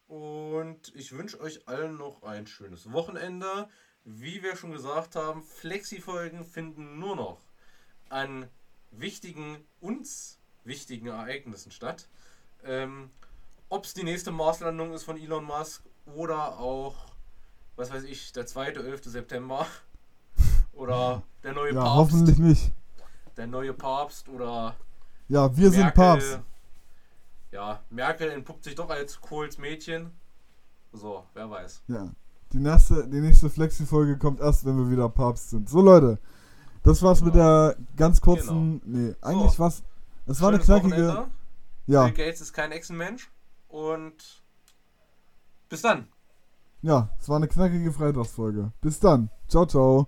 Und 0.07 0.93
ich 0.95 1.11
wünsche 1.11 1.39
euch 1.39 1.67
allen 1.67 1.97
noch 1.97 2.23
ein 2.23 2.47
schönes 2.47 2.91
Wochenende. 2.91 3.67
Wie 4.03 4.41
wir 4.41 4.55
schon 4.55 4.71
gesagt 4.71 5.15
haben, 5.15 5.43
Flexi-Folgen 5.43 6.43
finden 6.45 6.99
nur 6.99 7.15
noch 7.15 7.41
an 8.09 8.47
wichtigen, 8.91 9.57
uns 9.81 10.39
wichtigen 10.63 11.07
Ereignissen 11.07 11.71
statt. 11.71 12.07
Ähm, 12.63 13.11
Ob 13.69 13.85
es 13.85 13.93
die 13.93 14.03
nächste 14.03 14.31
Marslandung 14.31 14.93
ist 14.93 15.03
von 15.03 15.17
Elon 15.17 15.43
Musk 15.45 15.83
oder 16.07 16.57
auch, 16.59 16.95
was 17.75 17.91
weiß 17.91 18.03
ich, 18.03 18.31
der 18.31 18.47
2. 18.47 18.69
11. 18.71 19.03
September 19.05 19.67
oder 20.73 21.21
der 21.43 21.53
neue 21.53 21.73
Ja, 21.73 21.81
Papst 21.83 21.95
hoffentlich 21.97 22.39
nicht. 22.39 22.71
der 23.37 23.45
neue 23.47 23.73
Papst 23.73 24.27
oder 24.29 24.75
Ja, 25.29 25.55
wir 25.55 25.71
sind 25.71 25.93
Papst. 25.93 26.39
Ja, 27.51 27.79
Merkel 27.89 28.29
entpuppt 28.31 28.63
sich 28.63 28.75
doch 28.75 28.89
als 28.89 29.19
Kohls 29.21 29.57
Mädchen. 29.57 30.11
So, 30.91 31.23
wer 31.33 31.49
weiß. 31.49 31.81
Ja. 31.87 32.09
Die 32.51 32.57
nächste, 32.57 33.07
die 33.07 33.21
nächste 33.21 33.49
Flexi-Folge 33.49 34.17
kommt 34.17 34.39
erst, 34.39 34.65
wenn 34.65 34.75
wir 34.77 34.89
wieder 34.89 35.07
Papst 35.07 35.51
sind. 35.51 35.69
So, 35.69 35.81
Leute. 35.81 36.17
Das 36.83 37.01
war's 37.03 37.21
mit 37.21 37.35
der 37.35 37.75
ganz 37.95 38.21
kurzen. 38.21 38.81
Nee, 38.85 39.15
eigentlich 39.21 39.51
So. 39.51 39.59
was. 39.59 39.83
Es 40.25 40.41
war 40.41 40.49
eine 40.49 40.59
knackige. 40.59 40.91
Wochenende. 41.07 41.27
Ja, 41.87 42.05
Bill 42.05 42.13
Gates 42.13 42.41
ist 42.41 42.53
kein 42.53 42.71
Echsenmensch. 42.71 43.29
Und 43.67 44.41
bis 45.69 45.81
dann. 45.81 46.07
ja, 46.81 47.09
es 47.19 47.29
war 47.29 47.35
eine 47.37 47.47
knackige 47.47 47.91
Freitagsfolge. 47.91 48.71
Bis 48.81 48.99
dann. 48.99 49.29
Ciao, 49.47 49.65
ciao. 49.65 50.07